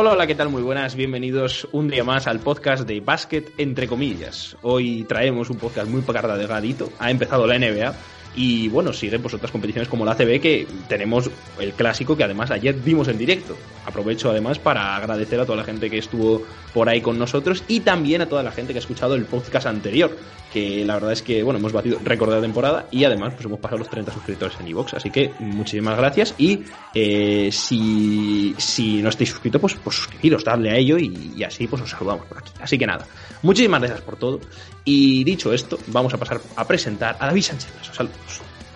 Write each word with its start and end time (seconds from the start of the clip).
Hola, 0.00 0.12
hola, 0.12 0.26
¿qué 0.26 0.34
tal? 0.34 0.48
Muy 0.48 0.62
buenas, 0.62 0.94
bienvenidos 0.94 1.68
un 1.72 1.88
día 1.88 2.02
más 2.02 2.26
al 2.26 2.40
podcast 2.40 2.88
de 2.88 3.02
Básquet 3.02 3.52
entre 3.58 3.86
comillas. 3.86 4.56
Hoy 4.62 5.04
traemos 5.06 5.50
un 5.50 5.58
podcast 5.58 5.90
muy 5.90 6.00
gadito. 6.46 6.90
Ha 6.98 7.10
empezado 7.10 7.46
la 7.46 7.58
NBA 7.58 7.94
y 8.36 8.68
bueno, 8.68 8.92
siguen 8.92 9.22
pues 9.22 9.34
otras 9.34 9.50
competiciones 9.50 9.88
como 9.88 10.04
la 10.04 10.12
ACB 10.12 10.40
que 10.40 10.66
tenemos 10.88 11.30
el 11.58 11.72
clásico 11.72 12.16
que 12.16 12.24
además 12.24 12.50
ayer 12.50 12.74
vimos 12.74 13.08
en 13.08 13.18
directo. 13.18 13.56
Aprovecho 13.84 14.30
además 14.30 14.58
para 14.58 14.96
agradecer 14.96 15.40
a 15.40 15.46
toda 15.46 15.58
la 15.58 15.64
gente 15.64 15.90
que 15.90 15.98
estuvo 15.98 16.42
por 16.72 16.88
ahí 16.88 17.00
con 17.00 17.18
nosotros 17.18 17.64
y 17.66 17.80
también 17.80 18.22
a 18.22 18.26
toda 18.26 18.42
la 18.42 18.52
gente 18.52 18.72
que 18.72 18.78
ha 18.78 18.80
escuchado 18.80 19.14
el 19.14 19.24
podcast 19.24 19.66
anterior, 19.66 20.16
que 20.52 20.84
la 20.84 20.94
verdad 20.94 21.12
es 21.12 21.22
que 21.22 21.42
bueno, 21.42 21.58
hemos 21.58 21.72
batido 21.72 21.98
récord 22.04 22.32
de 22.32 22.40
temporada 22.40 22.86
y 22.90 23.04
además 23.04 23.34
pues 23.34 23.46
hemos 23.46 23.58
pasado 23.58 23.78
los 23.78 23.90
30 23.90 24.12
suscriptores 24.12 24.56
en 24.60 24.68
iVoox, 24.68 24.94
así 24.94 25.10
que 25.10 25.32
muchísimas 25.40 25.96
gracias 25.96 26.34
y 26.38 26.60
eh, 26.94 27.50
si, 27.50 28.54
si 28.58 29.02
no 29.02 29.08
estáis 29.08 29.30
suscritos 29.30 29.60
pues, 29.60 29.74
pues 29.82 29.96
suscribiros, 29.96 30.44
darle 30.44 30.70
a 30.70 30.76
ello 30.76 30.98
y, 30.98 31.42
así 31.42 31.66
pues 31.66 31.82
os 31.82 31.90
saludamos 31.90 32.26
por 32.26 32.38
aquí. 32.38 32.52
Así 32.60 32.78
que 32.78 32.86
nada, 32.86 33.06
muchísimas 33.42 33.80
gracias 33.80 34.02
por 34.02 34.16
todo 34.16 34.40
y 34.84 35.24
dicho 35.24 35.52
esto, 35.52 35.78
vamos 35.88 36.14
a 36.14 36.18
pasar 36.18 36.40
a 36.54 36.66
presentar 36.66 37.16
a 37.18 37.26
David 37.26 37.42
Sánchez. 37.42 37.70
Saludos. 37.92 38.19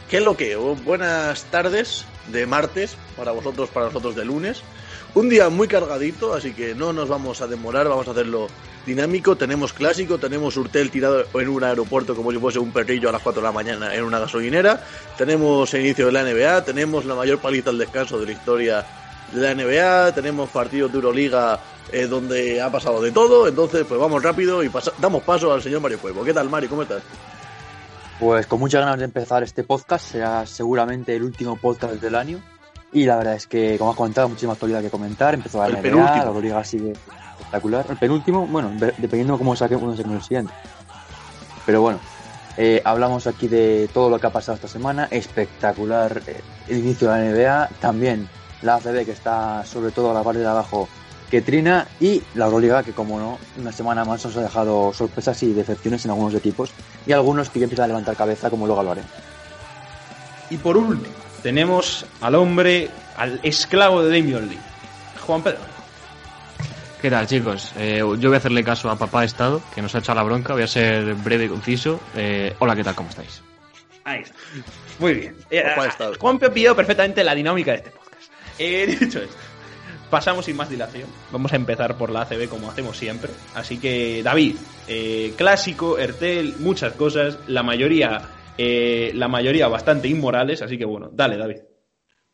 ¿Qué 0.08 0.18
es 0.18 0.24
lo 0.24 0.36
que? 0.36 0.56
Buenas 0.56 1.44
tardes 1.44 2.04
de 2.28 2.46
martes, 2.46 2.96
para 3.16 3.32
vosotros, 3.32 3.68
para 3.70 3.86
nosotros 3.86 4.14
de 4.14 4.24
lunes. 4.24 4.62
Un 5.14 5.28
día 5.28 5.48
muy 5.48 5.68
cargadito, 5.68 6.34
así 6.34 6.52
que 6.52 6.74
no 6.74 6.92
nos 6.92 7.08
vamos 7.08 7.40
a 7.40 7.46
demorar, 7.46 7.88
vamos 7.88 8.08
a 8.08 8.10
hacerlo 8.10 8.48
dinámico. 8.84 9.36
Tenemos 9.36 9.72
clásico, 9.72 10.18
tenemos 10.18 10.56
Urtel 10.56 10.90
tirado 10.90 11.24
en 11.34 11.48
un 11.48 11.64
aeropuerto 11.64 12.14
como 12.14 12.32
si 12.32 12.38
fuese 12.38 12.58
un 12.58 12.72
perrillo 12.72 13.08
a 13.08 13.12
las 13.12 13.22
4 13.22 13.40
de 13.40 13.46
la 13.46 13.52
mañana 13.52 13.94
en 13.94 14.04
una 14.04 14.18
gasolinera. 14.18 14.84
Tenemos 15.16 15.72
el 15.74 15.82
inicio 15.82 16.06
de 16.06 16.12
la 16.12 16.22
NBA, 16.22 16.64
tenemos 16.64 17.04
la 17.04 17.14
mayor 17.14 17.38
paliza 17.38 17.70
al 17.70 17.78
descanso 17.78 18.18
de 18.18 18.26
la 18.26 18.32
historia 18.32 18.86
de 19.32 19.40
la 19.40 19.54
NBA, 19.54 20.14
tenemos 20.14 20.50
partidos 20.50 20.92
de 20.92 20.96
Euroliga 20.98 21.60
eh, 21.92 22.06
donde 22.06 22.60
ha 22.60 22.70
pasado 22.70 23.00
de 23.00 23.12
todo. 23.12 23.46
Entonces, 23.46 23.84
pues 23.88 24.00
vamos 24.00 24.22
rápido 24.22 24.62
y 24.64 24.70
damos 24.98 25.22
paso 25.22 25.52
al 25.52 25.62
señor 25.62 25.80
Mario 25.80 25.98
Cuevo. 25.98 26.24
¿Qué 26.24 26.34
tal, 26.34 26.48
Mario? 26.50 26.68
¿Cómo 26.68 26.82
estás? 26.82 27.02
Pues 28.24 28.46
con 28.46 28.58
muchas 28.58 28.80
ganas 28.80 28.98
de 28.98 29.04
empezar 29.04 29.42
este 29.42 29.64
podcast, 29.64 30.12
será 30.12 30.46
seguramente 30.46 31.14
el 31.14 31.24
último 31.24 31.56
podcast 31.56 31.96
del 31.96 32.14
año. 32.14 32.40
Y 32.90 33.04
la 33.04 33.16
verdad 33.18 33.34
es 33.34 33.46
que, 33.46 33.76
como 33.76 33.90
has 33.90 33.98
comentado, 33.98 34.30
muchísima 34.30 34.54
actualidad 34.54 34.80
que 34.80 34.88
comentar. 34.88 35.34
Empezó 35.34 35.58
la 35.58 35.68
NBA, 35.68 36.16
la 36.16 36.24
Euroliga 36.24 36.64
sigue 36.64 36.92
espectacular. 36.92 37.84
El 37.90 37.98
penúltimo, 37.98 38.46
bueno, 38.46 38.70
de- 38.70 38.94
dependiendo 38.96 39.36
cómo 39.36 39.54
saque 39.54 39.76
uno 39.76 39.92
el 39.92 40.22
siguiente. 40.22 40.54
Pero 41.66 41.82
bueno, 41.82 41.98
eh, 42.56 42.80
hablamos 42.86 43.26
aquí 43.26 43.46
de 43.46 43.90
todo 43.92 44.08
lo 44.08 44.18
que 44.18 44.26
ha 44.26 44.32
pasado 44.32 44.54
esta 44.56 44.68
semana. 44.68 45.06
Espectacular 45.10 46.22
eh, 46.26 46.40
el 46.68 46.78
inicio 46.78 47.10
de 47.10 47.18
la 47.18 47.30
NBA. 47.30 47.68
También 47.78 48.26
la 48.62 48.76
ACB, 48.76 49.04
que 49.04 49.12
está 49.12 49.66
sobre 49.66 49.90
todo 49.90 50.12
a 50.12 50.14
la 50.14 50.22
parte 50.22 50.40
de 50.40 50.46
abajo 50.46 50.88
que 51.34 51.42
trina. 51.42 51.88
Y 51.98 52.22
la 52.36 52.44
Euroliga, 52.44 52.84
que 52.84 52.92
como 52.92 53.18
no, 53.18 53.38
una 53.58 53.72
semana 53.72 54.04
más 54.04 54.24
nos 54.24 54.36
ha 54.36 54.42
dejado 54.42 54.92
sorpresas 54.92 55.42
y 55.42 55.52
decepciones 55.52 56.04
en 56.04 56.12
algunos 56.12 56.32
equipos. 56.34 56.70
Y 57.08 57.12
algunos 57.12 57.50
que 57.50 57.58
ya 57.58 57.64
empiezan 57.64 57.86
a 57.86 57.88
levantar 57.88 58.14
cabeza, 58.14 58.50
como 58.50 58.68
luego 58.68 58.84
lo 58.84 58.92
haré. 58.92 59.02
Y 60.50 60.58
por 60.58 60.76
último, 60.76 61.12
tenemos 61.42 62.06
al 62.20 62.36
hombre, 62.36 62.88
al 63.16 63.40
esclavo 63.42 64.04
de 64.04 64.16
Damian 64.16 64.48
Lee, 64.48 64.60
Juan 65.26 65.42
Pedro. 65.42 65.58
¿Qué 67.02 67.10
tal, 67.10 67.26
chicos? 67.26 67.72
Eh, 67.78 67.98
yo 67.98 68.28
voy 68.28 68.34
a 68.34 68.38
hacerle 68.38 68.62
caso 68.62 68.88
a 68.88 68.96
Papá 68.96 69.24
Estado, 69.24 69.60
que 69.74 69.82
nos 69.82 69.92
ha 69.96 69.98
echado 69.98 70.14
la 70.14 70.22
bronca. 70.22 70.52
Voy 70.52 70.62
a 70.62 70.68
ser 70.68 71.16
breve 71.16 71.46
y 71.46 71.48
conciso. 71.48 71.98
Eh, 72.14 72.54
hola, 72.60 72.76
¿qué 72.76 72.84
tal? 72.84 72.94
¿Cómo 72.94 73.10
estáis? 73.10 73.42
Ahí 74.04 74.20
está. 74.20 74.36
Muy 75.00 75.14
bien. 75.14 75.36
Eh. 75.50 75.64
Juan 76.20 76.38
ha 76.40 76.48
pillado 76.50 76.76
perfectamente 76.76 77.24
la 77.24 77.34
dinámica 77.34 77.72
de 77.72 77.78
este 77.78 77.90
podcast. 77.90 78.30
Eh, 78.60 78.86
dicho 79.00 79.18
esto, 79.18 79.36
pasamos 80.14 80.44
sin 80.44 80.54
más 80.56 80.70
dilación. 80.70 81.08
Vamos 81.32 81.52
a 81.52 81.56
empezar 81.56 81.98
por 81.98 82.08
la 82.08 82.22
ACB 82.22 82.48
como 82.48 82.70
hacemos 82.70 82.96
siempre. 82.96 83.32
Así 83.52 83.78
que, 83.78 84.22
David, 84.22 84.54
eh, 84.86 85.32
clásico, 85.36 85.98
Ertel, 85.98 86.54
muchas 86.60 86.92
cosas, 86.92 87.36
la 87.48 87.64
mayoría, 87.64 88.22
eh, 88.56 89.10
la 89.16 89.26
mayoría 89.26 89.66
bastante 89.66 90.06
inmorales. 90.06 90.62
Así 90.62 90.78
que 90.78 90.84
bueno, 90.84 91.10
dale, 91.12 91.36
David. 91.36 91.62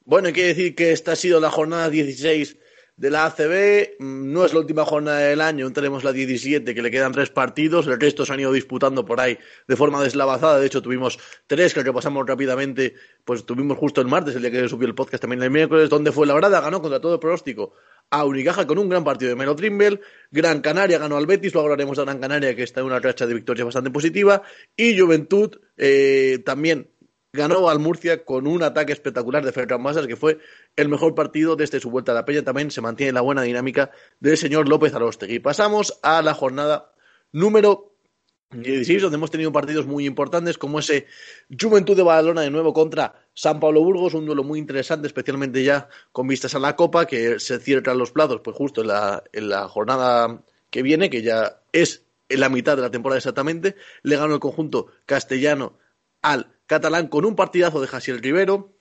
Bueno, 0.05 0.29
hay 0.29 0.35
que 0.35 0.45
decir 0.45 0.75
que 0.75 0.93
esta 0.93 1.13
ha 1.13 1.17
sido 1.17 1.41
la 1.41 1.51
jornada 1.51 1.89
16 1.89 2.59
de 3.01 3.11
la 3.11 3.25
ACB. 3.25 3.97
Mm, 3.99 4.33
No 4.33 4.45
es 4.45 4.53
la 4.53 4.61
última 4.61 4.85
jornada 4.85 5.21
del 5.21 5.41
año, 5.41 5.73
tenemos 5.73 6.05
la 6.05 6.13
17, 6.13 6.75
que 6.75 6.83
le 6.83 6.91
quedan 6.91 7.13
tres 7.13 7.31
partidos. 7.31 7.87
El 7.87 7.99
resto 7.99 8.27
se 8.27 8.33
han 8.35 8.41
ido 8.41 8.53
disputando 8.53 9.07
por 9.07 9.21
ahí 9.21 9.39
de 9.67 9.77
forma 9.77 10.03
deslavazada. 10.03 10.61
De 10.61 10.67
hecho, 10.67 10.83
tuvimos 10.83 11.19
tres 11.47 11.73
que 11.73 11.83
repasamos 11.83 12.27
rápidamente. 12.27 12.95
Pues 13.25 13.47
tuvimos 13.47 13.79
justo 13.79 14.03
el 14.03 14.07
martes, 14.07 14.37
el 14.37 14.43
día 14.43 14.51
que 14.51 14.69
subió 14.69 14.87
el 14.87 14.95
podcast, 14.95 15.23
también 15.23 15.43
el 15.43 15.51
miércoles, 15.51 15.89
donde 15.89 16.13
fue 16.13 16.27
Labrada, 16.27 16.61
ganó 16.61 16.83
contra 16.83 17.01
todo 17.01 17.19
pronóstico 17.19 17.73
a 18.11 18.25
Unicaja 18.25 18.67
con 18.67 18.77
un 18.77 18.89
gran 18.89 19.03
partido 19.03 19.31
de 19.31 19.37
Melo 19.37 19.57
Trimble. 19.57 20.01
Gran 20.31 20.61
Canaria 20.61 20.99
ganó 20.99 21.17
al 21.17 21.27
Betis, 21.27 21.55
luego 21.55 21.69
hablaremos 21.69 21.97
de 21.97 22.05
Gran 22.05 22.19
Canaria, 22.19 22.55
que 22.55 22.65
está 22.65 22.81
en 22.81 22.87
una 22.87 22.99
racha 22.99 23.27
de 23.27 23.33
victorias 23.33 23.65
bastante 23.65 23.91
positiva. 23.91 24.43
Y 24.77 24.99
Juventud 24.99 25.59
eh, 25.79 26.43
también 26.45 26.91
ganó 27.33 27.69
al 27.69 27.79
Murcia 27.79 28.25
con 28.25 28.47
un 28.47 28.63
ataque 28.63 28.93
espectacular 28.93 29.45
de 29.45 29.53
Ferran 29.53 29.83
Masas, 29.83 30.07
que 30.07 30.17
fue 30.17 30.39
el 30.77 30.89
mejor 30.89 31.15
partido 31.15 31.57
desde 31.57 31.81
su 31.81 31.91
vuelta 31.91 32.13
a 32.13 32.15
la 32.15 32.25
Peña. 32.25 32.43
También 32.43 32.71
se 32.71 32.81
mantiene 32.81 33.13
la 33.13 33.21
buena 33.21 33.43
dinámica 33.43 33.91
del 34.19 34.37
señor 34.37 34.69
López 34.69 34.95
Arostegui. 34.95 35.39
Pasamos 35.39 35.99
a 36.03 36.23
la 36.23 36.35
jornada 36.35 36.93
número 37.33 37.91
16, 38.53 39.03
donde 39.03 39.17
hemos 39.17 39.31
tenido 39.31 39.53
partidos 39.53 39.87
muy 39.87 40.07
importantes, 40.07 40.59
como 40.59 40.81
ese 40.81 41.07
Juventud 41.59 41.97
de 41.97 42.03
Badalona 42.03 42.41
de 42.41 42.51
nuevo 42.51 42.73
contra 42.73 43.15
San 43.33 43.61
Pablo 43.61 43.81
Burgos, 43.85 44.15
un 44.15 44.27
duelo 44.27 44.43
muy 44.43 44.59
interesante, 44.59 45.07
especialmente 45.07 45.63
ya 45.63 45.89
con 46.11 46.27
vistas 46.27 46.57
a 46.57 46.59
la 46.59 46.75
Copa, 46.75 47.07
que 47.07 47.39
se 47.39 47.61
cierran 47.61 47.97
los 47.97 48.11
plazos, 48.11 48.41
pues 48.43 48.57
justo 48.57 48.81
en 48.81 48.89
la, 48.89 49.23
en 49.33 49.49
la 49.49 49.69
jornada 49.69 50.43
que 50.69 50.83
viene, 50.83 51.11
que 51.11 51.23
ya 51.23 51.63
es 51.73 52.03
en 52.29 52.41
la 52.41 52.49
mitad 52.49 52.75
de 52.75 52.83
la 52.83 52.91
temporada 52.91 53.19
exactamente. 53.19 53.77
Le 54.03 54.17
ganó 54.17 54.35
el 54.35 54.41
conjunto 54.41 54.89
castellano 55.07 55.79
al 56.23 56.53
catalán 56.67 57.09
con 57.09 57.25
un 57.25 57.37
partidazo 57.37 57.81
de 57.81 57.87
Jasiel 57.87 58.21
Rivero, 58.21 58.73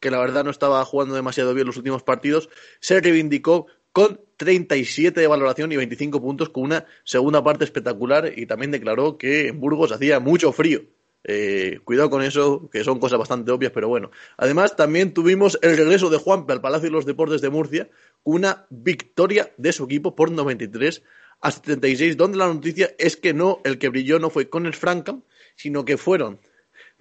que 0.00 0.10
la 0.10 0.18
verdad 0.18 0.44
no 0.44 0.50
estaba 0.50 0.84
jugando 0.84 1.14
demasiado 1.14 1.54
bien 1.54 1.66
los 1.66 1.76
últimos 1.76 2.02
partidos, 2.02 2.48
se 2.80 3.00
reivindicó 3.00 3.66
con 3.92 4.20
37 4.36 5.20
de 5.20 5.26
valoración 5.26 5.72
y 5.72 5.76
25 5.76 6.20
puntos 6.20 6.50
con 6.50 6.64
una 6.64 6.86
segunda 7.04 7.42
parte 7.42 7.64
espectacular 7.64 8.32
y 8.36 8.46
también 8.46 8.70
declaró 8.70 9.18
que 9.18 9.48
en 9.48 9.60
Burgos 9.60 9.92
hacía 9.92 10.20
mucho 10.20 10.52
frío. 10.52 10.82
Eh, 11.24 11.80
cuidado 11.84 12.08
con 12.08 12.22
eso, 12.22 12.70
que 12.70 12.84
son 12.84 13.00
cosas 13.00 13.18
bastante 13.18 13.50
obvias, 13.50 13.72
pero 13.72 13.88
bueno. 13.88 14.10
Además, 14.36 14.76
también 14.76 15.12
tuvimos 15.12 15.58
el 15.62 15.76
regreso 15.76 16.10
de 16.10 16.16
Juanpe 16.16 16.52
al 16.52 16.60
Palacio 16.60 16.86
de 16.86 16.92
los 16.92 17.06
Deportes 17.06 17.40
de 17.40 17.50
Murcia, 17.50 17.90
con 18.22 18.36
una 18.36 18.66
victoria 18.70 19.52
de 19.56 19.72
su 19.72 19.84
equipo 19.84 20.14
por 20.14 20.30
93 20.30 21.02
a 21.40 21.50
76, 21.50 22.16
donde 22.16 22.38
la 22.38 22.46
noticia 22.46 22.94
es 22.98 23.16
que 23.16 23.34
no, 23.34 23.60
el 23.64 23.78
que 23.78 23.88
brilló 23.88 24.18
no 24.18 24.30
fue 24.30 24.48
Connor 24.48 24.74
Frankham, 24.74 25.22
sino 25.56 25.84
que 25.84 25.96
fueron 25.96 26.38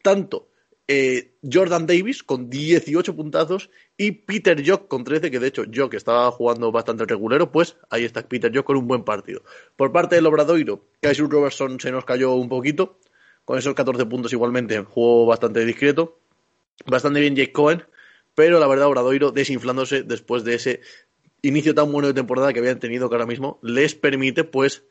tanto 0.07 0.47
eh, 0.87 1.33
Jordan 1.43 1.85
Davis 1.85 2.23
con 2.23 2.49
18 2.49 3.13
puntazos 3.13 3.69
y 3.97 4.11
Peter 4.13 4.63
Jock 4.65 4.87
con 4.87 5.03
13, 5.03 5.29
que 5.29 5.39
de 5.39 5.47
hecho 5.47 5.63
Jock 5.73 5.95
estaba 5.95 6.31
jugando 6.31 6.71
bastante 6.71 7.05
regulero, 7.05 7.51
pues 7.51 7.75
ahí 7.89 8.05
está 8.05 8.25
Peter 8.25 8.49
Jock 8.55 8.67
con 8.67 8.77
un 8.77 8.87
buen 8.87 9.03
partido. 9.03 9.43
Por 9.75 9.91
parte 9.91 10.15
del 10.15 10.25
Obradoiro, 10.25 10.85
Kaiser 11.01 11.27
Robertson 11.27 11.77
se 11.81 11.91
nos 11.91 12.05
cayó 12.05 12.35
un 12.35 12.47
poquito, 12.47 12.99
con 13.43 13.57
esos 13.57 13.75
14 13.75 14.05
puntos 14.05 14.31
igualmente, 14.31 14.81
jugó 14.81 15.25
bastante 15.25 15.65
discreto, 15.65 16.21
bastante 16.85 17.19
bien 17.19 17.35
Jake 17.35 17.51
Cohen, 17.51 17.83
pero 18.33 18.57
la 18.57 18.67
verdad 18.67 18.87
Obradoiro 18.87 19.31
desinflándose 19.31 20.03
después 20.03 20.45
de 20.45 20.55
ese 20.55 20.79
inicio 21.41 21.75
tan 21.75 21.91
bueno 21.91 22.07
de 22.07 22.13
temporada 22.13 22.53
que 22.53 22.59
habían 22.59 22.79
tenido 22.79 23.09
que 23.09 23.15
ahora 23.15 23.25
mismo 23.25 23.59
les 23.61 23.93
permite 23.93 24.45
pues 24.45 24.83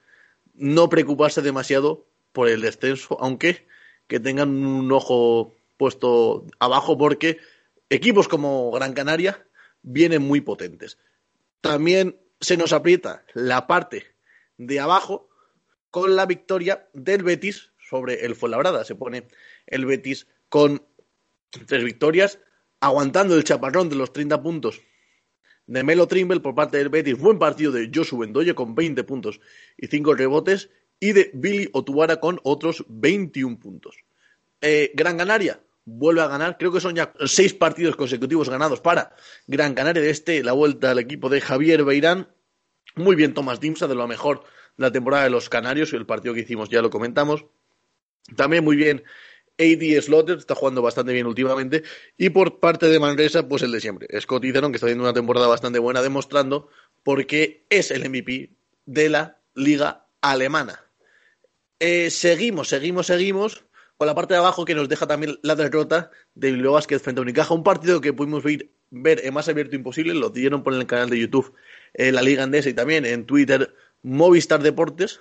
no 0.53 0.91
preocuparse 0.91 1.41
demasiado 1.41 2.07
por 2.33 2.51
el 2.51 2.61
descenso, 2.61 3.17
aunque 3.19 3.65
que 4.07 4.21
tengan 4.21 4.51
un 4.65 4.91
ojo 4.93 5.55
puesto 5.77 6.47
abajo 6.59 6.97
porque 6.97 7.39
equipos 7.91 8.29
como 8.29 8.71
Gran 8.71 8.93
Canaria 8.93 9.47
vienen 9.83 10.23
muy 10.23 10.41
potentes. 10.41 10.99
También 11.61 12.19
se 12.41 12.57
nos 12.57 12.73
aprieta 12.73 13.25
la 13.35 13.67
parte 13.67 14.05
de 14.59 14.81
abajo 14.81 15.29
con 15.91 16.17
la 16.17 16.27
victoria 16.27 16.89
del 16.93 17.23
Betis 17.23 17.71
sobre 17.79 18.25
el 18.25 18.35
Fuenlabrada. 18.35 18.85
Se 18.85 18.95
pone 18.95 19.27
el 19.67 19.87
Betis 19.87 20.27
con 20.49 20.83
tres 21.67 21.85
victorias, 21.85 22.39
aguantando 22.81 23.35
el 23.37 23.45
chaparrón 23.45 23.89
de 23.89 23.97
los 23.97 24.13
30 24.13 24.43
puntos 24.43 24.81
de 25.67 25.83
Melo 25.83 26.07
Trimble 26.07 26.41
por 26.41 26.55
parte 26.55 26.79
del 26.79 26.89
Betis. 26.89 27.19
Buen 27.19 27.39
partido 27.39 27.73
de 27.73 27.91
Josu 27.93 28.19
Bendoye 28.19 28.55
con 28.55 28.75
20 28.75 29.03
puntos 29.05 29.41
y 29.77 29.87
5 29.87 30.15
rebotes. 30.15 30.71
Y 31.01 31.13
de 31.13 31.31
Billy 31.35 31.69
Otuara 31.73 32.21
con 32.21 32.41
otros 32.43 32.85
21 32.89 33.59
puntos. 33.59 33.97
Eh, 34.61 34.93
Gran 34.95 35.19
Canaria 35.19 35.61
vuelve 35.85 36.23
a 36.23 36.29
ganar. 36.29 36.57
Creo 36.59 36.73
que 36.73 36.81
son 36.81 36.95
ya 36.95 37.13
seis 37.27 37.55
partidos 37.55 37.97
consecutivos 37.97 38.49
ganados 38.49 38.81
para 38.81 39.15
Gran 39.47 39.75
Canaria. 39.75 40.03
De 40.03 40.11
este, 40.11 40.43
la 40.43 40.53
vuelta 40.53 40.91
al 40.91 40.99
equipo 40.99 41.29
de 41.29 41.41
Javier 41.41 41.85
Beirán. 41.85 42.29
Muy 42.95 43.17
bien 43.17 43.35
Tomás 43.35 43.61
Dimsa, 43.61 43.87
de 43.87 43.95
lo 43.95 44.09
mejor 44.09 44.45
la 44.77 44.91
temporada 44.91 45.25
de 45.25 45.31
los 45.31 45.49
Canarios. 45.49 45.93
El 45.93 46.07
partido 46.07 46.35
que 46.35 46.41
hicimos 46.41 46.69
ya 46.69 46.83
lo 46.83 46.91
comentamos. 46.91 47.45
También 48.35 48.65
muy 48.65 48.77
bien 48.77 49.05
AD 49.59 50.03
Slaughter, 50.03 50.39
está 50.39 50.55
jugando 50.55 50.83
bastante 50.83 51.13
bien 51.13 51.27
últimamente. 51.27 51.83
Y 52.17 52.31
por 52.31 52.61
parte 52.61 52.87
de 52.87 53.01
Manresa, 53.01 53.49
pues 53.49 53.63
el 53.63 53.73
de 53.73 53.81
siempre. 53.81 54.09
Scott 54.21 54.45
Itheron, 54.45 54.73
que 54.73 54.77
está 54.77 54.87
haciendo 54.87 55.05
una 55.05 55.15
temporada 55.15 55.47
bastante 55.47 55.79
buena, 55.79 56.03
demostrando 56.03 56.69
por 57.03 57.27
qué 57.27 57.65
es 57.71 57.91
el 57.91 58.09
MVP 58.09 58.51
de 58.85 59.09
la 59.09 59.41
Liga 59.55 60.07
Alemana. 60.21 60.86
Eh, 61.79 62.11
seguimos, 62.11 62.69
seguimos, 62.69 63.07
seguimos 63.07 63.65
con 63.99 64.07
la 64.07 64.15
parte 64.15 64.35
de 64.35 64.41
abajo 64.41 64.65
que 64.65 64.75
nos 64.75 64.89
deja 64.89 65.07
también 65.07 65.39
la 65.43 65.55
derrota 65.55 66.11
de 66.35 66.53
Bilbao 66.53 66.75
Basket 66.75 66.99
frente 66.99 67.21
a 67.21 67.23
Unicaja. 67.23 67.55
Un 67.55 67.65
partido 67.65 68.01
que 68.01 68.13
pudimos 68.13 68.43
ver, 68.43 68.71
ver 68.91 69.21
en 69.25 69.35
más 69.35 69.49
abierto 69.49 69.77
imposible, 69.77 70.15
lo 70.15 70.31
dieron 70.31 70.63
por 70.63 70.75
el 70.75 70.87
canal 70.87 71.11
de 71.11 71.19
YouTube 71.19 71.53
eh, 71.95 72.13
la 72.13 72.23
Liga 72.23 72.43
Andesa 72.43 72.69
y 72.69 72.75
también 72.75 73.05
en 73.07 73.27
Twitter 73.27 73.75
Movistar 74.03 74.63
Deportes 74.63 75.21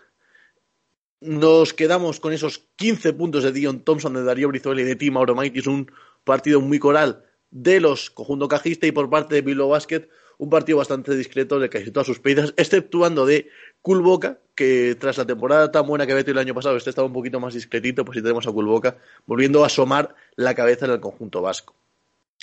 nos 1.21 1.73
quedamos 1.73 2.19
con 2.19 2.33
esos 2.33 2.67
15 2.75 3.13
puntos 3.13 3.43
de 3.43 3.51
Dion 3.51 3.79
Thompson, 3.79 4.13
de 4.13 4.23
Darío 4.23 4.49
Brizuela 4.49 4.81
y 4.81 4.83
de 4.83 4.95
Tim 4.95 5.15
Es 5.53 5.67
un 5.67 5.91
partido 6.23 6.61
muy 6.61 6.79
coral 6.79 7.23
de 7.49 7.79
los 7.79 8.11
conjunto 8.11 8.47
cajista 8.47 8.85
y 8.85 8.91
por 8.91 9.09
parte 9.09 9.35
de 9.35 9.41
Bilbao 9.41 9.69
Basket 9.69 10.07
un 10.37 10.49
partido 10.49 10.77
bastante 10.77 11.15
discreto 11.15 11.59
de 11.59 11.69
casi 11.69 11.91
todas 11.91 12.07
sus 12.07 12.19
piezas, 12.19 12.53
exceptuando 12.57 13.25
de 13.25 13.49
Kulboka, 13.81 14.39
que 14.55 14.95
tras 14.99 15.17
la 15.17 15.25
temporada 15.25 15.71
tan 15.71 15.85
buena 15.87 16.05
que 16.05 16.13
había 16.13 16.23
tenido 16.23 16.41
el 16.41 16.47
año 16.47 16.55
pasado, 16.55 16.77
este 16.77 16.89
estaba 16.89 17.07
un 17.07 17.13
poquito 17.13 17.39
más 17.39 17.53
discretito, 17.53 18.05
pues 18.05 18.17
si 18.17 18.21
tenemos 18.21 18.47
a 18.47 18.51
Kulboka 18.51 18.97
volviendo 19.25 19.63
a 19.63 19.67
asomar 19.67 20.15
la 20.35 20.55
cabeza 20.55 20.85
en 20.85 20.91
el 20.91 20.99
conjunto 20.99 21.41
vasco. 21.41 21.75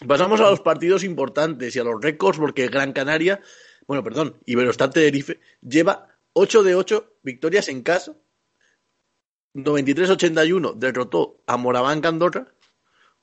Pasamos 0.07 0.41
a 0.41 0.51
los 0.51 0.61
partidos 0.61 1.05
importantes 1.05 1.77
y 1.77 1.79
a 1.79 1.85
los 1.85 2.01
récords, 2.01 2.39
porque 2.39 2.69
Gran 2.69 2.93
Canaria, 2.93 3.41
bueno, 3.87 4.03
perdón, 4.03 4.37
Iberostar 4.47 4.91
Tenerife 4.91 5.41
lleva 5.61 6.09
8 6.33 6.63
de 6.63 6.75
8 6.75 7.17
victorias 7.23 7.69
en 7.69 7.83
casa 7.83 8.15
93-81 9.55 10.75
derrotó 10.75 11.43
a 11.47 11.57
Moraván 11.57 12.05
Andorra 12.05 12.47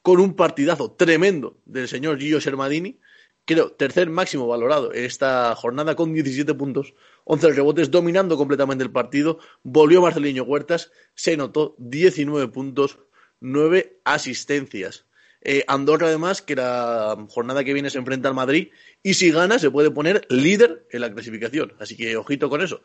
con 0.02 0.20
un 0.20 0.36
partidazo 0.36 0.92
tremendo 0.92 1.58
del 1.66 1.88
señor 1.88 2.20
Gio 2.20 2.40
Sermadini, 2.40 3.00
creo 3.46 3.72
tercer 3.72 4.10
máximo 4.10 4.48
valorado 4.48 4.94
en 4.94 5.06
esta 5.06 5.56
jornada 5.56 5.96
con 5.96 6.14
17 6.14 6.54
puntos, 6.54 6.94
11 7.26 7.54
rebotes, 7.54 7.92
dominando 7.92 8.38
completamente 8.38 8.84
el 8.84 8.92
partido. 8.92 9.40
Volvió 9.64 10.02
Marcelinho 10.02 10.44
Huertas, 10.44 10.92
se 11.16 11.38
notó 11.38 11.76
19 11.80 12.48
puntos, 12.50 13.00
9 13.40 14.02
asistencias. 14.04 15.06
Eh, 15.42 15.64
Andorra, 15.68 16.08
además, 16.08 16.42
que 16.42 16.56
la 16.56 17.18
jornada 17.30 17.64
que 17.64 17.74
viene 17.74 17.90
se 17.90 17.98
enfrenta 17.98 18.28
al 18.28 18.36
Madrid 18.36 18.70
y 19.04 19.14
si 19.14 19.32
gana 19.32 19.58
se 19.58 19.72
puede 19.72 19.90
poner 19.90 20.26
líder 20.30 20.86
en 20.92 21.02
la 21.02 21.12
clasificación. 21.12 21.74
Así 21.80 21.96
que 21.96 22.18
ojito 22.18 22.50
con 22.50 22.62
eso. 22.62 22.82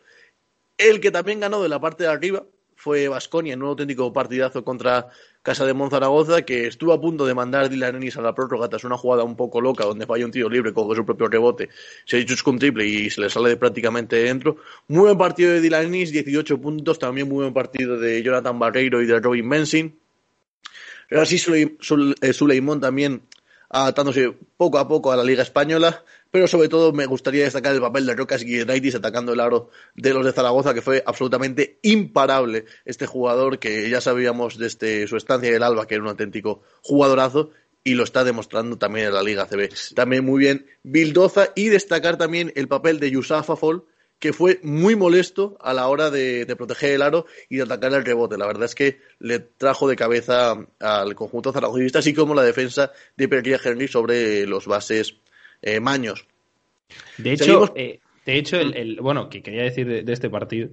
El 0.78 1.00
que 1.00 1.10
también 1.10 1.40
ganó 1.40 1.62
de 1.62 1.68
la 1.68 1.80
parte 1.80 2.04
de 2.04 2.10
arriba 2.10 2.44
fue 2.84 3.08
Vasconia 3.08 3.54
en 3.54 3.62
un 3.62 3.70
auténtico 3.70 4.12
partidazo 4.12 4.62
contra 4.62 5.08
Casa 5.42 5.64
de 5.64 5.72
Monzaragoza, 5.72 6.42
que 6.42 6.66
estuvo 6.66 6.92
a 6.92 7.00
punto 7.00 7.24
de 7.24 7.32
mandar 7.32 7.70
Dylan 7.70 7.96
Ennis 7.96 8.18
a 8.18 8.20
la 8.20 8.34
prórroga 8.34 8.68
tras 8.68 8.84
una 8.84 8.98
jugada 8.98 9.24
un 9.24 9.36
poco 9.36 9.62
loca 9.62 9.86
donde 9.86 10.04
falla 10.04 10.26
un 10.26 10.30
tiro 10.30 10.50
libre, 10.50 10.74
coge 10.74 10.94
su 10.94 11.06
propio 11.06 11.28
rebote, 11.28 11.70
se 12.04 12.18
ha 12.18 12.42
con 12.44 12.58
triple 12.58 12.84
y 12.84 13.08
se 13.08 13.22
le 13.22 13.30
sale 13.30 13.56
prácticamente 13.56 14.16
dentro. 14.16 14.58
Muy 14.88 15.04
buen 15.04 15.16
partido 15.16 15.52
de 15.52 15.62
Dylan 15.62 15.86
Ennis, 15.86 16.12
18 16.12 16.60
puntos, 16.60 16.98
también 16.98 17.26
muy 17.26 17.44
buen 17.44 17.54
partido 17.54 17.98
de 17.98 18.22
Jonathan 18.22 18.58
Barreiro 18.58 19.00
y 19.00 19.06
de 19.06 19.18
Robin 19.18 19.48
Benson. 19.48 19.94
Así 21.10 21.38
Suleimón 21.38 22.80
también 22.82 23.22
adaptándose 23.70 24.36
poco 24.58 24.76
a 24.78 24.86
poco 24.86 25.10
a 25.10 25.16
la 25.16 25.24
Liga 25.24 25.42
Española 25.42 26.04
pero 26.34 26.48
sobre 26.48 26.68
todo 26.68 26.92
me 26.92 27.06
gustaría 27.06 27.44
destacar 27.44 27.72
el 27.72 27.80
papel 27.80 28.06
de 28.06 28.16
Rocas 28.16 28.42
Guidraitis 28.42 28.96
atacando 28.96 29.32
el 29.32 29.38
aro 29.38 29.70
de 29.94 30.12
los 30.12 30.24
de 30.24 30.32
Zaragoza, 30.32 30.74
que 30.74 30.82
fue 30.82 31.00
absolutamente 31.06 31.78
imparable 31.82 32.64
este 32.84 33.06
jugador 33.06 33.60
que 33.60 33.88
ya 33.88 34.00
sabíamos 34.00 34.58
desde 34.58 35.06
su 35.06 35.16
estancia 35.16 35.50
en 35.50 35.54
el 35.54 35.62
Alba 35.62 35.86
que 35.86 35.94
era 35.94 36.02
un 36.02 36.10
auténtico 36.10 36.62
jugadorazo 36.82 37.52
y 37.84 37.94
lo 37.94 38.02
está 38.02 38.24
demostrando 38.24 38.76
también 38.78 39.06
en 39.06 39.14
la 39.14 39.22
Liga 39.22 39.46
CB. 39.46 39.94
También 39.94 40.24
muy 40.24 40.40
bien 40.40 40.66
Bildoza 40.82 41.50
y 41.54 41.68
destacar 41.68 42.16
también 42.16 42.52
el 42.56 42.66
papel 42.66 42.98
de 42.98 43.12
Yusafa 43.12 43.54
Fall, 43.54 43.84
que 44.18 44.32
fue 44.32 44.58
muy 44.64 44.96
molesto 44.96 45.56
a 45.60 45.72
la 45.72 45.86
hora 45.86 46.10
de, 46.10 46.52
proteger 46.56 46.94
el 46.94 47.02
aro 47.02 47.26
y 47.48 47.58
de 47.58 47.62
atacar 47.62 47.92
el 47.92 48.04
rebote. 48.04 48.38
La 48.38 48.48
verdad 48.48 48.64
es 48.64 48.74
que 48.74 48.98
le 49.20 49.38
trajo 49.38 49.86
de 49.86 49.94
cabeza 49.94 50.56
al 50.80 51.14
conjunto 51.14 51.52
zaragozista, 51.52 52.00
así 52.00 52.12
como 52.12 52.34
la 52.34 52.42
defensa 52.42 52.90
de 53.16 53.28
Pierre 53.28 53.60
Henry 53.62 53.86
sobre 53.86 54.48
los 54.48 54.66
bases 54.66 55.14
eh, 55.64 55.80
Maños. 55.80 56.26
De 57.18 57.32
hecho, 57.32 57.72
eh, 57.74 58.00
de 58.26 58.36
hecho 58.36 58.60
el, 58.60 58.98
bueno, 59.00 59.28
que 59.28 59.42
quería 59.42 59.62
decir 59.62 60.04
de, 60.04 60.12
este 60.12 60.30
partido. 60.30 60.68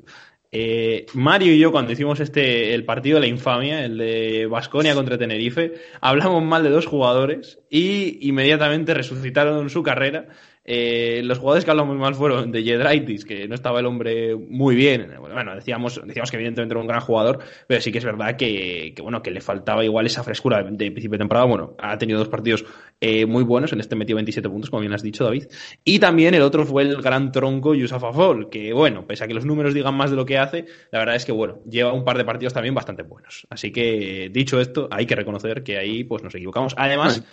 Eh, 0.52 1.06
Mario 1.14 1.54
y 1.54 1.60
yo, 1.60 1.72
cuando 1.72 1.94
hicimos 1.94 2.20
este, 2.20 2.74
el 2.74 2.84
partido 2.84 3.16
de 3.16 3.22
la 3.22 3.28
infamia, 3.28 3.86
el 3.86 3.98
de 3.98 4.48
Basconia 4.48 4.94
contra 4.94 5.18
Tenerife, 5.18 5.76
hablamos 6.02 6.44
mal 6.44 6.64
de 6.64 6.70
dos 6.70 6.86
jugadores 6.86 7.60
y 7.70 8.28
inmediatamente 8.28 8.94
resucitaron 8.94 9.70
su 9.70 9.82
carrera 9.82 10.28
eh, 10.63 11.22
los 11.24 11.40
jugadores 11.40 11.66
que 11.66 11.72
hablamos 11.72 11.98
mal 11.98 12.13
fueron 12.13 12.52
de 12.52 12.63
Jedraitis, 12.63 13.25
que 13.25 13.48
no 13.48 13.56
estaba 13.56 13.80
el 13.80 13.86
hombre 13.88 14.36
muy 14.36 14.75
bien. 14.75 15.12
Bueno, 15.19 15.56
decíamos, 15.56 16.00
decíamos 16.06 16.30
que 16.30 16.38
evidentemente 16.38 16.74
era 16.74 16.81
un 16.81 16.88
gran 16.88 17.02
jugador, 17.02 17.40
pero 17.68 17.81
sí 17.81 17.92
que 17.92 17.98
es 17.98 18.06
verdad 18.06 18.36
que, 18.36 18.94
bueno, 19.02 19.24
que 19.24 19.31
le 19.31 19.42
faltaba 19.42 19.84
igual 19.84 20.06
esa 20.06 20.24
frescura 20.24 20.62
de 20.63 20.92
principio 20.92 21.12
de 21.12 21.18
temporada. 21.18 21.46
Bueno, 21.46 21.75
ha 21.80 21.98
tenido 21.98 22.19
dos 22.19 22.30
partidos 22.30 22.63
eh, 23.00 23.25
muy 23.25 23.44
buenos, 23.44 23.74
en 23.74 23.80
este 23.80 23.96
metió 23.96 24.15
27 24.15 24.48
puntos, 24.50 24.70
como 24.70 24.82
bien 24.82 24.94
has 24.94 25.01
dicho, 25.01 25.24
David. 25.24 25.46
Y 25.84 25.98
también 25.98 26.36
el 26.36 26.44
otro 26.44 26.65
fue 26.65 26.84
el 26.84 27.01
gran 27.01 27.32
tronco 27.32 27.74
Yusuf 27.74 28.03
Afol, 28.03 28.50
que 28.50 28.74
bueno, 28.74 29.08
pese 29.08 29.24
a 29.24 29.27
que 29.27 29.34
los 29.34 29.46
números 29.46 29.74
digan 29.74 29.96
más 29.96 30.12
de 30.12 30.15
lo 30.15 30.25
que 30.25 30.38
hace, 30.38 30.65
la 30.91 31.00
verdad 31.00 31.15
es 31.15 31.25
que 31.25 31.32
bueno, 31.32 31.60
lleva 31.68 31.91
un 31.91 32.03
par 32.03 32.18
de 32.18 32.25
partidos 32.25 32.53
también 32.53 32.75
bastante 32.75 33.01
buenos. 33.01 33.48
Así 33.50 33.72
que, 33.72 34.30
dicho 34.32 34.62
esto, 34.62 34.88
hay 34.91 35.08
que 35.08 35.15
reconocer 35.15 35.63
que 35.63 35.77
ahí 35.80 36.03
pues 36.03 36.22
nos 36.22 36.36
equivocamos. 36.36 36.75
Además, 36.77 37.24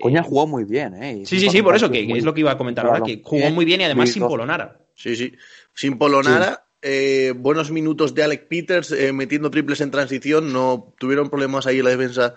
Coña 0.00 0.22
jugó 0.22 0.46
muy 0.46 0.64
bien, 0.64 0.94
¿eh? 1.02 1.22
Sí, 1.26 1.40
sí, 1.40 1.50
sí, 1.50 1.62
por 1.62 1.76
eso, 1.76 1.90
que, 1.90 2.02
es 2.02 2.24
lo 2.24 2.34
que 2.34 2.40
iba 2.40 2.52
a 2.52 2.58
comentar 2.58 2.86
ahora, 2.86 3.02
que 3.02 3.20
jugó 3.22 3.50
muy 3.50 3.64
bien 3.64 3.80
y 3.80 3.84
además 3.84 4.10
sin 4.10 4.26
Polonara. 4.26 4.78
Sí, 4.94 5.16
sí, 5.16 5.32
sin 5.74 5.98
Polonara. 5.98 6.64
Eh, 6.84 7.32
buenos 7.36 7.70
minutos 7.70 8.12
de 8.12 8.24
Alec 8.24 8.48
Peters 8.48 8.90
eh, 8.90 9.12
metiendo 9.12 9.52
triples 9.52 9.80
en 9.80 9.92
transición, 9.92 10.52
no 10.52 10.92
tuvieron 10.98 11.30
problemas 11.30 11.68
ahí 11.68 11.78
en 11.78 11.84
la 11.84 11.90
defensa 11.90 12.34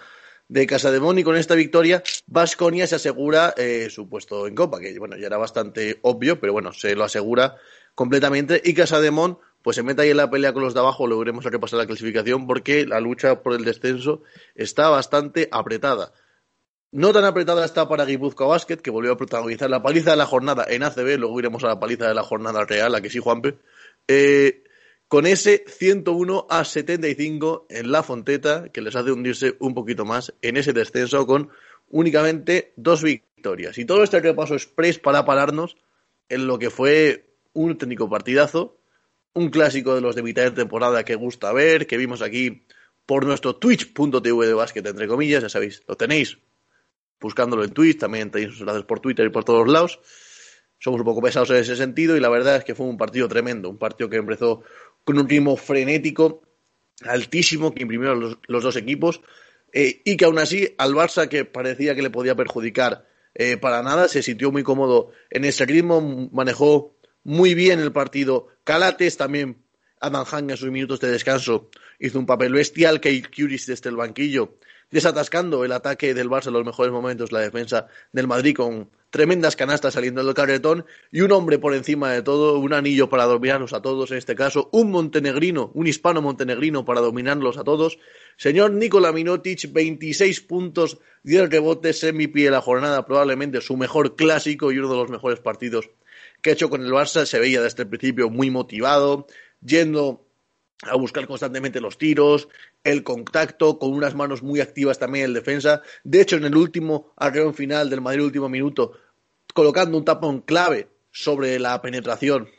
de 0.47 0.67
Casa 0.67 0.91
de 0.91 0.99
Mon 0.99 1.17
y 1.17 1.23
con 1.23 1.35
esta 1.35 1.55
victoria 1.55 2.03
Vasconia 2.27 2.85
se 2.85 2.93
asegura 2.93 3.55
eh, 3.57 3.87
su 3.89 4.07
puesto 4.07 4.45
en 4.45 4.53
Copa, 4.53 4.79
que 4.79 4.99
bueno, 4.99 5.17
ya 5.17 5.25
era 5.25 5.37
bastante 5.37 5.97
obvio, 6.03 6.39
pero 6.39 6.53
bueno, 6.53 6.73
se 6.73 6.95
lo 6.95 7.03
asegura 7.03 7.55
completamente 7.95 8.61
y 8.63 8.75
Casa 8.75 9.01
de 9.01 9.09
Mon 9.09 9.39
pues 9.63 9.77
se 9.77 9.81
mete 9.81 10.03
ahí 10.03 10.11
en 10.11 10.17
la 10.17 10.29
pelea 10.29 10.53
con 10.53 10.61
los 10.61 10.75
de 10.75 10.79
abajo, 10.79 11.07
logremos 11.07 11.43
repasar 11.43 11.79
la 11.79 11.87
clasificación 11.87 12.45
porque 12.45 12.85
la 12.85 12.99
lucha 12.99 13.41
por 13.41 13.55
el 13.55 13.65
descenso 13.65 14.21
está 14.53 14.89
bastante 14.89 15.49
apretada. 15.51 16.13
No 16.91 17.11
tan 17.11 17.25
apretada 17.25 17.65
está 17.65 17.87
para 17.89 18.05
Guipúzcoa 18.05 18.47
Basket, 18.47 18.77
que 18.77 18.91
volvió 18.91 19.11
a 19.11 19.17
protagonizar 19.17 19.69
la 19.69 19.81
paliza 19.81 20.11
de 20.11 20.17
la 20.17 20.25
jornada 20.25 20.65
en 20.69 20.83
ACB, 20.83 21.17
luego 21.17 21.39
iremos 21.39 21.63
a 21.63 21.67
la 21.67 21.79
paliza 21.79 22.07
de 22.07 22.13
la 22.13 22.23
jornada 22.23 22.63
real, 22.63 22.95
a 22.95 23.01
que 23.01 23.09
sí, 23.09 23.19
Juanpe. 23.19 23.57
Eh, 24.07 24.63
con 25.07 25.25
ese 25.25 25.65
101 25.67 26.47
a 26.49 26.63
75 26.63 27.67
en 27.69 27.91
la 27.91 28.01
Fonteta, 28.01 28.69
que 28.69 28.81
les 28.81 28.95
hace 28.95 29.11
hundirse 29.11 29.55
un 29.59 29.73
poquito 29.73 30.05
más 30.05 30.33
en 30.41 30.57
ese 30.57 30.73
descenso 30.73 31.27
con 31.27 31.49
únicamente 31.89 32.73
dos 32.75 33.03
victorias. 33.03 33.77
Y 33.77 33.85
todo 33.85 34.03
este 34.03 34.19
repaso 34.19 34.55
express 34.55 34.99
para 34.99 35.25
pararnos 35.25 35.77
en 36.29 36.47
lo 36.47 36.57
que 36.57 36.69
fue 36.69 37.25
un 37.53 37.77
técnico 37.77 38.09
partidazo, 38.09 38.77
un 39.33 39.49
clásico 39.49 39.95
de 39.95 40.01
los 40.01 40.15
de 40.15 40.23
mitad 40.23 40.43
de 40.43 40.51
temporada 40.51 41.03
que 41.03 41.15
gusta 41.15 41.53
ver, 41.53 41.87
que 41.87 41.97
vimos 41.97 42.21
aquí 42.21 42.65
por 43.05 43.25
nuestro 43.25 43.55
twitch.tv 43.55 44.47
de 44.47 44.53
básquet, 44.53 44.85
entre 44.87 45.07
comillas, 45.07 45.43
ya 45.43 45.49
sabéis, 45.49 45.83
lo 45.87 45.95
tenéis 45.95 46.39
buscándolo 47.25 47.63
en 47.63 47.71
Twitch, 47.71 47.97
también 47.97 48.29
tenéis 48.29 48.59
enlaces 48.59 48.83
por 48.83 48.99
Twitter 48.99 49.25
y 49.25 49.29
por 49.29 49.43
todos 49.43 49.67
lados. 49.67 49.99
Somos 50.77 50.99
un 50.99 51.05
poco 51.05 51.23
pesados 51.23 51.49
en 51.49 51.55
ese 51.55 51.75
sentido 51.75 52.15
y 52.15 52.19
la 52.19 52.29
verdad 52.29 52.57
es 52.57 52.63
que 52.63 52.75
fue 52.75 52.85
un 52.85 52.99
partido 52.99 53.27
tremendo, 53.27 53.67
un 53.67 53.79
partido 53.79 54.07
que 54.11 54.17
empezó 54.17 54.61
con 55.03 55.17
un 55.17 55.27
ritmo 55.27 55.57
frenético 55.57 56.43
altísimo 57.01 57.73
que 57.73 57.81
imprimieron 57.81 58.37
los, 58.47 58.63
dos 58.63 58.75
equipos 58.75 59.21
eh, 59.73 60.03
y 60.05 60.17
que 60.17 60.25
aún 60.25 60.37
así 60.37 60.75
al 60.77 60.93
Barça 60.93 61.27
que 61.27 61.45
parecía 61.45 61.95
que 61.95 62.03
le 62.03 62.11
podía 62.11 62.35
perjudicar 62.35 63.07
eh, 63.33 63.57
para 63.57 63.81
nada, 63.81 64.07
se 64.07 64.21
sintió 64.21 64.51
muy 64.51 64.61
cómodo 64.61 65.11
en 65.31 65.45
ese 65.45 65.65
ritmo, 65.65 66.29
manejó 66.31 66.95
muy 67.23 67.55
bien 67.55 67.79
el 67.79 67.91
partido. 67.91 68.49
Calates 68.63 69.17
también, 69.17 69.65
Adam 69.99 70.25
Hang 70.25 70.51
en 70.51 70.57
sus 70.57 70.69
minutos 70.69 70.99
de 70.99 71.09
descanso 71.09 71.71
hizo 71.97 72.19
un 72.19 72.27
papel 72.27 72.53
bestial, 72.53 73.01
Kate 73.01 73.23
Curis 73.35 73.65
desde 73.65 73.89
el 73.89 73.95
banquillo, 73.95 74.59
desatascando 74.91 75.65
el 75.65 75.71
ataque 75.71 76.13
del 76.13 76.29
Barça 76.29 76.47
en 76.47 76.53
los 76.53 76.65
mejores 76.65 76.91
momentos, 76.91 77.31
la 77.31 77.39
defensa 77.39 77.87
del 78.11 78.27
Madrid 78.27 78.55
con 78.55 78.89
tremendas 79.09 79.55
canastas 79.55 79.93
saliendo 79.93 80.23
del 80.23 80.33
carretón 80.33 80.85
y 81.11 81.21
un 81.21 81.31
hombre 81.31 81.57
por 81.57 81.73
encima 81.73 82.11
de 82.11 82.21
todo, 82.21 82.59
un 82.59 82.73
anillo 82.73 83.09
para 83.09 83.23
dominarlos 83.25 83.73
a 83.73 83.81
todos, 83.81 84.11
en 84.11 84.17
este 84.17 84.35
caso 84.35 84.69
un 84.73 84.91
montenegrino, 84.91 85.71
un 85.73 85.87
hispano 85.87 86.21
montenegrino 86.21 86.83
para 86.83 87.01
dominarlos 87.01 87.57
a 87.57 87.63
todos. 87.63 87.97
Señor 88.37 88.71
Nikola 88.71 89.11
Minotic, 89.11 89.71
26 89.71 90.41
puntos, 90.41 90.97
10 91.23 91.49
rebotes, 91.49 92.03
MVP 92.03 92.41
de 92.41 92.51
la 92.51 92.61
jornada, 92.61 93.05
probablemente 93.05 93.61
su 93.61 93.77
mejor 93.77 94.15
clásico 94.15 94.71
y 94.71 94.79
uno 94.79 94.89
de 94.89 94.97
los 94.97 95.09
mejores 95.09 95.39
partidos 95.39 95.89
que 96.41 96.49
ha 96.49 96.53
hecho 96.53 96.69
con 96.69 96.83
el 96.83 96.91
Barça. 96.91 97.25
Se 97.25 97.39
veía 97.39 97.61
desde 97.61 97.83
el 97.83 97.89
principio 97.89 98.29
muy 98.29 98.49
motivado, 98.51 99.27
yendo 99.61 100.24
a 100.83 100.95
buscar 100.95 101.25
constantemente 101.27 101.81
los 101.81 101.97
tiros, 101.97 102.47
el 102.83 103.03
contacto, 103.03 103.79
con 103.79 103.93
unas 103.93 104.15
manos 104.15 104.43
muy 104.43 104.59
activas 104.59 104.99
también 104.99 105.25
el 105.25 105.33
defensa. 105.33 105.81
De 106.03 106.21
hecho, 106.21 106.35
en 106.35 106.45
el 106.45 106.55
último 106.55 107.13
arreón 107.15 107.53
final 107.53 107.89
del 107.89 108.01
Madrid, 108.01 108.23
último 108.23 108.49
minuto, 108.49 108.93
colocando 109.53 109.97
un 109.97 110.05
tapón 110.05 110.41
clave 110.41 110.89
sobre 111.11 111.59
la 111.59 111.81
penetración 111.81 112.49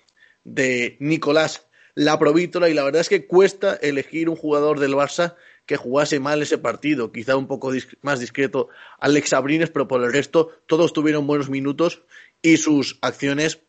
de 0.44 0.96
Nicolás 1.00 1.66
la 1.96 2.18
Provítola 2.18 2.68
y 2.68 2.75
la 2.75 2.85
verdad 2.85 3.00
es 3.00 3.08
que 3.08 3.26
cuesta 3.26 3.75
elegir 3.75 4.28
un 4.28 4.37
jugador 4.37 4.78
del 4.78 4.92
Barça 4.92 5.35
que 5.64 5.78
jugase 5.78 6.20
mal 6.20 6.42
ese 6.42 6.58
partido, 6.58 7.11
quizá 7.11 7.37
un 7.37 7.49
poco 7.49 7.73
más 8.02 8.20
discreto 8.20 8.68
Alex 9.00 9.32
Abrines, 9.32 9.70
pero 9.70 9.88
por 9.88 10.04
el 10.04 10.12
resto 10.12 10.50
todos 10.66 10.92
tuvieron 10.92 11.26
buenos 11.26 11.49
minutos 11.49 12.02
y 12.42 12.58
sus 12.58 12.99
acciones 13.00 13.61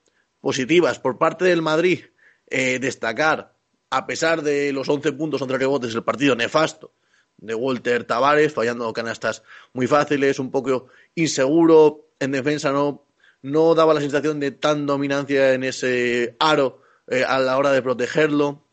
positivas. 0.41 0.99
Por 0.99 1.17
parte 1.17 1.45
del 1.45 1.61
Madrid, 1.61 2.01
eh, 2.49 2.79
destacar, 2.79 3.55
a 3.89 4.05
pesar 4.05 4.41
de 4.41 4.71
los 4.73 4.89
11 4.89 5.13
puntos 5.13 5.41
entre 5.41 5.57
rebotes, 5.57 5.95
el 5.95 6.03
partido 6.03 6.35
nefasto 6.35 6.91
de 7.37 7.53
Walter 7.53 8.03
Tavares, 8.03 8.53
fallando 8.53 8.91
canastas 8.93 9.43
muy 9.73 9.87
fáciles, 9.87 10.39
un 10.39 10.51
poco 10.51 10.87
inseguro 11.15 12.09
en 12.19 12.31
defensa, 12.31 12.71
no 12.71 13.07
no 13.41 13.75
daba 13.75 13.93
la 13.93 14.01
sensación 14.01 14.39
de 14.39 14.51
tan 14.51 14.85
dominancia 14.85 15.53
en 15.53 15.63
ese 15.63 16.35
aro 16.39 16.81
eh, 17.07 17.23
a 17.23 17.39
la 17.39 17.57
hora 17.57 17.71
de 17.71 17.81
protegerlo. 17.81 18.63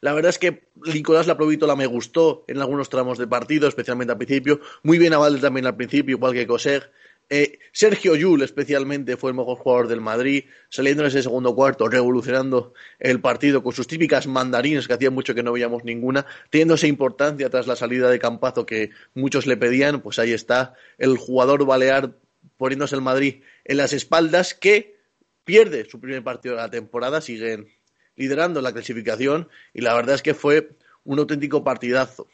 La 0.00 0.12
verdad 0.12 0.30
es 0.30 0.38
que 0.38 0.68
Nicolás 0.86 1.26
Laprovítola 1.26 1.76
me 1.76 1.86
gustó 1.86 2.44
en 2.48 2.58
algunos 2.58 2.88
tramos 2.88 3.18
del 3.18 3.28
partido, 3.28 3.68
especialmente 3.68 4.12
al 4.12 4.18
principio. 4.18 4.60
Muy 4.82 4.98
bien 4.98 5.12
a 5.12 5.18
Valde 5.18 5.40
también 5.40 5.66
al 5.66 5.76
principio, 5.76 6.16
igual 6.16 6.32
que 6.32 6.46
Coseg. 6.46 6.90
Eh, 7.28 7.58
Sergio 7.72 8.14
Yul 8.14 8.42
especialmente 8.42 9.16
fue 9.16 9.30
el 9.30 9.36
mejor 9.36 9.58
jugador 9.58 9.88
del 9.88 10.00
Madrid, 10.00 10.44
saliendo 10.68 11.02
en 11.02 11.08
ese 11.08 11.22
segundo 11.22 11.56
cuarto, 11.56 11.88
revolucionando 11.88 12.72
el 13.00 13.20
partido 13.20 13.64
con 13.64 13.72
sus 13.72 13.88
típicas 13.88 14.28
mandarines 14.28 14.86
que 14.86 14.94
hacía 14.94 15.10
mucho 15.10 15.34
que 15.34 15.42
no 15.42 15.52
veíamos 15.52 15.82
ninguna, 15.84 16.24
teniendo 16.50 16.74
esa 16.74 16.86
importancia 16.86 17.50
tras 17.50 17.66
la 17.66 17.74
salida 17.74 18.08
de 18.10 18.20
Campazo 18.20 18.64
que 18.64 18.90
muchos 19.14 19.46
le 19.46 19.56
pedían, 19.56 20.02
pues 20.02 20.20
ahí 20.20 20.32
está 20.32 20.74
el 20.98 21.16
jugador 21.16 21.66
balear 21.66 22.14
poniéndose 22.56 22.94
el 22.94 23.02
Madrid 23.02 23.42
en 23.64 23.76
las 23.78 23.92
espaldas, 23.92 24.54
que 24.54 24.96
pierde 25.44 25.84
su 25.84 26.00
primer 26.00 26.22
partido 26.22 26.54
de 26.54 26.62
la 26.62 26.70
temporada, 26.70 27.20
siguen 27.20 27.68
liderando 28.14 28.60
la 28.62 28.72
clasificación 28.72 29.48
y 29.74 29.80
la 29.80 29.94
verdad 29.94 30.14
es 30.14 30.22
que 30.22 30.34
fue 30.34 30.70
un 31.04 31.18
auténtico 31.18 31.64
partidazo. 31.64 32.28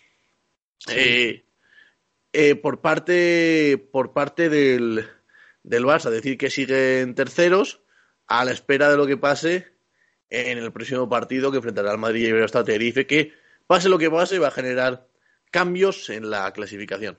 Eh, 0.88 1.44
eh, 2.32 2.54
por 2.54 2.80
parte, 2.80 3.88
por 3.92 4.12
parte 4.12 4.48
del, 4.48 5.06
del 5.62 5.84
Barça, 5.84 6.10
decir 6.10 6.38
que 6.38 6.50
siguen 6.50 7.14
terceros 7.14 7.82
a 8.26 8.44
la 8.44 8.52
espera 8.52 8.90
de 8.90 8.96
lo 8.96 9.06
que 9.06 9.16
pase 9.16 9.66
en 10.30 10.58
el 10.58 10.72
próximo 10.72 11.08
partido 11.08 11.50
que 11.50 11.58
enfrentará 11.58 11.90
al 11.90 11.98
Madrid 11.98 12.26
y 12.26 12.30
el 12.30 12.50
Tenerife, 12.50 13.06
que 13.06 13.32
pase 13.66 13.88
lo 13.88 13.98
que 13.98 14.10
pase 14.10 14.38
va 14.38 14.48
a 14.48 14.52
generar 14.52 15.06
cambios 15.50 16.08
en 16.08 16.30
la 16.30 16.50
clasificación. 16.52 17.18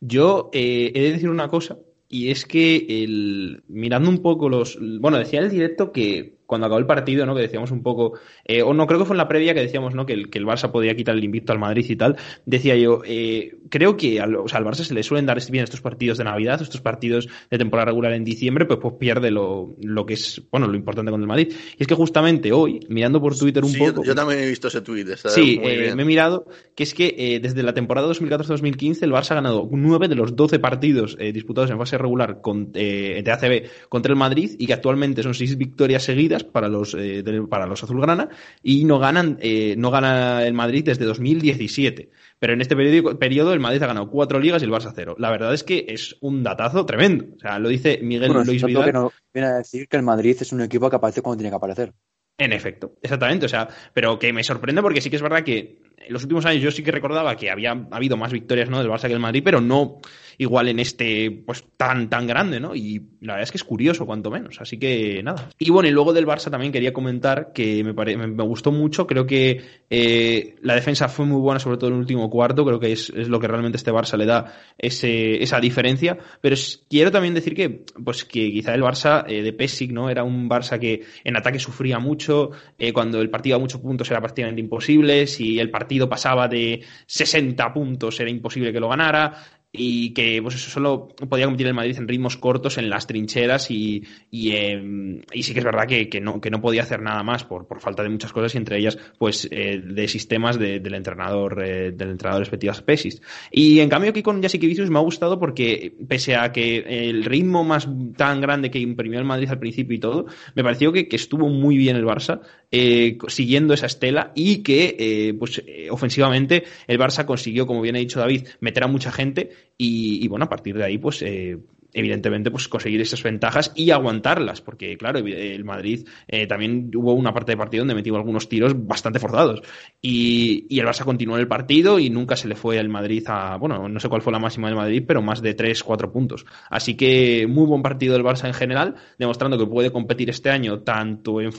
Yo 0.00 0.50
eh, 0.52 0.90
he 0.94 1.00
de 1.02 1.12
decir 1.12 1.28
una 1.28 1.48
cosa, 1.48 1.78
y 2.08 2.30
es 2.30 2.44
que 2.44 3.04
el, 3.04 3.62
mirando 3.68 4.10
un 4.10 4.20
poco 4.20 4.48
los... 4.48 4.76
Bueno, 4.80 5.18
decía 5.18 5.40
el 5.40 5.50
directo 5.50 5.92
que 5.92 6.36
cuando 6.52 6.66
acabó 6.66 6.80
el 6.80 6.84
partido, 6.84 7.24
¿no? 7.24 7.34
Que 7.34 7.40
decíamos 7.40 7.70
un 7.70 7.82
poco, 7.82 8.18
eh, 8.44 8.60
o 8.60 8.74
no, 8.74 8.86
creo 8.86 8.98
que 8.98 9.06
fue 9.06 9.14
en 9.14 9.18
la 9.18 9.26
previa 9.26 9.54
que 9.54 9.62
decíamos, 9.62 9.94
¿no? 9.94 10.04
Que 10.04 10.12
el, 10.12 10.28
que 10.28 10.38
el 10.38 10.44
Barça 10.44 10.70
podía 10.70 10.94
quitar 10.94 11.14
el 11.14 11.24
invicto 11.24 11.50
al 11.50 11.58
Madrid 11.58 11.86
y 11.88 11.96
tal. 11.96 12.18
Decía 12.44 12.76
yo, 12.76 13.00
eh, 13.06 13.56
creo 13.70 13.96
que 13.96 14.20
al, 14.20 14.36
o 14.36 14.46
sea, 14.48 14.58
al 14.58 14.66
Barça 14.66 14.84
se 14.84 14.92
le 14.92 15.02
suelen 15.02 15.24
dar 15.24 15.40
bien 15.50 15.64
estos 15.64 15.80
partidos 15.80 16.18
de 16.18 16.24
Navidad, 16.24 16.60
estos 16.60 16.82
partidos 16.82 17.26
de 17.50 17.56
temporada 17.56 17.86
regular 17.86 18.12
en 18.12 18.22
diciembre, 18.22 18.66
pues, 18.66 18.80
pues 18.82 18.96
pierde 18.98 19.30
lo, 19.30 19.74
lo 19.80 20.04
que 20.04 20.12
es, 20.12 20.42
bueno, 20.50 20.66
lo 20.66 20.76
importante 20.76 21.10
con 21.10 21.22
el 21.22 21.26
Madrid. 21.26 21.54
Y 21.78 21.82
es 21.82 21.86
que 21.86 21.94
justamente 21.94 22.52
hoy, 22.52 22.80
mirando 22.90 23.18
por 23.18 23.34
Twitter 23.34 23.64
un 23.64 23.72
poco. 23.72 24.04
Yo, 24.04 24.14
también 24.14 24.40
he 24.40 24.46
visto 24.46 24.68
ese 24.68 24.82
tweet. 24.82 25.06
Sí, 25.28 25.58
eh, 25.62 25.94
me 25.96 26.02
he 26.02 26.04
mirado 26.04 26.44
que 26.74 26.82
es 26.82 26.92
que 26.92 27.40
desde 27.42 27.62
la 27.62 27.72
temporada 27.72 28.08
2014-2015 28.08 29.04
el 29.04 29.12
Barça 29.12 29.30
ha 29.30 29.36
ganado 29.36 29.66
nueve 29.72 30.06
de 30.06 30.16
los 30.16 30.36
12 30.36 30.58
partidos 30.58 31.16
disputados 31.16 31.70
en 31.70 31.78
fase 31.78 31.96
regular 31.96 32.42
con, 32.42 32.72
de 32.72 33.24
ACB 33.26 33.88
contra 33.88 34.12
el 34.12 34.18
Madrid 34.18 34.50
y 34.58 34.66
que 34.66 34.74
actualmente 34.74 35.22
son 35.22 35.32
seis 35.32 35.56
victorias 35.56 36.02
seguidas 36.02 36.41
para 36.44 36.68
los, 36.68 36.94
eh, 36.98 37.24
para 37.48 37.66
los 37.66 37.82
azulgrana 37.82 38.28
y 38.62 38.84
no 38.84 38.98
ganan 38.98 39.38
eh, 39.40 39.74
no 39.76 39.90
gana 39.90 40.44
el 40.44 40.54
Madrid 40.54 40.84
desde 40.84 41.04
2017. 41.04 42.10
Pero 42.38 42.52
en 42.52 42.60
este 42.60 42.76
periodo, 42.76 43.18
periodo 43.18 43.52
el 43.52 43.60
Madrid 43.60 43.82
ha 43.82 43.86
ganado 43.86 44.10
cuatro 44.10 44.40
ligas 44.40 44.62
y 44.62 44.64
el 44.64 44.70
Barça 44.70 44.92
cero. 44.94 45.14
La 45.18 45.30
verdad 45.30 45.54
es 45.54 45.62
que 45.62 45.86
es 45.88 46.16
un 46.20 46.42
datazo 46.42 46.84
tremendo. 46.86 47.26
O 47.36 47.38
sea, 47.38 47.58
lo 47.58 47.68
dice 47.68 48.00
Miguel 48.02 48.32
Luis 48.32 48.64
Vidal. 48.64 48.84
Que 48.84 48.92
no 48.92 49.12
viene 49.32 49.48
a 49.48 49.54
decir 49.58 49.88
que 49.88 49.96
el 49.96 50.02
Madrid 50.02 50.36
es 50.40 50.52
un 50.52 50.62
equipo 50.62 50.90
que 50.90 50.96
aparece 50.96 51.22
cuando 51.22 51.38
tiene 51.38 51.50
que 51.50 51.56
aparecer. 51.56 51.92
En 52.38 52.52
efecto, 52.52 52.94
exactamente. 53.02 53.46
O 53.46 53.48
sea, 53.48 53.68
pero 53.92 54.18
que 54.18 54.32
me 54.32 54.42
sorprende 54.42 54.82
porque 54.82 55.00
sí 55.00 55.10
que 55.10 55.16
es 55.16 55.22
verdad 55.22 55.44
que 55.44 55.80
en 55.98 56.12
los 56.12 56.22
últimos 56.22 56.44
años 56.46 56.62
yo 56.62 56.70
sí 56.70 56.82
que 56.82 56.90
recordaba 56.90 57.36
que 57.36 57.50
había 57.50 57.70
habido 57.90 58.16
más 58.16 58.32
victorias 58.32 58.68
¿no? 58.68 58.78
del 58.78 58.90
Barça 58.90 59.06
que 59.06 59.12
el 59.12 59.20
Madrid, 59.20 59.42
pero 59.44 59.60
no 59.60 60.00
igual 60.38 60.68
en 60.68 60.78
este 60.78 61.30
pues 61.44 61.64
tan 61.76 62.08
tan 62.08 62.26
grande, 62.26 62.60
¿no? 62.60 62.74
Y 62.74 63.00
la 63.20 63.34
verdad 63.34 63.44
es 63.44 63.50
que 63.52 63.58
es 63.58 63.64
curioso, 63.64 64.06
cuanto 64.06 64.30
menos. 64.30 64.60
Así 64.60 64.78
que 64.78 65.22
nada. 65.22 65.50
Y 65.58 65.70
bueno, 65.70 65.88
y 65.88 65.92
luego 65.92 66.12
del 66.12 66.26
Barça 66.26 66.50
también 66.50 66.72
quería 66.72 66.92
comentar 66.92 67.52
que 67.52 67.84
me, 67.84 67.92
me, 67.92 68.44
gustó 68.44 68.72
mucho. 68.72 69.06
Creo 69.06 69.26
que 69.26 69.60
eh, 69.90 70.56
la 70.62 70.74
defensa 70.74 71.08
fue 71.08 71.26
muy 71.26 71.40
buena, 71.40 71.60
sobre 71.60 71.76
todo 71.76 71.88
en 71.88 71.94
el 71.94 72.00
último 72.00 72.28
cuarto. 72.30 72.64
Creo 72.64 72.80
que 72.80 72.92
es, 72.92 73.10
es 73.10 73.28
lo 73.28 73.38
que 73.38 73.48
realmente 73.48 73.76
este 73.76 73.92
Barça 73.92 74.16
le 74.16 74.26
da 74.26 74.52
ese, 74.78 75.42
esa 75.42 75.60
diferencia. 75.60 76.18
Pero 76.40 76.56
quiero 76.88 77.10
también 77.10 77.34
decir 77.34 77.54
que, 77.54 77.84
pues 78.04 78.24
que 78.24 78.50
quizá 78.50 78.74
el 78.74 78.82
Barça 78.82 79.24
eh, 79.28 79.42
de 79.42 79.52
Pesic, 79.52 79.92
¿no? 79.92 80.10
Era 80.10 80.24
un 80.24 80.48
Barça 80.48 80.78
que 80.78 81.02
en 81.24 81.36
ataque 81.36 81.58
sufría 81.58 81.98
mucho. 81.98 82.50
Eh, 82.78 82.92
cuando 82.92 83.20
el 83.20 83.30
partido 83.30 83.56
a 83.56 83.60
muchos 83.60 83.80
puntos 83.80 84.10
era 84.10 84.20
prácticamente 84.20 84.60
imposible. 84.60 85.26
Si 85.26 85.58
el 85.58 85.70
partido 85.70 86.08
pasaba 86.08 86.48
de 86.48 86.82
60 87.06 87.72
puntos 87.72 88.18
era 88.20 88.30
imposible 88.30 88.72
que 88.72 88.80
lo 88.80 88.88
ganara 88.88 89.61
y 89.74 90.10
que 90.12 90.42
pues 90.42 90.56
eso 90.56 90.70
solo 90.70 91.08
podía 91.30 91.46
competir 91.46 91.66
el 91.66 91.74
Madrid 91.74 91.96
en 91.96 92.06
ritmos 92.06 92.36
cortos 92.36 92.76
en 92.76 92.90
las 92.90 93.06
trincheras 93.06 93.70
y, 93.70 94.04
y, 94.30 94.52
y 94.52 95.42
sí 95.42 95.54
que 95.54 95.60
es 95.60 95.64
verdad 95.64 95.86
que, 95.86 96.10
que, 96.10 96.20
no, 96.20 96.42
que 96.42 96.50
no 96.50 96.60
podía 96.60 96.82
hacer 96.82 97.00
nada 97.00 97.22
más 97.22 97.44
por, 97.44 97.66
por 97.66 97.80
falta 97.80 98.02
de 98.02 98.10
muchas 98.10 98.34
cosas 98.34 98.54
y 98.54 98.58
entre 98.58 98.76
ellas 98.78 98.98
pues 99.16 99.48
eh, 99.50 99.82
de 99.82 100.08
sistemas 100.08 100.58
de, 100.58 100.80
del 100.80 100.94
entrenador 100.94 101.64
eh, 101.64 101.92
del 101.92 102.10
entrenador 102.10 102.42
respectivas 102.42 102.82
Pesis 102.82 103.22
y 103.50 103.80
en 103.80 103.88
cambio 103.88 104.10
aquí 104.10 104.22
con 104.22 104.42
Jessica 104.42 104.66
me 104.90 104.98
ha 104.98 105.02
gustado 105.02 105.38
porque 105.38 105.94
pese 106.06 106.36
a 106.36 106.52
que 106.52 107.08
el 107.08 107.24
ritmo 107.24 107.64
más 107.64 107.88
tan 108.16 108.42
grande 108.42 108.70
que 108.70 108.78
imprimió 108.78 109.18
el 109.20 109.24
Madrid 109.24 109.48
al 109.48 109.58
principio 109.58 109.96
y 109.96 110.00
todo 110.00 110.26
me 110.54 110.62
pareció 110.62 110.92
que, 110.92 111.08
que 111.08 111.16
estuvo 111.16 111.48
muy 111.48 111.78
bien 111.78 111.96
el 111.96 112.04
Barça 112.04 112.40
eh, 112.72 113.18
siguiendo 113.28 113.74
esa 113.74 113.86
estela 113.86 114.32
y 114.34 114.62
que 114.62 114.96
eh, 114.98 115.34
pues 115.38 115.62
eh, 115.66 115.88
ofensivamente 115.90 116.64
el 116.86 116.98
Barça 116.98 117.26
consiguió 117.26 117.66
como 117.66 117.82
bien 117.82 117.96
ha 117.96 117.98
dicho 117.98 118.18
David 118.18 118.48
meter 118.60 118.84
a 118.84 118.88
mucha 118.88 119.12
gente 119.12 119.50
y, 119.76 120.26
bueno, 120.28 120.44
a 120.44 120.48
partir 120.48 120.76
de 120.76 120.84
ahí, 120.84 120.96
pues 120.96 121.22
eh, 121.22 121.58
evidentemente 121.92 122.52
pues 122.52 122.68
conseguir 122.68 123.00
esas 123.00 123.22
ventajas 123.22 123.72
y 123.74 123.90
aguantarlas, 123.90 124.60
porque 124.60 124.96
claro, 124.96 125.18
el 125.18 125.64
Madrid 125.64 126.06
también 126.48 126.90
hubo 126.94 127.12
una 127.14 127.34
parte 127.34 127.52
de 127.52 127.58
partido 127.58 127.82
donde 127.82 127.96
metió 127.96 128.14
algunos 128.14 128.48
tiros 128.48 128.74
bastante 128.86 129.18
forzados 129.18 129.60
y, 130.00 130.66
y, 130.70 130.78
el 130.78 130.86
Barça 130.86 131.04
continuó 131.04 131.36
el 131.36 131.48
partido 131.48 131.98
y 131.98 132.08
nunca 132.10 132.36
se 132.36 132.46
le 132.46 132.54
fue 132.54 132.78
al 132.78 132.88
Madrid 132.88 133.24
a, 133.26 133.56
bueno, 133.56 133.88
no 133.88 133.98
sé 134.00 134.08
cuál 134.08 134.22
fue 134.22 134.32
la 134.32 134.38
máxima 134.38 134.68
del 134.68 134.76
Madrid, 134.76 135.02
pero 135.06 135.20
más 135.20 135.42
de 135.42 135.54
3, 135.54 135.82
4 135.82 136.12
puntos. 136.12 136.46
Así 136.70 136.96
que 136.96 137.46
muy 137.48 137.66
buen 137.66 137.82
partido 137.82 138.14
del 138.14 138.24
Barça 138.24 138.46
en 138.46 138.54
general, 138.54 138.94
demostrando 139.18 139.58
que 139.58 139.66
puede 139.66 139.90
competir 139.90 140.30
este 140.30 140.48
año 140.50 140.80
tanto 140.80 141.40
en, 141.40 141.52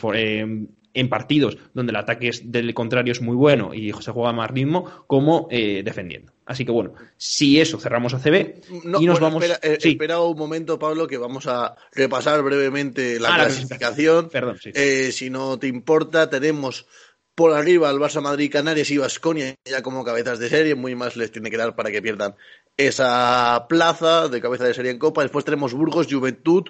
en 0.94 1.10
partidos 1.10 1.58
donde 1.74 1.92
el 1.92 1.96
ataque 1.98 2.32
del 2.44 2.74
contrario 2.74 3.12
es 3.12 3.22
muy 3.22 3.36
bueno 3.36 3.74
y 3.74 3.92
se 3.94 4.12
juega 4.12 4.32
más 4.32 4.52
ritmo, 4.52 5.06
como 5.08 5.48
eh, 5.50 5.82
defendiendo. 5.84 6.34
Así 6.46 6.66
que 6.66 6.72
bueno, 6.72 6.94
si 7.18 7.60
eso 7.60 7.80
cerramos 7.80 8.14
ACB 8.14 8.62
y 9.00 9.06
nos 9.06 9.20
vamos. 9.20 9.44
Espera, 9.44 9.76
espera, 9.78 10.20
un 10.22 10.38
momento, 10.38 10.78
Pablo, 10.78 11.08
que 11.08 11.18
vamos 11.18 11.48
a 11.48 11.76
repasar 11.94 12.42
brevemente 12.44 13.20
la 13.20 13.34
ah, 13.34 13.38
clasificación. 13.46 14.30
Perdón, 14.30 14.58
sí. 14.62 14.72
Eh, 14.76 15.12
si 15.12 15.30
no 15.30 15.58
te 15.58 15.68
importa, 15.68 16.30
tenemos 16.30 16.86
Por 17.34 17.54
arriba 17.54 17.90
el 17.90 17.98
Barça 17.98 18.22
Madrid, 18.22 18.52
Canarias 18.52 18.92
y 18.92 18.98
Vasconia 18.98 19.56
ya 19.66 19.82
como 19.82 20.04
cabezas 20.04 20.38
de 20.38 20.50
serie, 20.50 20.76
muy 20.76 20.94
más 20.94 21.16
les 21.16 21.32
tiene 21.32 21.50
que 21.50 21.58
dar 21.58 21.76
para 21.76 21.90
que 21.90 22.02
pierdan 22.02 22.36
esa 22.78 23.66
plaza 23.68 24.28
de 24.28 24.42
cabeza 24.42 24.66
de 24.66 24.74
serie 24.74 24.92
en 24.92 25.00
Copa. 25.00 25.24
Después 25.24 25.46
tenemos 25.46 25.74
Burgos, 25.74 26.08
Juventud, 26.08 26.66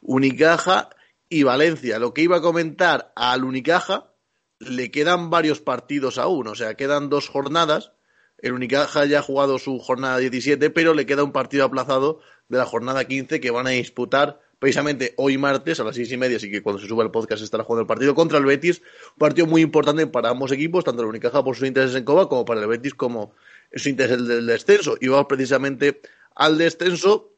Unicaja 0.00 0.88
y 1.28 1.42
Valencia. 1.42 1.98
Lo 1.98 2.14
que 2.14 2.22
iba 2.22 2.38
a 2.38 2.42
comentar 2.42 3.12
al 3.16 3.44
Unicaja, 3.44 4.12
le 4.58 4.90
quedan 4.90 5.30
varios 5.30 5.60
partidos 5.60 6.18
aún, 6.18 6.48
o 6.48 6.54
sea, 6.54 6.74
quedan 6.74 7.08
dos 7.08 7.28
jornadas. 7.28 7.92
El 8.38 8.52
Unicaja 8.52 9.04
ya 9.06 9.20
ha 9.20 9.22
jugado 9.22 9.58
su 9.58 9.78
jornada 9.78 10.18
17, 10.18 10.70
pero 10.70 10.94
le 10.94 11.06
queda 11.06 11.24
un 11.24 11.32
partido 11.32 11.64
aplazado 11.64 12.20
de 12.48 12.58
la 12.58 12.66
jornada 12.66 13.04
15 13.04 13.40
que 13.40 13.50
van 13.50 13.66
a 13.66 13.70
disputar 13.70 14.40
precisamente 14.58 15.14
hoy 15.16 15.36
martes 15.36 15.80
a 15.80 15.84
las 15.84 15.96
seis 15.96 16.10
y 16.12 16.16
media, 16.16 16.38
así 16.38 16.50
que 16.50 16.62
cuando 16.62 16.80
se 16.80 16.88
suba 16.88 17.04
el 17.04 17.10
podcast 17.10 17.42
estará 17.42 17.64
jugando 17.64 17.82
el 17.82 17.86
partido 17.86 18.14
contra 18.14 18.38
el 18.38 18.44
Betis, 18.44 18.80
un 19.12 19.18
partido 19.18 19.46
muy 19.46 19.60
importante 19.60 20.06
para 20.06 20.30
ambos 20.30 20.50
equipos, 20.52 20.84
tanto 20.84 21.02
el 21.02 21.08
Unicaja 21.08 21.44
por 21.44 21.56
sus 21.56 21.68
intereses 21.68 21.96
en 21.96 22.04
Coba 22.04 22.28
como 22.28 22.44
para 22.44 22.60
el 22.60 22.66
Betis 22.66 22.94
como 22.94 23.34
su 23.74 23.88
interés 23.88 24.26
del 24.26 24.46
descenso. 24.46 24.96
Y 25.00 25.08
vamos 25.08 25.26
precisamente 25.28 26.00
al 26.34 26.56
descenso 26.58 27.32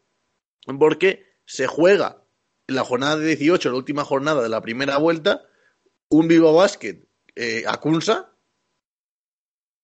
porque 0.79 1.27
se 1.45 1.67
juega 1.67 2.23
la 2.69 2.85
jornada 2.85 3.17
de 3.17 3.35
18, 3.35 3.71
la 3.71 3.77
última 3.77 4.05
jornada 4.05 4.43
de 4.43 4.49
la 4.49 4.61
primera 4.61 4.99
vuelta, 4.99 5.43
un 6.11 6.29
Vivo 6.29 6.53
Basket 6.55 7.03
eh, 7.35 7.65
Acunsa, 7.67 8.33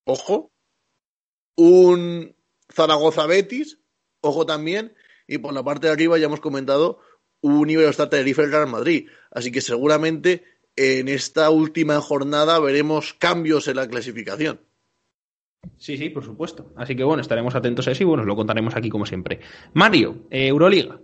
ojo, 0.05 0.53
un 1.57 2.37
Zaragoza 2.73 3.27
Betis, 3.27 3.79
ojo 4.21 4.47
también, 4.47 4.95
y 5.27 5.39
por 5.39 5.55
la 5.55 5.65
parte 5.65 5.87
de 5.87 5.95
arriba 5.95 6.19
ya 6.19 6.27
hemos 6.27 6.41
comentado 6.41 7.01
un 7.41 7.69
Iberostar 7.71 8.11
Tenerife 8.11 8.47
Real 8.47 8.69
Madrid. 8.69 9.09
Así 9.31 9.51
que 9.51 9.61
seguramente 9.61 10.45
en 10.77 11.09
esta 11.09 11.51
última 11.51 12.01
jornada 12.01 12.59
veremos 12.59 13.15
cambios 13.15 13.69
en 13.69 13.77
la 13.77 13.89
clasificación. 13.89 14.61
Sí, 15.79 15.97
sí, 15.97 16.11
por 16.11 16.25
supuesto. 16.25 16.73
Así 16.77 16.95
que 16.95 17.05
bueno, 17.05 17.23
estaremos 17.23 17.55
atentos 17.55 17.89
a 17.89 17.93
eso 17.93 18.03
y 18.03 18.07
bueno, 18.07 18.25
lo 18.25 18.37
contaremos 18.37 18.77
aquí 18.77 18.91
como 18.91 19.07
siempre. 19.07 19.41
Mario, 19.73 20.27
eh, 20.31 20.49
Euroliga. 20.49 21.01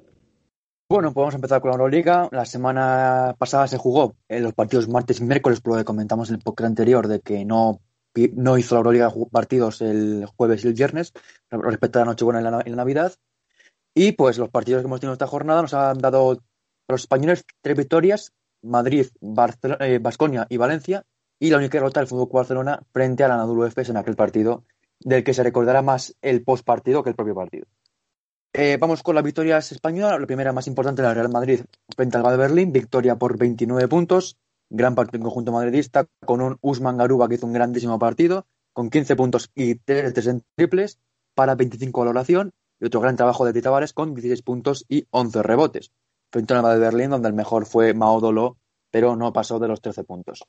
Bueno, 0.91 1.15
podemos 1.15 1.37
empezar 1.37 1.61
con 1.61 1.71
la 1.71 1.77
Euroliga. 1.77 2.29
La 2.33 2.45
semana 2.45 3.37
pasada 3.39 3.69
se 3.69 3.79
jugó 3.79 4.17
en 4.29 4.43
los 4.43 4.55
partidos 4.55 4.89
martes 4.89 5.21
y 5.21 5.25
miércoles, 5.25 5.61
por 5.61 5.75
lo 5.75 5.79
que 5.79 5.85
comentamos 5.85 6.31
en 6.31 6.35
el 6.35 6.43
podcast 6.43 6.67
anterior 6.67 7.07
de 7.07 7.21
que 7.21 7.45
no, 7.45 7.81
no 8.33 8.59
hizo 8.59 8.75
la 8.75 8.81
Euroliga 8.81 9.13
partidos 9.31 9.83
el 9.83 10.27
jueves 10.37 10.65
y 10.65 10.67
el 10.67 10.75
viernes 10.75 11.13
respecto 11.49 12.01
a 12.01 12.03
la 12.03 12.07
Nochebuena 12.07 12.41
y 12.67 12.71
la 12.71 12.77
Navidad. 12.77 13.15
Y 13.95 14.13
pues 14.13 14.37
los 14.39 14.49
partidos 14.49 14.83
que 14.83 14.87
hemos 14.87 14.99
tenido 14.99 15.13
esta 15.13 15.29
jornada 15.29 15.63
nos 15.63 15.75
han 15.75 15.99
dado 15.99 16.33
a 16.33 16.37
los 16.89 17.03
españoles 17.03 17.45
tres 17.63 17.77
victorias, 17.77 18.33
Madrid, 18.61 19.07
Basconia 19.21 20.43
eh, 20.43 20.47
y 20.49 20.57
Valencia, 20.57 21.05
y 21.39 21.51
la 21.51 21.59
única 21.59 21.79
derrota 21.79 22.01
del 22.01 22.09
Fútbol 22.09 22.31
Barcelona 22.33 22.83
frente 22.93 23.23
a 23.23 23.29
la 23.29 23.67
Efes 23.69 23.91
en 23.91 23.97
aquel 23.97 24.17
partido, 24.17 24.65
del 24.99 25.23
que 25.23 25.35
se 25.35 25.45
recordará 25.45 25.83
más 25.83 26.17
el 26.21 26.43
post 26.43 26.65
partido 26.65 27.05
que 27.05 27.11
el 27.11 27.17
propio 27.17 27.37
partido. 27.37 27.67
Eh, 28.53 28.79
vamos 28.81 29.05
con 29.05 29.15
las 29.15 29.23
victorias 29.23 29.71
españolas. 29.71 30.21
La 30.21 30.27
primera 30.27 30.53
más 30.53 30.67
importante, 30.67 31.03
la 31.03 31.15
Real 31.15 31.29
Madrid 31.29 31.61
frente 31.95 32.17
al 32.17 32.25
de 32.25 32.37
Berlín, 32.37 32.73
victoria 32.73 33.17
por 33.17 33.39
29 33.39 33.87
puntos, 33.87 34.39
gran 34.69 34.97
partido 34.97 35.19
en 35.19 35.23
conjunto 35.23 35.53
madridista, 35.53 36.07
con 36.25 36.41
un 36.41 36.59
Usman 36.61 36.97
Garuba 36.97 37.29
que 37.29 37.37
hizo 37.37 37.47
un 37.47 37.53
grandísimo 37.53 37.99
partido, 38.01 38.47
con 38.73 38.91
15 38.91 39.15
puntos 39.15 39.51
y 39.55 39.77
3 39.77 40.27
en 40.27 40.43
triples 40.57 40.99
para 41.35 41.55
25 41.55 42.01
valoración, 42.01 42.53
y 42.81 42.87
otro 42.87 43.01
gran 43.01 43.17
trabajo 43.17 43.45
de 43.45 43.53
Tita 43.53 43.71
con 43.95 44.15
16 44.15 44.43
puntos 44.43 44.85
y 44.89 45.07
11 45.11 45.43
rebotes. 45.45 45.93
Frente 46.33 46.55
a 46.55 46.63
la 46.63 46.75
de 46.75 46.81
Berlín, 46.81 47.11
donde 47.11 47.29
el 47.29 47.35
mejor 47.35 47.67
fue 47.67 47.95
Maodolo, 47.95 48.57
pero 48.91 49.15
no 49.15 49.33
pasó 49.33 49.61
de 49.61 49.69
los 49.69 49.81
13 49.81 50.03
puntos. 50.03 50.43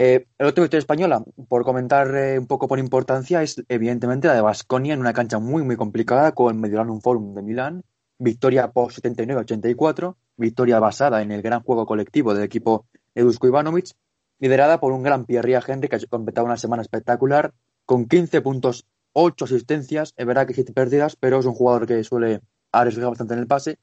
Eh, 0.00 0.28
el 0.38 0.46
otro 0.46 0.62
victoria 0.62 0.78
española, 0.78 1.24
por 1.48 1.64
comentar 1.64 2.14
eh, 2.14 2.38
un 2.38 2.46
poco 2.46 2.68
por 2.68 2.78
importancia, 2.78 3.42
es 3.42 3.64
evidentemente 3.68 4.28
la 4.28 4.34
de 4.34 4.40
Basconia 4.40 4.94
en 4.94 5.00
una 5.00 5.12
cancha 5.12 5.40
muy 5.40 5.64
muy 5.64 5.74
complicada 5.74 6.30
con 6.30 6.54
el 6.54 6.60
Mediolanum 6.60 7.00
Forum 7.00 7.34
de 7.34 7.42
Milán. 7.42 7.82
Victoria 8.16 8.70
por 8.70 8.92
79-84, 8.92 10.14
victoria 10.36 10.78
basada 10.78 11.20
en 11.20 11.32
el 11.32 11.42
gran 11.42 11.64
juego 11.64 11.84
colectivo 11.84 12.32
del 12.32 12.44
equipo 12.44 12.86
Edusko 13.16 13.48
Ivanovic, 13.48 13.96
liderada 14.38 14.78
por 14.78 14.92
un 14.92 15.02
gran 15.02 15.24
Pierre 15.24 15.58
Henry 15.66 15.88
que 15.88 15.96
ha 15.96 16.00
completado 16.08 16.46
una 16.46 16.58
semana 16.58 16.82
espectacular 16.82 17.52
con 17.84 18.06
15 18.06 18.40
puntos 18.40 18.86
ocho 19.12 19.46
asistencias, 19.46 20.14
es 20.16 20.26
verdad 20.26 20.46
que 20.46 20.54
siete 20.54 20.72
pérdidas, 20.72 21.16
pero 21.16 21.40
es 21.40 21.46
un 21.46 21.54
jugador 21.54 21.88
que 21.88 22.04
suele 22.04 22.40
arriesgar 22.70 23.08
bastante 23.08 23.34
en 23.34 23.40
el 23.40 23.48
pase, 23.48 23.80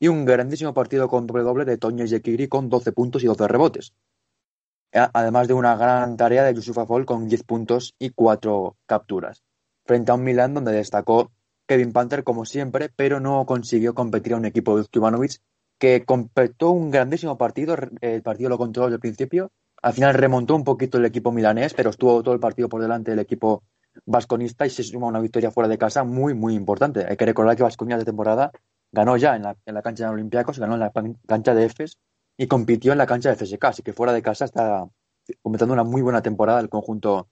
y 0.00 0.08
un 0.08 0.24
grandísimo 0.24 0.72
partido 0.72 1.08
con 1.08 1.26
doble 1.26 1.42
doble 1.42 1.66
de 1.66 1.76
Toño 1.76 2.06
Yekiri 2.06 2.48
con 2.48 2.70
12 2.70 2.92
puntos 2.92 3.22
y 3.22 3.26
12 3.26 3.48
rebotes. 3.48 3.92
Además 4.92 5.48
de 5.48 5.54
una 5.54 5.76
gran 5.76 6.16
tarea 6.16 6.44
de 6.44 6.54
Yusuf 6.54 6.78
Afol 6.78 7.04
con 7.04 7.28
10 7.28 7.42
puntos 7.44 7.94
y 7.98 8.10
4 8.10 8.76
capturas, 8.86 9.42
frente 9.84 10.10
a 10.10 10.14
un 10.14 10.24
Milan 10.24 10.54
donde 10.54 10.72
destacó 10.72 11.30
Kevin 11.66 11.92
Panther 11.92 12.24
como 12.24 12.46
siempre, 12.46 12.88
pero 12.94 13.20
no 13.20 13.44
consiguió 13.44 13.94
competir 13.94 14.32
a 14.32 14.36
un 14.36 14.46
equipo 14.46 14.78
de 14.78 14.86
Ivanovic 14.90 15.40
que 15.78 16.04
completó 16.04 16.70
un 16.70 16.90
grandísimo 16.90 17.36
partido, 17.36 17.76
el 18.00 18.22
partido 18.22 18.48
lo 18.48 18.58
controló 18.58 18.86
desde 18.86 18.96
el 18.96 19.00
principio, 19.00 19.52
al 19.82 19.92
final 19.92 20.14
remontó 20.14 20.56
un 20.56 20.64
poquito 20.64 20.98
el 20.98 21.04
equipo 21.04 21.30
milanés, 21.30 21.74
pero 21.74 21.90
estuvo 21.90 22.22
todo 22.22 22.34
el 22.34 22.40
partido 22.40 22.68
por 22.68 22.80
delante 22.80 23.12
del 23.12 23.20
equipo 23.20 23.62
vasconista 24.06 24.66
y 24.66 24.70
se 24.70 24.82
suma 24.82 25.06
una 25.06 25.20
victoria 25.20 25.50
fuera 25.50 25.68
de 25.68 25.78
casa 25.78 26.04
muy, 26.04 26.34
muy 26.34 26.54
importante. 26.54 27.06
Hay 27.08 27.16
que 27.16 27.26
recordar 27.26 27.56
que 27.56 27.62
Vasconia 27.62 27.96
de 27.96 28.04
temporada 28.04 28.50
ganó 28.90 29.16
ya 29.16 29.36
en 29.36 29.42
la, 29.42 29.56
en 29.66 29.74
la 29.74 29.82
cancha 29.82 30.04
de 30.04 30.10
Olympiacos, 30.10 30.58
ganó 30.58 30.74
en 30.74 30.80
la 30.80 30.92
cancha 31.26 31.54
de 31.54 31.66
EFES 31.66 31.98
y 32.38 32.46
compitió 32.46 32.92
en 32.92 32.98
la 32.98 33.06
cancha 33.06 33.28
de 33.28 33.36
FSK, 33.36 33.64
así 33.64 33.82
que 33.82 33.92
fuera 33.92 34.12
de 34.12 34.22
casa 34.22 34.44
está 34.44 34.88
cometiendo 35.42 35.74
una 35.74 35.84
muy 35.84 36.00
buena 36.00 36.22
temporada 36.22 36.60
el 36.60 36.68
conjunto 36.68 37.28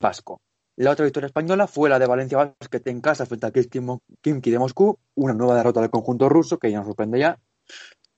vasco. 0.00 0.42
La 0.76 0.90
otra 0.90 1.04
victoria 1.04 1.28
española 1.28 1.66
fue 1.66 1.88
la 1.88 1.98
de 1.98 2.06
Valencia 2.06 2.38
Basket 2.38 2.82
en 2.86 3.00
casa 3.00 3.24
frente 3.24 3.46
a 3.46 3.52
Kimki 3.52 4.50
de 4.50 4.58
Moscú, 4.58 4.98
una 5.14 5.32
nueva 5.32 5.56
derrota 5.56 5.80
del 5.80 5.90
conjunto 5.90 6.28
ruso 6.28 6.58
que 6.58 6.70
ya 6.70 6.78
nos 6.78 6.86
sorprende 6.86 7.20
ya, 7.20 7.38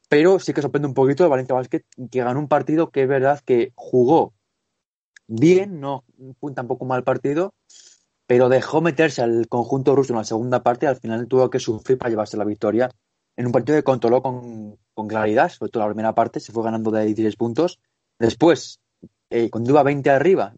pero 0.08 0.40
sí 0.40 0.52
que 0.52 0.62
sorprende 0.62 0.88
un 0.88 0.94
poquito 0.94 1.22
de 1.22 1.30
Valencia 1.30 1.54
Basket 1.54 1.82
que 2.10 2.24
ganó 2.24 2.40
un 2.40 2.48
partido 2.48 2.90
que 2.90 3.02
es 3.02 3.08
verdad 3.08 3.40
que 3.44 3.72
jugó 3.74 4.32
bien, 5.26 5.80
no 5.80 6.04
fue 6.40 6.52
tampoco 6.52 6.84
mal 6.86 7.04
partido, 7.04 7.54
pero 8.26 8.48
dejó 8.48 8.80
meterse 8.80 9.22
al 9.22 9.46
conjunto 9.48 9.94
ruso 9.94 10.14
en 10.14 10.18
la 10.18 10.24
segunda 10.24 10.62
parte 10.62 10.86
y 10.86 10.88
al 10.88 10.96
final 10.96 11.28
tuvo 11.28 11.50
que 11.50 11.60
sufrir 11.60 11.98
para 11.98 12.10
llevarse 12.10 12.36
la 12.36 12.44
victoria 12.44 12.90
en 13.40 13.46
un 13.46 13.52
partido 13.52 13.78
que 13.78 13.82
controló 13.82 14.22
con, 14.22 14.78
claridad, 15.08 15.48
sobre 15.48 15.72
todo 15.72 15.82
la 15.82 15.88
primera 15.88 16.14
parte, 16.14 16.40
se 16.40 16.52
fue 16.52 16.62
ganando 16.62 16.90
de 16.90 17.06
16 17.06 17.36
puntos. 17.36 17.80
Después, 18.18 18.80
eh, 19.30 19.48
cuando 19.48 19.70
iba 19.70 19.82
20 19.82 20.10
arriba, 20.10 20.52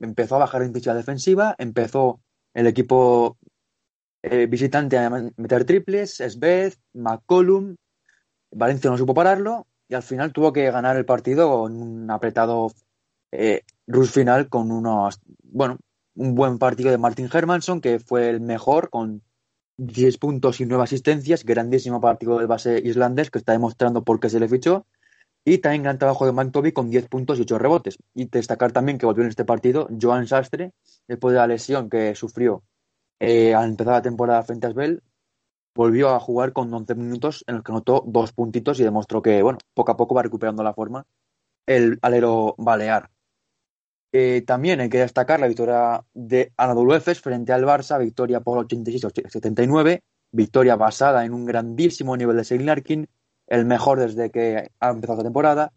empezó 0.00 0.34
a 0.34 0.40
bajar 0.40 0.62
la 0.62 0.66
intensidad 0.66 0.96
defensiva, 0.96 1.54
empezó 1.58 2.18
el 2.52 2.66
equipo 2.66 3.38
eh, 4.20 4.46
visitante 4.46 4.98
a 4.98 5.10
meter 5.36 5.64
triples, 5.64 6.16
Svez, 6.16 6.80
McCollum, 6.92 7.76
Valencia 8.50 8.90
no 8.90 8.98
supo 8.98 9.14
pararlo 9.14 9.68
y 9.86 9.94
al 9.94 10.02
final 10.02 10.32
tuvo 10.32 10.52
que 10.52 10.68
ganar 10.72 10.96
el 10.96 11.04
partido 11.04 11.68
en 11.68 11.80
un 11.80 12.10
apretado 12.10 12.72
eh, 13.30 13.62
rush 13.86 14.08
final 14.08 14.48
con 14.48 14.72
unos, 14.72 15.20
bueno, 15.44 15.78
un 16.16 16.34
buen 16.34 16.58
partido 16.58 16.90
de 16.90 16.98
Martin 16.98 17.30
Hermanson, 17.32 17.80
que 17.80 18.00
fue 18.00 18.28
el 18.28 18.40
mejor 18.40 18.90
con 18.90 19.22
10 19.76 20.18
puntos 20.18 20.60
y 20.60 20.66
9 20.66 20.84
asistencias. 20.84 21.44
Grandísimo 21.44 22.00
partido 22.00 22.38
del 22.38 22.46
base 22.46 22.80
islandés, 22.84 23.30
que 23.30 23.38
está 23.38 23.52
demostrando 23.52 24.04
por 24.04 24.20
qué 24.20 24.30
se 24.30 24.40
le 24.40 24.48
fichó. 24.48 24.86
Y 25.44 25.58
también 25.58 25.82
gran 25.82 25.98
trabajo 25.98 26.26
de 26.26 26.32
Mantovi 26.32 26.72
con 26.72 26.90
10 26.90 27.08
puntos 27.08 27.38
y 27.38 27.42
8 27.42 27.58
rebotes. 27.58 27.98
Y 28.14 28.26
destacar 28.26 28.72
también 28.72 28.98
que 28.98 29.06
volvió 29.06 29.24
en 29.24 29.30
este 29.30 29.44
partido 29.44 29.88
Joan 30.00 30.26
Sastre, 30.26 30.72
después 31.08 31.32
de 31.32 31.38
la 31.38 31.46
lesión 31.46 31.90
que 31.90 32.14
sufrió 32.14 32.62
eh, 33.20 33.54
al 33.54 33.70
empezar 33.70 33.94
la 33.94 34.02
temporada 34.02 34.42
frente 34.42 34.66
a 34.66 34.70
Asbel, 34.70 35.02
volvió 35.74 36.10
a 36.10 36.20
jugar 36.20 36.52
con 36.52 36.72
11 36.72 36.94
minutos 36.94 37.44
en 37.46 37.56
los 37.56 37.64
que 37.64 37.72
anotó 37.72 38.04
dos 38.06 38.32
puntitos 38.32 38.80
y 38.80 38.84
demostró 38.84 39.22
que, 39.22 39.42
bueno, 39.42 39.58
poco 39.74 39.92
a 39.92 39.96
poco 39.96 40.14
va 40.14 40.22
recuperando 40.22 40.62
la 40.62 40.74
forma 40.74 41.06
el 41.66 41.98
alero 42.02 42.54
balear. 42.58 43.10
Eh, 44.16 44.42
también 44.42 44.78
hay 44.78 44.88
que 44.88 45.00
destacar 45.00 45.40
la 45.40 45.48
victoria 45.48 46.04
de 46.14 46.52
Anadolu 46.56 46.94
Efes 46.94 47.20
frente 47.20 47.52
al 47.52 47.64
Barça, 47.64 47.98
victoria 47.98 48.38
por 48.38 48.64
86-79, 48.64 50.02
victoria 50.30 50.76
basada 50.76 51.24
en 51.24 51.34
un 51.34 51.44
grandísimo 51.44 52.16
nivel 52.16 52.36
de 52.36 52.44
Seil 52.44 52.64
Larkin, 52.64 53.08
el 53.48 53.64
mejor 53.64 53.98
desde 53.98 54.30
que 54.30 54.70
ha 54.78 54.90
empezado 54.90 55.16
la 55.16 55.24
temporada. 55.24 55.72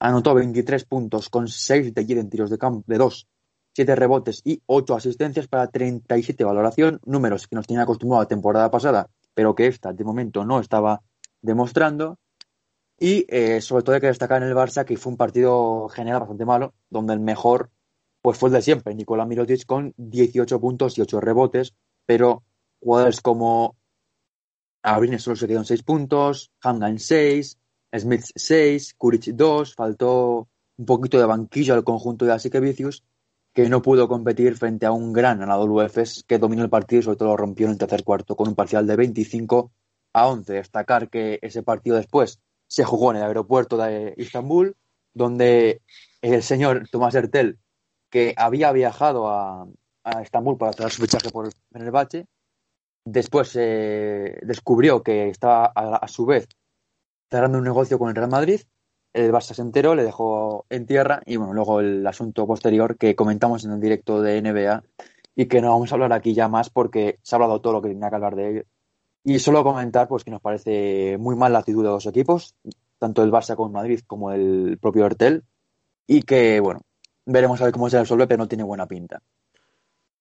Anotó 0.00 0.34
23 0.34 0.84
puntos 0.84 1.28
con 1.28 1.46
6 1.46 1.94
de 1.94 2.00
en 2.00 2.28
tiros 2.28 2.50
de 2.50 2.58
campo 2.58 2.82
de 2.88 2.98
2, 2.98 3.28
7 3.76 3.94
rebotes 3.94 4.40
y 4.42 4.60
8 4.66 4.96
asistencias 4.96 5.46
para 5.46 5.68
37 5.68 6.42
valoración, 6.42 6.98
números 7.04 7.46
que 7.46 7.54
nos 7.54 7.68
tenía 7.68 7.84
acostumbrado 7.84 8.24
la 8.24 8.28
temporada 8.28 8.68
pasada, 8.68 9.10
pero 9.32 9.54
que 9.54 9.68
esta 9.68 9.92
de 9.92 10.02
momento 10.02 10.44
no 10.44 10.58
estaba 10.58 11.02
demostrando. 11.40 12.18
Y 12.98 13.26
eh, 13.28 13.60
sobre 13.60 13.84
todo 13.84 13.94
hay 13.94 14.00
que 14.00 14.08
destacar 14.08 14.42
en 14.42 14.48
el 14.48 14.56
Barça 14.56 14.84
que 14.84 14.96
fue 14.96 15.12
un 15.12 15.16
partido 15.16 15.88
general 15.88 16.20
bastante 16.20 16.44
malo, 16.44 16.74
donde 16.90 17.12
el 17.12 17.20
mejor 17.20 17.70
pues 18.26 18.38
fue 18.38 18.48
el 18.48 18.54
de 18.54 18.62
siempre, 18.62 18.92
Nicolás 18.92 19.28
Mirotic 19.28 19.64
con 19.66 19.94
18 19.98 20.58
puntos 20.58 20.98
y 20.98 21.00
8 21.00 21.20
rebotes, 21.20 21.74
pero 22.06 22.42
jugadores 22.80 23.20
como 23.20 23.76
Abrines 24.82 25.22
solo 25.22 25.36
se 25.36 25.44
en 25.46 25.64
6 25.64 25.84
puntos, 25.84 26.50
Hanga 26.60 26.88
en 26.88 26.98
6, 26.98 27.56
Smith 27.96 28.24
6, 28.34 28.94
Kuric 28.98 29.26
2, 29.26 29.76
faltó 29.76 30.48
un 30.76 30.86
poquito 30.86 31.20
de 31.20 31.24
banquillo 31.24 31.74
al 31.74 31.84
conjunto 31.84 32.24
de 32.24 32.32
Asikevicius, 32.32 33.04
que 33.52 33.68
no 33.68 33.80
pudo 33.80 34.08
competir 34.08 34.56
frente 34.56 34.86
a 34.86 34.90
un 34.90 35.12
gran 35.12 35.38
ganador 35.38 35.70
UEFES 35.70 36.24
que 36.26 36.40
dominó 36.40 36.64
el 36.64 36.68
partido 36.68 36.98
y 36.98 37.02
sobre 37.04 37.18
todo 37.18 37.28
lo 37.28 37.36
rompió 37.36 37.66
en 37.66 37.74
el 37.74 37.78
tercer 37.78 38.02
cuarto 38.02 38.34
con 38.34 38.48
un 38.48 38.56
parcial 38.56 38.88
de 38.88 38.96
25 38.96 39.70
a 40.14 40.26
11. 40.26 40.52
Destacar 40.52 41.10
que 41.10 41.38
ese 41.42 41.62
partido 41.62 41.96
después 41.96 42.40
se 42.66 42.82
jugó 42.82 43.12
en 43.12 43.18
el 43.18 43.22
aeropuerto 43.22 43.76
de 43.76 44.14
Istambul, 44.16 44.74
donde 45.14 45.80
el 46.22 46.42
señor 46.42 46.88
Tomás 46.90 47.14
Hertel, 47.14 47.60
que 48.10 48.34
había 48.36 48.72
viajado 48.72 49.28
a, 49.28 49.66
Estambul 50.22 50.56
para 50.56 50.70
hacer 50.70 50.90
su 50.90 51.02
fichaje 51.02 51.30
por 51.30 51.48
el 51.74 51.90
Bache, 51.90 52.26
después 53.04 53.52
eh, 53.56 54.38
descubrió 54.42 55.02
que 55.02 55.28
estaba 55.28 55.66
a, 55.74 56.06
su 56.06 56.26
vez 56.26 56.46
cerrando 57.28 57.58
un 57.58 57.64
negocio 57.64 57.98
con 57.98 58.10
el 58.10 58.14
Real 58.14 58.30
Madrid. 58.30 58.60
El 59.12 59.32
Barça 59.32 59.54
se 59.54 59.62
enteró, 59.62 59.94
le 59.94 60.04
dejó 60.04 60.66
en 60.68 60.86
tierra 60.86 61.22
y 61.26 61.36
bueno, 61.36 61.54
luego 61.54 61.80
el 61.80 62.06
asunto 62.06 62.46
posterior 62.46 62.96
que 62.96 63.16
comentamos 63.16 63.64
en 63.64 63.72
el 63.72 63.80
directo 63.80 64.22
de 64.22 64.40
NBA 64.42 64.84
y 65.34 65.46
que 65.46 65.60
no 65.60 65.70
vamos 65.70 65.90
a 65.90 65.94
hablar 65.94 66.12
aquí 66.12 66.34
ya 66.34 66.48
más 66.48 66.70
porque 66.70 67.18
se 67.22 67.34
ha 67.34 67.36
hablado 67.36 67.60
todo 67.60 67.74
lo 67.74 67.82
que 67.82 67.88
tenía 67.88 68.10
que 68.10 68.14
hablar 68.14 68.36
de 68.36 68.48
él. 68.48 68.66
Y 69.24 69.38
solo 69.40 69.64
comentar 69.64 70.06
pues 70.06 70.22
que 70.22 70.30
nos 70.30 70.40
parece 70.40 71.16
muy 71.18 71.34
mal 71.34 71.52
la 71.52 71.60
actitud 71.60 71.82
de 71.82 71.90
los 71.90 72.06
equipos, 72.06 72.54
tanto 72.98 73.24
el 73.24 73.32
Barça 73.32 73.56
como 73.56 73.68
el 73.68 73.72
Madrid 73.72 74.00
como 74.06 74.30
el 74.30 74.78
propio 74.80 75.04
Hertel, 75.04 75.44
y 76.06 76.22
que 76.22 76.60
bueno, 76.60 76.82
veremos 77.26 77.60
a 77.60 77.64
ver 77.64 77.72
cómo 77.72 77.90
se 77.90 77.98
resuelve, 77.98 78.26
pero 78.26 78.38
no 78.38 78.48
tiene 78.48 78.64
buena 78.64 78.86
pinta. 78.86 79.20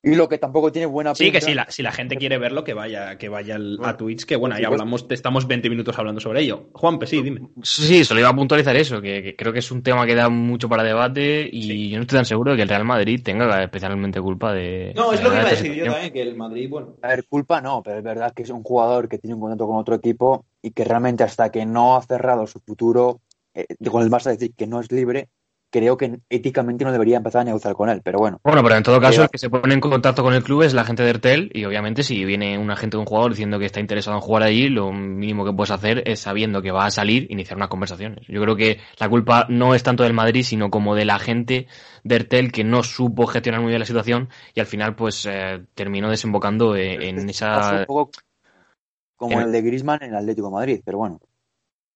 Y 0.05 0.13
lo 0.13 0.29
que 0.29 0.37
tampoco 0.37 0.71
tiene 0.71 0.85
buena 0.85 1.13
pinta. 1.13 1.25
Sí, 1.25 1.31
que 1.31 1.41
si 1.41 1.55
la, 1.55 1.65
si 1.67 1.81
la 1.81 1.91
gente 1.91 2.15
quiere 2.15 2.37
verlo, 2.37 2.63
que 2.63 2.75
vaya, 2.75 3.17
que 3.17 3.27
vaya 3.27 3.55
al, 3.55 3.79
a 3.83 3.97
Twitch, 3.97 4.25
que 4.25 4.35
bueno, 4.35 4.53
ahí 4.53 4.63
hablamos, 4.63 5.07
estamos 5.09 5.47
20 5.47 5.67
minutos 5.67 5.97
hablando 5.97 6.21
sobre 6.21 6.41
ello. 6.41 6.69
Juanpe, 6.73 7.07
sí, 7.07 7.23
dime. 7.23 7.49
Sí, 7.63 8.05
solo 8.05 8.19
iba 8.19 8.29
a 8.29 8.35
puntualizar 8.35 8.75
eso, 8.75 9.01
que, 9.01 9.23
que 9.23 9.35
creo 9.35 9.51
que 9.51 9.59
es 9.59 9.71
un 9.71 9.81
tema 9.81 10.05
que 10.05 10.13
da 10.13 10.29
mucho 10.29 10.69
para 10.69 10.83
debate 10.83 11.49
y 11.51 11.63
sí. 11.63 11.89
yo 11.89 11.97
no 11.97 12.03
estoy 12.03 12.17
tan 12.17 12.25
seguro 12.25 12.51
de 12.51 12.57
que 12.57 12.63
el 12.63 12.69
Real 12.69 12.85
Madrid 12.85 13.19
tenga 13.23 13.63
especialmente 13.63 14.21
culpa 14.21 14.53
de. 14.53 14.93
No, 14.95 15.11
es 15.11 15.21
de 15.21 15.23
lo 15.23 15.31
que 15.31 15.37
iba 15.37 15.47
a 15.47 15.49
decir 15.49 15.73
yo 15.73 15.85
también, 15.85 16.13
que 16.13 16.21
el 16.21 16.35
Madrid, 16.35 16.69
bueno. 16.69 16.97
A 17.01 17.07
ver, 17.07 17.25
culpa 17.25 17.59
no, 17.61 17.81
pero 17.81 17.97
es 17.97 18.03
verdad 18.03 18.31
que 18.31 18.43
es 18.43 18.49
un 18.51 18.61
jugador 18.61 19.09
que 19.09 19.17
tiene 19.17 19.33
un 19.33 19.41
contrato 19.41 19.65
con 19.65 19.77
otro 19.77 19.95
equipo 19.95 20.45
y 20.61 20.69
que 20.69 20.83
realmente 20.83 21.23
hasta 21.23 21.51
que 21.51 21.65
no 21.65 21.95
ha 21.95 22.03
cerrado 22.03 22.45
su 22.45 22.59
futuro 22.59 23.21
eh, 23.55 23.65
con 23.89 24.03
el 24.03 24.11
Barça, 24.11 24.29
decir 24.29 24.53
que 24.55 24.67
no 24.67 24.79
es 24.81 24.91
libre, 24.91 25.29
creo 25.75 25.97
que 25.97 26.19
éticamente 26.29 26.85
no 26.85 26.91
debería 26.91 27.17
empezar 27.17 27.41
a 27.41 27.43
negociar 27.43 27.73
con 27.73 27.89
él, 27.89 28.01
pero 28.03 28.19
bueno. 28.19 28.39
Bueno, 28.43 28.63
pero 28.63 28.75
en 28.75 28.83
todo 28.83 29.01
caso, 29.01 29.21
Eh, 29.21 29.23
el 29.23 29.29
que 29.29 29.37
se 29.37 29.49
pone 29.49 29.73
en 29.73 29.81
contacto 29.81 30.23
con 30.23 30.33
el 30.33 30.43
club 30.43 30.61
es 30.61 30.73
la 30.73 30.85
gente 30.85 31.03
de 31.03 31.09
Ertel 31.09 31.51
y 31.53 31.65
obviamente 31.65 32.03
si 32.03 32.23
viene 32.23 32.57
un 32.57 32.71
agente 32.71 32.95
de 32.95 33.01
un 33.01 33.05
jugador 33.05 33.31
diciendo 33.31 33.59
que 33.59 33.65
está 33.65 33.79
interesado 33.79 34.15
en 34.17 34.21
jugar 34.21 34.43
allí, 34.43 34.69
lo 34.69 34.91
mínimo 34.91 35.43
que 35.45 35.51
puedes 35.51 35.71
hacer 35.71 36.03
es 36.07 36.19
sabiendo 36.19 36.61
que 36.61 36.71
va 36.71 36.85
a 36.85 36.91
salir, 36.91 37.27
iniciar 37.29 37.57
unas 37.57 37.69
conversaciones. 37.69 38.25
Yo 38.27 38.41
creo 38.41 38.55
que 38.55 38.79
la 38.99 39.09
culpa 39.09 39.47
no 39.49 39.75
es 39.75 39.83
tanto 39.83 40.03
del 40.03 40.13
Madrid, 40.13 40.43
sino 40.43 40.69
como 40.69 40.95
de 40.95 41.05
la 41.05 41.19
gente 41.19 41.67
de 42.03 42.15
Ertel 42.15 42.51
que 42.51 42.63
no 42.63 42.83
supo 42.83 43.25
gestionar 43.27 43.61
muy 43.61 43.69
bien 43.69 43.79
la 43.79 43.85
situación 43.85 44.29
y 44.53 44.59
al 44.59 44.67
final 44.67 44.95
pues 44.95 45.25
eh, 45.25 45.63
terminó 45.73 46.09
desembocando 46.09 46.75
en, 46.75 47.01
en 47.01 47.15
Pasa 47.25 47.29
esa... 47.29 47.79
un 47.79 47.85
poco 47.85 48.11
como 49.17 49.39
en- 49.39 49.47
el 49.47 49.51
de 49.51 49.61
Griezmann 49.61 50.03
en 50.03 50.09
el 50.11 50.17
Atlético 50.17 50.47
de 50.47 50.53
Madrid, 50.53 50.81
pero 50.85 50.99
bueno. 50.99 51.19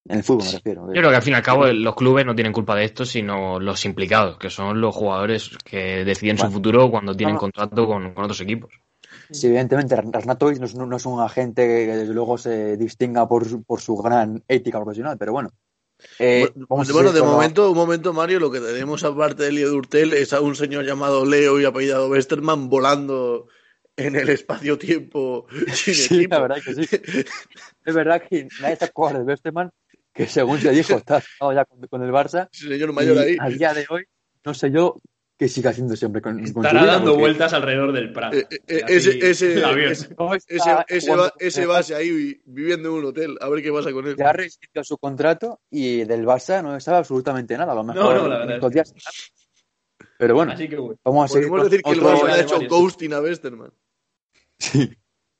En 0.10 0.18
el 0.18 0.24
fútbol 0.24 0.46
me 0.48 0.52
refiero. 0.52 0.82
Yo 0.88 0.94
creo 0.94 1.10
que 1.12 1.16
al 1.16 1.22
fin 1.22 1.34
y 1.34 1.36
al 1.36 1.44
cabo 1.44 1.68
los 1.68 1.96
clubes 1.96 2.26
no 2.26 2.34
tienen 2.36 2.52
culpa 2.52 2.76
de 2.76 2.86
esto, 2.86 3.06
sino 3.06 3.60
los 3.60 3.86
implicados, 3.86 4.38
que 4.38 4.50
son 4.50 4.82
los 4.82 4.96
jugadores 4.96 5.52
que 5.64 6.04
deciden 6.04 6.38
su 6.38 6.50
futuro 6.50 6.90
cuando 6.90 7.16
tienen 7.16 7.36
No, 7.36 7.42
contrato 7.42 7.86
con, 7.86 8.14
con 8.14 8.24
otros 8.24 8.42
equipos. 8.42 8.74
Sí, 9.32 9.48
evidentemente, 9.48 9.96
Rasnatovic 9.96 10.58
no 10.60 10.66
es, 10.66 10.74
un- 10.74 10.90
no 10.90 10.98
es 10.98 11.06
un 11.06 11.20
agente 11.20 11.62
que 11.66 11.96
desde 11.96 12.14
luego 12.14 12.38
se 12.38 12.76
distinga 12.78 13.28
por, 13.28 13.48
su- 13.48 13.64
por 13.64 13.80
su 13.82 13.96
gran 13.98 14.44
ética 14.48 14.80
profesional, 14.80 15.18
pero 15.18 15.32
bueno. 15.34 15.52
Eh, 16.18 16.50
Bueno, 16.70 17.12
de 17.12 17.22
momento, 17.22 17.70
un 17.72 17.78
momento, 17.78 18.14
Mario, 18.14 18.40
lo 18.40 18.50
que 18.50 18.60
tenemos 18.60 19.04
aparte 19.04 19.44
de 19.44 19.52
Lío 19.52 19.70
de 19.70 19.76
Urtel 19.76 20.14
es 20.14 20.34
a 20.34 20.42
un 20.42 20.56
señor 20.56 20.86
llamado 20.86 21.26
Leo 21.26 21.60
y 21.60 21.66
apellidado 21.66 22.10
Westerman 22.10 22.70
volando 22.70 23.48
en 23.98 24.16
el 24.16 24.30
espacio-tiempo 24.30 25.46
Sí, 25.74 25.92
equipo. 26.16 26.36
la 26.36 26.42
verdad 26.42 26.58
que 26.64 26.74
sí. 26.74 26.98
Es 27.86 27.94
verdad 27.96 28.24
que 28.28 28.48
nadie 28.62 28.76
se 28.78 28.86
acuerda 28.86 29.20
de 29.20 29.26
Westerman, 29.26 29.70
que 30.14 30.28
según 30.28 30.60
se 30.60 30.72
dijo, 30.72 30.94
está 30.98 31.22
ya 31.54 31.66
con, 31.66 31.82
con 31.88 32.04
el 32.04 32.12
Barça. 32.12 32.48
Señor 32.52 32.94
mayor 32.94 33.18
y 33.18 33.20
ahí. 33.20 33.38
al 33.40 33.58
día 33.58 33.74
de 33.74 33.86
hoy, 33.90 34.04
no 34.46 34.54
sé 34.54 34.72
yo 34.72 34.96
qué 35.38 35.48
sigue 35.48 35.70
haciendo 35.70 35.96
siempre 35.96 36.22
con, 36.22 36.38
con 36.38 36.46
su 36.48 36.60
Estará 36.60 36.82
vida, 36.82 36.92
dando 36.94 37.12
porque 37.12 37.22
vueltas 37.22 37.54
alrededor 37.54 37.94
del 37.94 38.12
Prado. 38.12 38.34
Eh, 38.38 38.46
eh, 38.68 38.84
ese- 38.90 39.30
ese- 39.30 39.54
el 39.64 39.80
ese- 39.92 40.10
Ese, 40.48 40.86
ese, 40.90 41.16
va- 41.16 41.34
el 41.40 41.68
base 41.68 41.96
ahí 41.96 42.12
vi- 42.12 42.42
viviendo 42.44 42.90
en 42.90 42.96
un 42.96 43.06
hotel, 43.06 43.38
a 43.40 43.48
ver 43.48 43.64
qué 43.64 43.72
pasa 43.72 43.92
con 43.94 44.06
él. 44.06 44.16
Ya 44.18 44.32
ha 44.32 44.34
rescindido 44.34 44.84
su 44.84 44.98
contrato 44.98 45.62
y 45.70 46.04
del 46.04 46.26
Barça 46.26 46.62
no 46.62 46.78
sabe 46.82 46.98
absolutamente 46.98 47.58
nada. 47.58 47.72
A 47.72 47.76
lo 47.76 47.84
mejor 47.86 48.04
No, 48.16 48.22
no, 48.24 48.28
la 48.28 48.46
verdad 48.46 48.70
días. 48.70 48.94
Pero 50.18 50.36
bueno, 50.36 50.52
Así 50.52 50.68
que 50.68 50.76
bueno. 50.76 51.00
vamos 51.06 51.26
a 51.26 51.34
seguir 51.34 51.48
Podemos 51.48 51.72
decir 51.72 51.84
que 51.84 51.92
el 51.92 52.00
otro, 52.00 52.18
Barça 52.18 52.26
le 52.26 52.34
ha 52.34 52.42
hecho 52.42 52.60
ghosting 52.68 53.14
a 53.14 53.22
Westerman. 53.22 53.72
sí, 54.58 54.92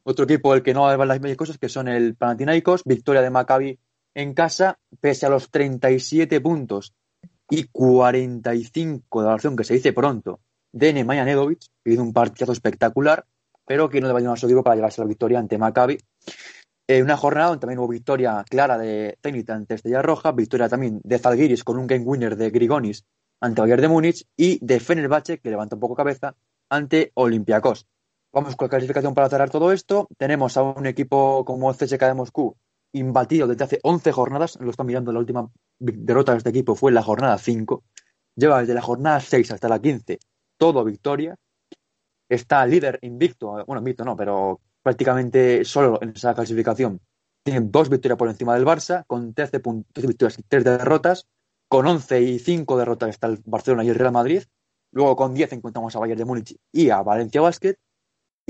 otro 0.04 0.24
equipo 0.24 0.54
del 0.54 0.64
que 0.64 0.74
no 0.74 0.84
van 0.84 1.08
las 1.10 1.20
mismas 1.20 1.36
cosas, 1.36 1.58
que 1.58 1.68
son 1.68 1.90
el 1.90 2.16
Panathinaikos, 2.16 2.84
victoria 2.86 3.22
de 3.22 3.30
Maccabi 3.30 3.78
en 4.14 4.34
casa, 4.34 4.80
pese 5.00 5.26
a 5.26 5.30
los 5.30 5.50
37 5.50 6.42
puntos 6.42 6.94
y 7.50 7.64
45 7.66 9.22
de 9.22 9.26
valoración, 9.26 9.56
que 9.56 9.64
se 9.64 9.76
dice 9.76 9.94
pronto, 9.94 10.40
de 10.72 10.94
Nemanja 10.94 11.26
Nedovic, 11.26 11.66
que 11.84 11.94
hizo 11.94 12.04
un 12.04 12.14
partido 12.14 12.52
espectacular, 12.54 13.26
pero 13.66 13.90
que 13.90 14.02
no 14.02 14.08
le 14.08 14.14
va 14.14 14.34
a 14.34 14.36
su 14.36 14.64
para 14.64 14.76
llevarse 14.76 15.02
la 15.02 15.08
victoria 15.08 15.40
ante 15.40 15.58
Maccabi. 15.58 15.98
En 16.88 17.04
una 17.04 17.18
jornada 17.18 17.50
donde 17.50 17.62
también 17.62 17.80
hubo 17.80 17.88
victoria 17.88 18.44
clara 18.50 18.78
de 18.78 19.18
Zenit 19.22 19.50
ante 19.52 19.76
Estrella 19.76 20.02
Roja, 20.02 20.32
victoria 20.32 20.68
también 20.68 21.00
de 21.04 21.20
Zalgiris 21.20 21.64
con 21.64 21.78
un 21.78 21.86
game 21.86 22.04
winner 22.04 22.36
de 22.36 22.50
Grigonis 22.50 23.06
ante 23.42 23.62
Bayern 23.62 23.82
de 23.82 23.88
Múnich 23.88 24.26
y 24.36 24.64
de 24.66 24.80
Fenerbahce, 24.80 25.40
que 25.40 25.50
levanta 25.50 25.76
un 25.76 25.82
poco 25.82 25.96
cabeza, 25.96 26.36
ante 26.70 27.12
Olympiacos. 27.14 27.86
Vamos 28.34 28.56
con 28.56 28.66
la 28.66 28.70
clasificación 28.70 29.14
para 29.14 29.30
cerrar 29.30 29.50
todo 29.50 29.72
esto. 29.72 30.08
Tenemos 30.18 30.58
a 30.58 30.64
un 30.64 30.86
equipo 30.86 31.46
como 31.46 31.74
CSKA 31.74 32.08
de 32.08 32.14
Moscú, 32.14 32.56
imbatido 32.94 33.48
desde 33.48 33.64
hace 33.64 33.80
11 33.84 34.12
jornadas. 34.12 34.58
Lo 34.62 34.72
están 34.72 34.86
mirando, 34.88 35.12
la 35.12 35.20
última 35.20 35.50
derrota 35.80 36.32
de 36.34 36.40
este 36.40 36.50
equipo 36.50 36.76
fue 36.76 36.92
la 36.92 37.04
jornada 37.04 37.38
5. 37.38 37.84
Lleva 38.36 38.60
desde 38.60 38.74
la 38.74 38.82
jornada 38.82 39.20
6 39.20 39.52
hasta 39.52 39.68
la 39.70 39.80
15 39.80 40.20
todo 40.58 40.84
victoria. 40.84 41.36
Está 42.28 42.66
líder 42.66 43.00
invicto, 43.02 43.64
bueno, 43.66 43.80
invicto 43.80 44.06
no, 44.06 44.16
pero 44.16 44.60
prácticamente 44.84 45.64
solo 45.66 46.00
en 46.02 46.10
esa 46.10 46.34
clasificación. 46.36 47.00
Tiene 47.44 47.62
dos 47.62 47.90
victorias 47.90 48.18
por 48.18 48.28
encima 48.30 48.54
del 48.54 48.66
Barça, 48.66 49.04
con 49.08 49.34
13, 49.34 49.62
pun- 49.62 49.86
13 49.94 50.08
victorias 50.08 50.40
y 50.40 50.44
3 50.44 50.64
derrotas. 50.64 51.28
Con 51.68 51.86
11 51.88 52.22
y 52.22 52.40
5 52.40 52.78
derrotas 52.78 53.10
está 53.10 53.28
el 53.28 53.40
Barcelona 53.46 53.84
y 53.84 53.90
el 53.90 53.96
Real 53.96 54.12
Madrid. 54.12 54.44
Luego 54.92 55.16
con 55.16 55.34
10 55.34 55.54
encontramos 55.54 55.96
a 55.96 56.00
Bayern 56.00 56.18
de 56.18 56.26
Múnich 56.26 56.58
y 56.72 56.90
a 56.90 57.02
Valencia 57.02 57.42
Basket. 57.42 57.76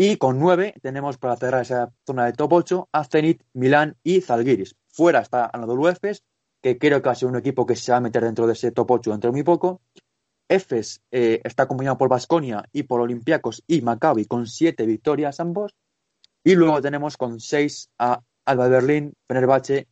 Y 0.02 0.16
con 0.16 0.40
9 0.40 0.76
tenemos 0.82 1.18
para 1.18 1.36
cerrar 1.36 1.64
esa 1.64 1.92
zona 2.06 2.24
de 2.26 2.32
top 2.32 2.54
8 2.54 2.88
a 2.90 3.04
Zenit, 3.04 3.44
Milán 3.52 3.98
y 4.02 4.22
Zalgiris. 4.22 4.78
Fuera 4.88 5.20
está 5.20 5.50
Anadolu 5.52 5.90
Efes, 5.90 6.24
que 6.64 6.78
creo 6.78 7.02
que 7.02 7.08
va 7.08 7.12
a 7.12 7.16
ser 7.16 7.28
un 7.28 7.36
equipo 7.36 7.66
que 7.66 7.76
se 7.76 7.92
va 7.92 7.98
a 7.98 8.00
meter 8.00 8.24
dentro 8.24 8.48
de 8.48 8.54
ese 8.54 8.72
top 8.72 8.92
8 8.92 9.12
dentro 9.12 9.30
de 9.30 9.34
muy 9.34 9.44
poco. 9.44 9.82
Efes 10.48 11.02
eh, 11.12 11.42
está 11.44 11.64
acompañado 11.64 11.98
por 11.98 12.08
Basconia 12.08 12.64
y 12.72 12.84
por 12.84 13.02
Olympiacos 13.02 13.62
y 13.68 13.82
Maccabi 13.82 14.24
con 14.24 14.48
7 14.48 14.86
victorias 14.86 15.42
ambos. 15.42 15.76
Y 16.46 16.56
luego 16.56 16.82
tenemos 16.82 17.18
con 17.18 17.42
6 17.42 17.90
a 17.98 18.22
Alba 18.46 18.70
Berlín, 18.70 19.16
Fenerbahce 19.28 19.90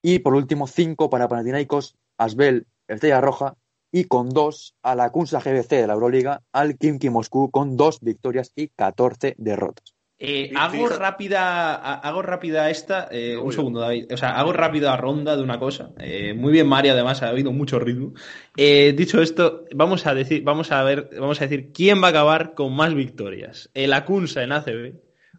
y 0.00 0.20
por 0.20 0.36
último 0.36 0.68
5 0.68 1.10
para 1.10 1.26
Panathinaikos, 1.26 1.96
Asbel, 2.16 2.68
Estrella 2.86 3.20
Roja 3.20 3.56
y 3.92 4.04
con 4.04 4.28
2 4.30 4.74
a 4.82 4.94
la 4.94 5.10
Kunsa 5.10 5.40
GBC 5.40 5.68
de 5.76 5.86
la 5.86 5.94
Euroliga, 5.94 6.42
al 6.52 6.76
Kimki 6.76 7.10
Moscú 7.10 7.50
con 7.50 7.76
2 7.76 8.00
victorias 8.00 8.52
y 8.54 8.68
14 8.68 9.34
derrotas. 9.38 9.94
Eh, 10.20 10.50
hago 10.56 10.88
rápida, 10.88 11.76
ha- 11.76 11.94
hago 12.00 12.22
rápida 12.22 12.70
esta, 12.70 13.06
eh, 13.12 13.36
un 13.36 13.52
segundo, 13.52 13.78
David. 13.78 14.12
O 14.12 14.16
sea, 14.16 14.30
hago 14.38 14.52
rápida 14.52 14.96
ronda 14.96 15.36
de 15.36 15.42
una 15.44 15.60
cosa. 15.60 15.92
Eh, 16.00 16.34
muy 16.34 16.50
bien, 16.52 16.66
Mario, 16.66 16.92
además 16.92 17.22
ha 17.22 17.28
habido 17.28 17.52
mucho 17.52 17.78
ritmo. 17.78 18.14
Eh, 18.56 18.94
dicho 18.96 19.22
esto, 19.22 19.64
vamos 19.76 20.06
a 20.08 20.14
decir, 20.14 20.42
vamos 20.42 20.72
a 20.72 20.82
ver, 20.82 21.08
vamos 21.20 21.40
a 21.40 21.44
decir 21.46 21.70
quién 21.72 22.02
va 22.02 22.08
a 22.08 22.10
acabar 22.10 22.54
con 22.54 22.74
más 22.74 22.94
victorias, 22.94 23.70
el 23.74 23.92
Akunsa 23.92 24.42
en 24.42 24.50
ACB 24.50 24.94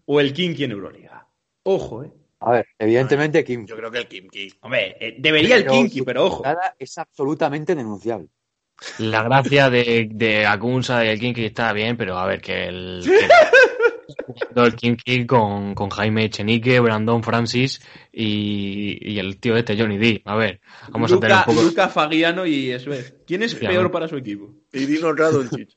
o 0.06 0.22
el 0.22 0.32
Kinky 0.32 0.64
en 0.64 0.72
Euroliga. 0.72 1.28
Ojo, 1.64 2.04
eh. 2.06 2.14
A 2.40 2.52
ver, 2.52 2.68
evidentemente 2.80 3.44
Kim. 3.44 3.66
Yo 3.66 3.76
creo 3.76 3.92
que 3.92 3.98
el 3.98 4.08
Kimki. 4.08 4.54
Hombre, 4.62 4.96
eh, 5.02 5.16
debería 5.20 5.58
el 5.58 5.64
Pero 5.64 5.74
Kinky, 5.74 6.02
pero 6.04 6.26
ojo. 6.26 6.44
es 6.80 6.98
absolutamente 6.98 7.76
denunciable. 7.76 8.30
La 9.00 9.24
gracia 9.24 9.70
de, 9.70 10.10
de 10.12 10.46
Akunsa 10.46 11.04
y 11.06 11.10
el 11.10 11.20
Kinky 11.20 11.46
está 11.46 11.74
bien, 11.74 11.98
pero 11.98 12.18
a 12.18 12.26
ver, 12.26 12.42
que 12.42 12.68
el, 12.68 13.02
que 13.04 14.62
el 14.62 14.76
Kinky 14.76 15.26
con, 15.26 15.76
con 15.76 15.90
Jaime 15.90 16.26
Echenique, 16.26 16.80
Brandon 16.80 17.22
Francis 17.24 17.82
y, 18.12 18.98
y 19.02 19.20
el 19.20 19.40
tío 19.40 19.58
este, 19.58 19.78
Johnny 19.78 19.98
D. 19.98 20.22
A 20.26 20.36
ver, 20.36 20.62
vamos 20.92 21.12
a 21.12 21.20
tener 21.20 21.36
un 21.38 21.44
poco... 21.44 21.62
Luca 21.62 21.90
Fagiano 21.90 22.46
y 22.46 22.78
Svez. 22.80 23.16
¿Quién 23.26 23.44
es 23.44 23.56
peor 23.56 23.92
para 23.92 24.08
su 24.08 24.18
equipo? 24.18 24.56
Y 24.72 24.86
Dino 24.86 25.14
Radonjic. 25.14 25.70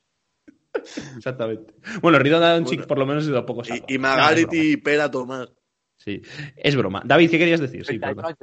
Exactamente. 1.17 1.73
Bueno, 2.01 2.19
Ridon 2.19 2.41
Doncic 2.41 2.79
Bueno. 2.79 2.87
por 2.87 2.97
lo 2.97 3.05
menos 3.05 3.25
es 3.25 3.31
de 3.31 3.41
poco 3.43 3.61
y, 3.63 3.93
y 3.93 3.97
broma. 3.97 4.31
y 4.51 4.77
Pera 4.77 5.11
Tomás. 5.11 5.49
Sí, 5.97 6.21
es 6.57 6.75
broma. 6.75 7.01
David, 7.05 7.29
¿qué 7.29 7.37
querías 7.37 7.61
decir? 7.61 7.85
Sí, 7.85 7.99
perdón. 7.99 8.35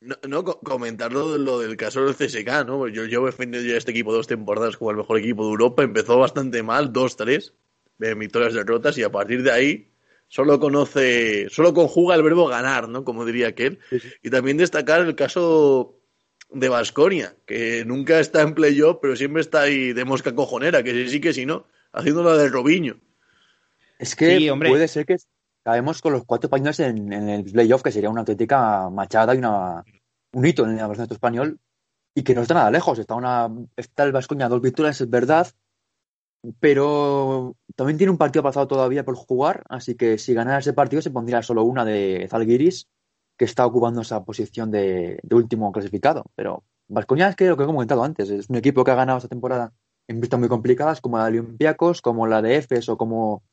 No, 0.00 0.16
no 0.26 0.44
comentar 0.44 1.12
lo, 1.12 1.58
del 1.58 1.76
caso 1.76 2.04
del 2.04 2.14
CSK, 2.14 2.66
¿no? 2.66 2.88
Yo 2.88 3.04
llevo 3.04 3.26
defendiendo 3.26 3.68
ya 3.68 3.76
este 3.76 3.90
equipo 3.90 4.14
dos 4.14 4.26
temporadas 4.26 4.78
como 4.78 4.90
el 4.92 4.96
mejor 4.96 5.18
equipo 5.18 5.44
de 5.44 5.50
Europa. 5.50 5.82
Empezó 5.82 6.18
bastante 6.18 6.62
mal, 6.62 6.92
dos, 6.92 7.16
tres, 7.16 7.52
de 7.98 8.14
victorias, 8.14 8.54
derrotas, 8.54 8.96
y 8.96 9.02
a 9.02 9.12
partir 9.12 9.42
de 9.42 9.50
ahí 9.50 9.90
solo 10.26 10.58
conoce, 10.58 11.48
solo 11.50 11.74
conjuga 11.74 12.14
el 12.14 12.22
verbo 12.22 12.46
ganar, 12.46 12.88
¿no? 12.88 13.04
Como 13.04 13.26
diría 13.26 13.48
aquel. 13.48 13.78
Y 14.22 14.30
también 14.30 14.56
destacar 14.56 15.02
el 15.02 15.14
caso 15.14 16.00
de 16.50 16.68
Vasconia, 16.70 17.36
que 17.46 17.84
nunca 17.84 18.20
está 18.20 18.40
en 18.40 18.54
playoff, 18.54 18.98
pero 19.02 19.16
siempre 19.16 19.42
está 19.42 19.62
ahí 19.62 19.92
de 19.92 20.04
mosca 20.06 20.34
cojonera, 20.34 20.82
que 20.82 20.92
sí, 20.92 21.10
sí 21.10 21.20
que 21.20 21.34
sí, 21.34 21.44
¿no? 21.44 21.66
Haciendo 21.92 22.22
la 22.22 22.36
de 22.36 22.48
Robiño. 22.48 23.00
Es 23.98 24.16
que 24.16 24.50
puede 24.66 24.88
ser 24.88 25.04
que 25.04 25.16
caemos 25.70 26.02
con 26.02 26.12
los 26.12 26.24
cuatro 26.24 26.50
paños 26.50 26.80
en, 26.80 27.12
el 27.12 27.44
playoff, 27.44 27.82
que 27.82 27.92
sería 27.92 28.10
una 28.10 28.20
auténtica 28.20 28.90
machada 28.90 29.34
y 29.34 29.38
una, 29.38 29.84
un 30.32 30.46
hito 30.46 30.64
en 30.64 30.70
el 30.70 30.76
baloncesto 30.78 31.14
español, 31.14 31.60
y 32.14 32.22
que 32.22 32.34
no 32.34 32.42
está 32.42 32.54
nada 32.54 32.70
lejos. 32.70 32.98
Está, 32.98 33.14
una, 33.14 33.48
está 33.76 34.02
el 34.02 34.12
Vasconia 34.12 34.48
dos 34.48 34.60
victorias, 34.60 35.00
es 35.00 35.08
verdad, 35.08 35.46
pero 36.58 37.56
también 37.76 37.98
tiene 37.98 38.10
un 38.10 38.18
partido 38.18 38.42
pasado 38.42 38.66
todavía 38.66 39.04
por 39.04 39.14
jugar, 39.14 39.62
así 39.68 39.94
que 39.94 40.18
si 40.18 40.34
ganara 40.34 40.58
ese 40.58 40.72
partido 40.72 41.02
se 41.02 41.10
pondría 41.10 41.42
solo 41.42 41.62
una 41.62 41.84
de 41.84 42.26
Zalgiris, 42.28 42.88
que 43.38 43.44
está 43.44 43.64
ocupando 43.64 44.00
esa 44.00 44.24
posición 44.24 44.70
de, 44.70 45.20
último 45.30 45.70
clasificado. 45.70 46.24
Pero 46.34 46.64
Vasconia 46.88 47.28
es 47.28 47.36
que 47.36 47.46
lo 47.46 47.56
que 47.56 47.62
he 47.62 47.66
comentado 47.66 48.02
antes, 48.02 48.28
es 48.28 48.50
un 48.50 48.56
equipo 48.56 48.82
que 48.82 48.90
ha 48.90 48.96
ganado 48.96 49.18
esta 49.18 49.28
temporada 49.28 49.72
en 50.08 50.20
vistas 50.20 50.40
muy 50.40 50.48
complicadas, 50.48 51.00
como 51.00 51.18
la 51.18 51.30
de 51.30 51.38
Olympiacos, 51.38 52.02
como 52.02 52.26
la 52.26 52.42
de 52.42 52.56
Efes 52.56 52.88
o 52.88 52.96
como 52.96 53.44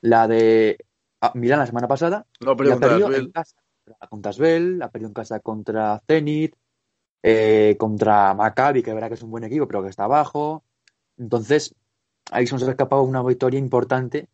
la 0.00 0.26
de 0.26 0.78
ah, 1.22 1.32
Milán 1.34 1.60
la 1.60 1.66
semana 1.66 1.88
pasada. 1.88 2.26
No, 2.40 2.56
pero 2.56 2.74
ha 2.74 2.78
perdido 2.78 3.14
en 3.14 3.30
casa 3.30 3.56
contra 4.08 4.30
Asbel, 4.30 4.82
ha 4.82 4.90
perdido 4.90 5.08
en 5.08 5.14
casa 5.14 5.40
contra 5.40 6.00
Zenit, 6.06 6.54
eh, 7.22 7.76
contra 7.78 8.34
Maccabi, 8.34 8.82
que 8.82 8.92
verdad 8.92 9.08
que 9.08 9.14
es 9.14 9.22
un 9.22 9.30
buen 9.30 9.44
equipo, 9.44 9.66
pero 9.66 9.82
que 9.82 9.88
está 9.88 10.04
abajo. 10.04 10.64
Entonces, 11.16 11.74
ahí 12.30 12.46
se 12.46 12.54
nos 12.54 12.62
ha 12.64 12.70
escapado 12.70 13.02
una 13.02 13.22
victoria 13.22 13.58
importante, 13.58 14.28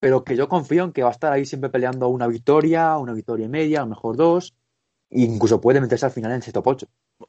pero 0.00 0.24
que 0.24 0.36
yo 0.36 0.48
confío 0.48 0.84
en 0.84 0.92
que 0.92 1.02
va 1.02 1.08
a 1.08 1.12
estar 1.12 1.32
ahí 1.32 1.44
siempre 1.44 1.70
peleando 1.70 2.08
una 2.08 2.26
victoria, 2.26 2.96
una 2.96 3.12
victoria 3.12 3.46
y 3.46 3.48
media, 3.48 3.80
a 3.80 3.84
lo 3.84 3.90
mejor 3.90 4.16
dos, 4.16 4.54
e 5.10 5.22
incluso 5.22 5.60
puede 5.60 5.80
meterse 5.80 6.06
al 6.06 6.12
final 6.12 6.32
en 6.32 6.38
ese 6.38 6.52
top 6.52 6.66
8. 6.68 6.86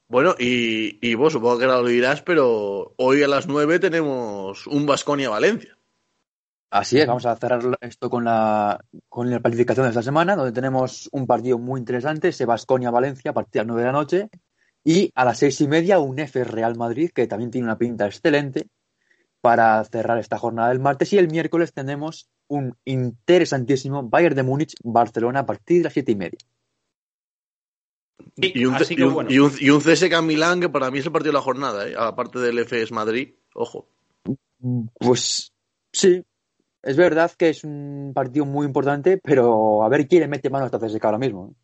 Bueno, 0.08 0.36
y, 0.38 1.00
y 1.02 1.16
vos 1.16 1.34
supongo 1.34 1.58
que 1.58 1.66
ahora 1.66 1.82
lo 1.82 1.88
dirás, 1.88 2.22
pero 2.22 2.94
hoy 2.98 3.24
a 3.24 3.28
las 3.28 3.48
9 3.48 3.80
tenemos 3.80 4.68
un 4.68 4.86
Vasconia-Valencia. 4.86 5.79
Así 6.72 7.00
es, 7.00 7.08
vamos 7.08 7.26
a 7.26 7.36
cerrar 7.36 7.62
esto 7.82 8.10
con 8.10 8.26
la, 8.26 8.84
con 9.08 9.30
la 9.32 9.40
planificación 9.40 9.86
de 9.86 9.90
esta 9.90 10.04
semana, 10.04 10.36
donde 10.36 10.52
tenemos 10.52 11.10
un 11.12 11.26
partido 11.26 11.58
muy 11.58 11.80
interesante, 11.80 12.28
ese 12.28 12.46
Vasconia-Valencia, 12.46 13.32
a 13.32 13.34
partir 13.34 13.54
de 13.54 13.60
las 13.60 13.68
9 13.68 13.82
de 13.82 13.88
la 13.88 13.92
noche, 13.92 14.30
y 14.84 15.12
a 15.16 15.26
las 15.26 15.40
seis 15.40 15.60
y 15.62 15.68
media 15.68 16.00
un 16.00 16.20
F 16.20 16.44
Real 16.44 16.76
Madrid, 16.78 17.10
que 17.14 17.28
también 17.28 17.50
tiene 17.50 17.66
una 17.66 17.78
pinta 17.78 18.06
excelente, 18.06 18.68
para 19.42 19.84
cerrar 19.86 20.20
esta 20.20 20.38
jornada 20.38 20.70
del 20.70 20.80
martes. 20.80 21.12
Y 21.14 21.18
el 21.18 21.30
miércoles 21.30 21.74
tenemos 21.74 22.30
un 22.48 22.76
interesantísimo 22.86 24.04
Bayern 24.04 24.36
de 24.36 24.44
Múnich, 24.44 24.76
Barcelona, 24.84 25.42
a 25.42 25.46
partir 25.46 25.78
de 25.80 25.84
las 25.86 25.94
siete 25.94 26.12
y 26.12 26.16
media. 26.16 26.40
Y 28.36 28.66
un, 28.66 28.76
y, 29.30 29.70
un, 29.70 29.82
CSK 29.82 30.22
Milán, 30.22 30.60
que 30.60 30.70
para 30.70 30.92
mí 30.92 31.00
es 31.00 31.06
el 31.06 31.12
partido 31.12 31.32
de 31.32 31.38
la 31.38 31.44
jornada, 31.44 31.88
¿eh? 31.88 31.96
aparte 31.98 32.40
del 32.40 32.60
FS 32.60 32.94
Madrid, 32.94 33.34
ojo. 33.54 33.88
Pues 35.00 35.54
sí, 35.92 36.24
es 36.84 36.98
verdad 36.98 37.32
que 37.38 37.50
es 37.50 37.64
un 37.64 38.12
partido 38.14 38.46
muy 38.46 38.66
importante, 38.66 39.20
pero 39.24 39.84
a 39.84 39.90
ver 39.90 40.08
quién 40.08 40.22
le 40.22 40.28
mete 40.28 40.50
mano 40.50 40.66
a 40.66 40.68
esta 40.68 40.80
CSK 40.80 41.04
ahora 41.06 41.18
mismo. 41.18 41.56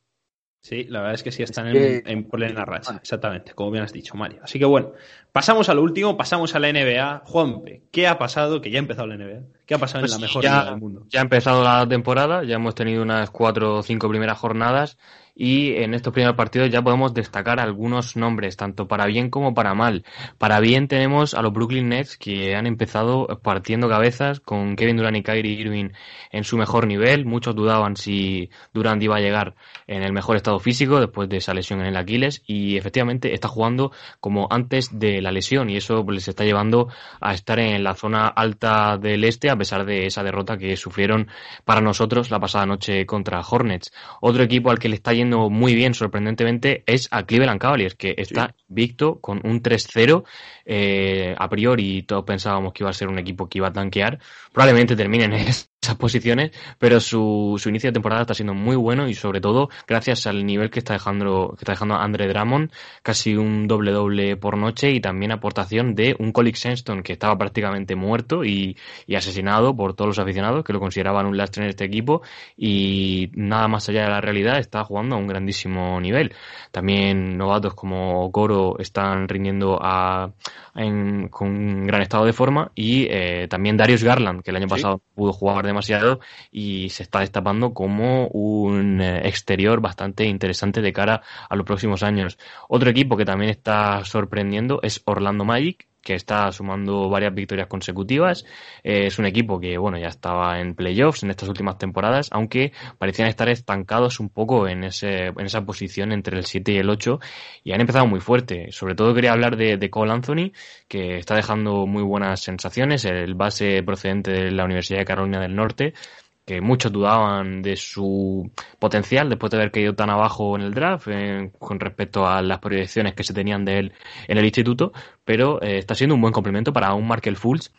Sí, 0.61 0.85
la 0.85 1.01
verdad 1.01 1.13
es 1.13 1.21
que 1.21 1.31
sí 1.31 1.43
están 1.43 1.67
en, 1.67 2.01
en, 2.07 2.27
plena 2.27 2.65
racha, 2.65 2.95
exactamente, 2.95 3.53
como 3.53 3.69
bien 3.69 3.83
has 3.83 3.93
dicho, 3.93 4.15
Mario. 4.15 4.39
Así 4.43 4.57
que 4.57 4.65
bueno, 4.65 4.93
pasamos 5.31 5.69
a 5.69 5.75
lo 5.75 5.83
último, 5.83 6.17
pasamos 6.17 6.55
a 6.55 6.59
la 6.59 6.73
NBA. 6.73 7.21
Juanpe, 7.23 7.83
¿qué 7.91 8.07
ha 8.07 8.17
pasado? 8.17 8.61
Que 8.61 8.71
ya 8.71 8.79
ha 8.79 8.81
empezado 8.81 9.05
la 9.05 9.15
NBA. 9.15 9.43
¿Qué 9.67 9.75
ha 9.75 9.77
pasado 9.77 9.99
en 9.99 10.09
pues 10.09 10.13
la 10.13 10.25
mejor 10.25 10.43
liga 10.43 10.65
del 10.65 10.79
mundo? 10.79 11.05
Ya 11.09 11.19
ha 11.19 11.21
empezado 11.21 11.63
la 11.63 11.87
temporada, 11.87 12.43
ya 12.43 12.55
hemos 12.55 12.73
tenido 12.73 13.03
unas 13.03 13.29
cuatro 13.29 13.75
o 13.75 13.83
cinco 13.83 14.09
primeras 14.09 14.39
jornadas 14.39 14.97
y 15.35 15.73
en 15.75 15.93
estos 15.93 16.13
primeros 16.13 16.37
partidos 16.37 16.69
ya 16.69 16.81
podemos 16.81 17.13
destacar 17.13 17.59
algunos 17.59 18.15
nombres, 18.15 18.55
tanto 18.55 18.87
para 18.87 19.05
bien 19.05 19.29
como 19.29 19.53
para 19.53 19.73
mal. 19.73 20.05
Para 20.37 20.61
bien 20.61 20.87
tenemos 20.87 21.33
a 21.33 21.41
los 21.41 21.51
Brooklyn 21.51 21.89
Nets 21.89 22.17
que 22.17 22.55
han 22.55 22.65
empezado 22.67 23.27
partiendo 23.43 23.89
cabezas 23.89 24.39
con 24.39 24.77
Kevin 24.77 24.95
Durant 24.95 25.17
y 25.17 25.23
Kyrie 25.23 25.59
Irving 25.59 25.89
en 26.31 26.43
su 26.45 26.57
mejor 26.57 26.87
nivel. 26.87 27.25
Muchos 27.25 27.53
dudaban 27.53 27.97
si 27.97 28.49
Durant 28.73 29.03
iba 29.03 29.17
a 29.17 29.19
llegar 29.19 29.55
en 29.87 30.03
el 30.03 30.13
mejor 30.13 30.37
estado 30.37 30.59
físico 30.59 31.01
después 31.01 31.27
de 31.27 31.37
esa 31.37 31.53
lesión 31.53 31.81
en 31.81 31.87
el 31.87 31.97
Aquiles 31.97 32.41
y 32.47 32.77
efectivamente 32.77 33.33
está 33.33 33.49
jugando 33.49 33.91
como 34.21 34.47
antes 34.49 34.97
de 34.97 35.21
la 35.21 35.31
lesión 35.31 35.69
y 35.69 35.75
eso 35.75 36.05
les 36.09 36.29
está 36.29 36.45
llevando 36.45 36.87
a 37.19 37.33
estar 37.33 37.59
en 37.59 37.83
la 37.83 37.93
zona 37.93 38.27
alta 38.27 38.97
del 38.97 39.25
este 39.25 39.49
a 39.49 39.57
pesar 39.57 39.85
de 39.85 40.05
esa 40.05 40.23
derrota 40.23 40.57
que 40.57 40.77
sufrieron 40.77 41.27
para 41.65 41.81
nosotros 41.81 42.31
la 42.31 42.39
pasada 42.39 42.65
noche 42.65 43.05
contra 43.05 43.41
Hornets. 43.41 43.91
Otro 44.21 44.41
equipo 44.41 44.71
al 44.71 44.79
que 44.79 44.87
le 44.87 44.95
está 44.95 45.11
yendo 45.13 45.24
muy 45.29 45.75
bien, 45.75 45.93
sorprendentemente, 45.93 46.83
es 46.85 47.07
a 47.11 47.23
Cleveland 47.25 47.59
Cavaliers, 47.59 47.95
que 47.95 48.15
está 48.17 48.55
victo 48.67 49.19
con 49.19 49.41
un 49.43 49.61
3-0. 49.61 50.23
Eh, 50.65 51.35
a 51.37 51.49
priori 51.49 52.03
todos 52.03 52.23
pensábamos 52.25 52.73
que 52.73 52.83
iba 52.83 52.89
a 52.89 52.93
ser 52.93 53.07
un 53.07 53.19
equipo 53.19 53.47
que 53.47 53.59
iba 53.59 53.67
a 53.67 53.73
tanquear. 53.73 54.19
Probablemente 54.51 54.95
terminen 54.95 55.33
en 55.33 55.47
esas 55.85 55.97
posiciones, 55.97 56.51
pero 56.79 56.99
su, 56.99 57.55
su 57.57 57.69
inicio 57.69 57.89
de 57.89 57.93
temporada 57.93 58.21
está 58.21 58.33
siendo 58.33 58.53
muy 58.53 58.75
bueno 58.75 59.07
y 59.07 59.13
sobre 59.13 59.41
todo 59.41 59.69
gracias 59.87 60.27
al 60.27 60.45
nivel 60.45 60.69
que 60.69 60.79
está 60.79 60.93
dejando, 60.93 61.53
que 61.57 61.63
está 61.63 61.73
dejando 61.73 61.95
Andre 61.95 62.27
Drummond, 62.27 62.71
casi 63.03 63.35
un 63.35 63.67
doble 63.67 63.91
doble 63.91 64.37
por 64.37 64.57
noche 64.57 64.91
y 64.91 64.99
también 64.99 65.31
aportación 65.31 65.95
de 65.95 66.15
un 66.19 66.31
Colin 66.31 66.55
Sexton 66.55 67.03
que 67.03 67.13
estaba 67.13 67.37
prácticamente 67.37 67.95
muerto 67.95 68.43
y, 68.43 68.77
y, 69.07 69.15
asesinado 69.15 69.75
por 69.75 69.93
todos 69.95 70.09
los 70.09 70.19
aficionados 70.19 70.63
que 70.63 70.73
lo 70.73 70.79
consideraban 70.79 71.25
un 71.25 71.37
lastre 71.37 71.63
en 71.63 71.69
este 71.69 71.85
equipo 71.85 72.21
y 72.57 73.29
nada 73.33 73.67
más 73.67 73.87
allá 73.89 74.03
de 74.03 74.09
la 74.09 74.21
realidad 74.21 74.59
está 74.59 74.83
jugando 74.83 75.15
a 75.15 75.19
un 75.19 75.27
grandísimo 75.27 75.99
nivel. 76.01 76.33
También 76.71 77.37
novatos 77.37 77.73
como 77.73 78.31
Coro 78.31 78.77
están 78.79 79.27
rindiendo 79.27 79.79
a, 79.81 80.31
con 80.73 81.47
un 81.47 81.87
gran 81.87 82.01
estado 82.01 82.25
de 82.25 82.33
forma 82.33 82.71
y 82.75 83.07
eh, 83.09 83.47
también 83.49 83.77
Darius 83.77 84.03
Garland 84.03 84.41
que 84.41 84.51
el 84.51 84.57
año 84.57 84.67
pasado 84.67 85.01
pudo 85.13 85.31
jugar 85.31 85.65
de 85.65 85.73
demasiado 85.75 86.19
y 86.51 86.89
se 86.89 87.03
está 87.03 87.19
destapando 87.19 87.73
como 87.73 88.27
un 88.29 89.01
eh, 89.01 89.27
exterior 89.27 89.81
bastante 89.81 90.25
interesante 90.25 90.81
de 90.81 90.93
cara 90.93 91.21
a 91.49 91.55
los 91.55 91.65
próximos 91.65 92.01
años. 92.01 92.37
Otro 92.69 92.89
equipo 92.89 93.17
que 93.17 93.25
también 93.25 93.51
está 93.51 94.03
sorprendiendo 94.05 94.79
es 94.81 95.01
Orlando 95.05 95.43
Magic, 95.43 95.87
que 96.05 96.13
está 96.13 96.51
sumando 96.51 97.09
varias 97.09 97.33
victorias 97.33 97.67
consecutivas. 97.67 98.45
Eh, 98.83 99.07
es 99.07 99.17
un 99.17 99.25
equipo 99.25 99.59
que, 99.59 99.75
bueno, 99.79 99.97
ya 99.97 100.07
estaba 100.07 100.59
en 100.61 100.75
playoffs 100.75 101.23
en 101.23 101.31
estas 101.31 101.49
últimas 101.49 101.79
temporadas, 101.79 102.29
aunque 102.31 102.73
parecían 102.99 103.27
estar 103.27 103.49
estancados 103.49 104.19
un 104.19 104.29
poco 104.29 104.67
en, 104.67 104.83
ese, 104.83 105.25
en 105.25 105.45
esa 105.45 105.65
posición 105.65 106.11
entre 106.11 106.37
el 106.37 106.45
7 106.45 106.73
y 106.73 106.77
el 106.77 106.91
8 106.91 107.19
y 107.63 107.73
han 107.73 107.81
empezado 107.81 108.05
muy 108.05 108.19
fuerte. 108.19 108.71
Sobre 108.71 108.93
todo 108.93 109.15
quería 109.15 109.31
hablar 109.31 109.57
de, 109.57 109.77
de 109.77 109.89
Cole 109.89 110.13
Anthony, 110.13 110.51
que 110.87 111.17
está 111.17 111.35
dejando 111.35 111.87
muy 111.87 112.03
buenas 112.03 112.39
sensaciones, 112.39 113.03
el 113.05 113.33
base 113.33 113.81
procedente 113.81 114.29
de 114.29 114.51
la 114.51 114.65
Universidad 114.65 114.99
de 114.99 115.05
Carolina 115.05 115.41
del 115.41 115.55
Norte 115.55 115.95
que 116.45 116.61
muchos 116.61 116.91
dudaban 116.91 117.61
de 117.61 117.75
su 117.75 118.51
potencial 118.79 119.29
después 119.29 119.51
de 119.51 119.57
haber 119.57 119.71
caído 119.71 119.95
tan 119.95 120.09
abajo 120.09 120.55
en 120.55 120.61
el 120.61 120.73
draft 120.73 121.07
eh, 121.09 121.51
con 121.57 121.79
respecto 121.79 122.27
a 122.27 122.41
las 122.41 122.59
proyecciones 122.59 123.15
que 123.15 123.23
se 123.23 123.33
tenían 123.33 123.65
de 123.65 123.79
él 123.79 123.93
en 124.27 124.37
el 124.37 124.45
instituto, 124.45 124.93
pero 125.23 125.61
eh, 125.61 125.79
está 125.79 125.95
siendo 125.95 126.15
un 126.15 126.21
buen 126.21 126.33
complemento 126.33 126.71
para 126.71 126.93
un 126.93 127.07
Markel 127.07 127.35
Fultz 127.35 127.71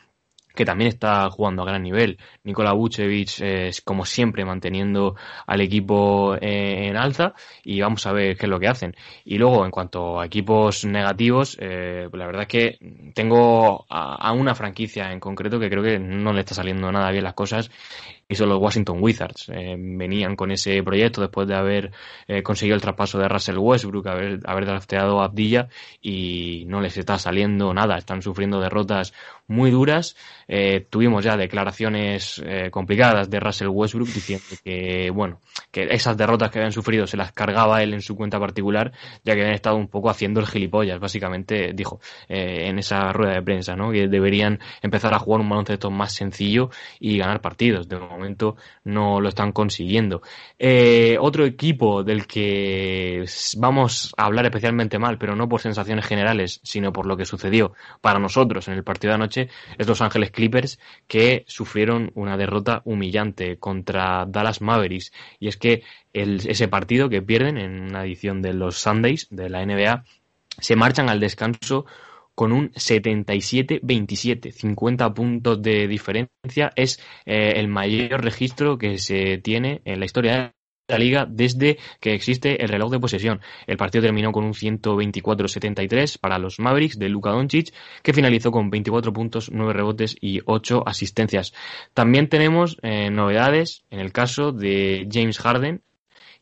que 0.57 0.65
también 0.65 0.89
está 0.89 1.31
jugando 1.31 1.63
a 1.63 1.67
gran 1.67 1.83
nivel. 1.83 2.19
Nikola 2.43 2.73
Vucevic, 2.73 3.41
es 3.41 3.81
como 3.83 4.05
siempre, 4.05 4.45
manteniendo 4.45 5.15
al 5.47 5.61
equipo 5.61 6.35
eh, 6.37 6.89
en 6.89 6.97
alza 6.97 7.35
y 7.63 7.81
vamos 7.81 8.05
a 8.07 8.13
ver 8.13 8.37
qué 8.37 8.47
es 8.47 8.51
lo 8.51 8.59
que 8.59 8.67
hacen. 8.67 8.97
Y 9.25 9.39
luego, 9.39 9.65
en 9.65 9.71
cuanto 9.71 10.19
a 10.19 10.27
equipos 10.27 10.85
negativos, 10.85 11.57
eh, 11.61 12.09
la 12.13 12.27
verdad 12.27 12.43
es 12.43 12.49
que 12.49 12.79
tengo 13.15 13.87
a, 13.89 14.33
una 14.33 14.55
franquicia 14.55 15.13
en 15.13 15.21
concreto 15.21 15.61
que 15.61 15.69
creo 15.69 15.83
que 15.83 15.99
no 15.99 16.33
le 16.33 16.41
está 16.41 16.55
saliendo 16.55 16.91
nada 16.91 17.11
bien 17.13 17.25
las 17.25 17.35
cosas 17.35 17.71
son 18.35 18.49
los 18.49 18.61
Washington 18.61 18.99
Wizards. 19.01 19.49
Eh, 19.49 19.77
venían 19.79 20.37
con 20.37 20.51
ese 20.51 20.83
proyecto 20.83 21.21
después 21.21 21.47
de 21.47 21.55
haber 21.55 21.93
conseguido 22.43 22.75
el 22.75 22.83
traspaso 22.83 23.19
de 23.19 23.29
Russell 23.29 23.59
Westbrook, 23.59 24.07
haber, 24.09 24.41
haber 24.45 24.67
drafteado 24.67 25.21
a 25.21 25.27
Abdilla 25.27 25.69
y 26.03 26.65
no 26.67 26.81
les 26.81 26.97
está 26.97 27.19
saliendo 27.19 27.73
nada. 27.73 27.97
Están 27.97 28.23
sufriendo 28.23 28.61
derrotas 28.61 29.13
muy 29.49 29.71
duras. 29.71 30.17
Eh, 30.49 30.87
tuvimos 30.91 31.25
ya 31.25 31.37
declaraciones 31.37 32.43
eh, 32.45 32.71
complicadas 32.71 33.31
de 33.31 33.41
Russell 33.41 33.69
Westbrook 33.69 34.09
diciendo 34.09 34.45
que, 34.65 35.11
bueno, 35.11 35.41
que 35.71 35.87
esas 35.91 36.17
derrotas 36.17 36.51
que 36.51 36.59
habían 36.59 36.73
sufrido 36.73 37.07
se 37.07 37.17
las 37.17 37.33
cargaba 37.33 37.83
él 37.83 37.95
en 37.95 38.03
su 38.03 38.17
cuenta 38.17 38.39
particular, 38.39 38.93
ya 39.25 39.35
que 39.35 39.41
habían 39.41 39.55
estado 39.55 39.77
un 39.77 39.89
poco 39.89 40.11
haciendo 40.11 40.41
el 40.41 40.47
gilipollas, 40.47 41.01
básicamente 41.01 41.73
dijo 41.75 42.01
eh, 42.29 42.69
en 42.69 42.79
esa 42.79 43.13
rueda 43.13 43.35
de 43.35 43.43
prensa, 43.43 43.77
¿no? 43.77 43.91
Que 43.91 44.09
deberían 44.09 44.61
empezar 44.83 45.15
a 45.15 45.19
jugar 45.19 45.41
un 45.41 45.49
baloncesto 45.49 45.91
más 45.91 46.13
sencillo 46.13 46.71
y 47.01 47.19
ganar 47.19 47.41
partidos. 47.41 47.89
De 47.89 47.97
momento 48.17 48.57
no 48.85 49.21
lo 49.21 49.29
están 49.29 49.53
consiguiendo. 49.53 50.23
Eh, 50.59 51.17
otro 51.21 51.45
equipo 51.45 52.03
del 52.03 52.27
que 52.27 53.25
vamos 53.57 54.15
a 54.17 54.25
hablar 54.25 54.47
especialmente 54.47 54.99
mal, 54.99 55.19
pero 55.19 55.37
no 55.37 55.49
por 55.49 55.61
sensaciones 55.61 56.07
generales, 56.07 56.61
sino 56.63 56.93
por 56.93 57.07
lo 57.07 57.17
que 57.17 57.25
sucedió 57.25 57.73
para 58.01 58.19
nosotros 58.19 58.69
en 58.69 58.75
el 58.75 58.85
partido 58.85 59.11
de 59.13 59.15
anoche, 59.17 59.49
es 59.79 59.87
Los 59.87 60.01
Ángeles 60.01 60.31
Clippers, 60.31 60.79
que 61.07 61.45
sufrieron 61.47 62.11
una 62.15 62.37
derrota 62.37 62.83
humillante 62.85 63.59
contra 63.59 64.27
Dallas 64.27 64.61
Mavericks. 64.61 65.13
Y 65.39 65.49
es 65.49 65.57
que 65.57 65.83
ese 66.13 66.69
partido 66.69 67.09
que 67.09 67.23
pierden 67.23 67.59
en 67.59 67.81
una 67.83 68.05
edición 68.05 68.41
de 68.43 68.55
los 68.55 68.79
Sundays 68.79 69.29
de 69.31 69.51
la 69.51 69.65
NBA, 69.65 70.05
se 70.59 70.77
marchan 70.77 71.11
al 71.11 71.21
descanso 71.21 71.85
con 72.37 72.53
un 72.53 72.71
77-27, 72.73 74.53
50 74.53 75.15
puntos 75.15 75.61
de 75.63 75.89
diferencia. 75.89 76.71
Es 76.77 77.01
eh, 77.25 77.55
el 77.57 77.67
mayor 77.67 78.23
registro 78.23 78.79
que 78.79 78.99
se 78.99 79.39
tiene 79.39 79.81
en 79.87 79.99
la 79.99 80.05
historia 80.05 80.33
de 80.33 80.53
la 80.89 80.99
liga 80.99 81.27
desde 81.29 81.79
que 81.99 82.13
existe 82.13 82.63
el 82.63 82.69
reloj 82.69 82.93
de 82.93 83.01
posesión. 83.01 83.41
El 83.67 83.79
partido 83.79 84.03
terminó 84.03 84.33
con 84.33 84.45
un 84.45 84.53
124-73 84.53 86.21
para 86.21 86.39
los 86.39 86.61
Mavericks 86.61 86.99
de 86.99 87.09
Luka 87.09 87.31
Doncic, 87.31 87.73
que 88.03 88.13
finalizó 88.13 88.51
con 88.51 88.69
24 88.69 89.15
puntos, 89.15 89.51
9 89.51 89.73
rebotes 89.73 90.15
y 90.21 90.41
8 90.45 90.83
asistencias. 90.87 91.55
También 91.95 92.29
tenemos 92.29 92.77
eh, 92.83 93.11
novedades 93.11 93.85
en 93.91 94.01
el 94.01 94.13
caso 94.13 94.53
de 94.53 95.09
James 95.11 95.39
Harden, 95.39 95.83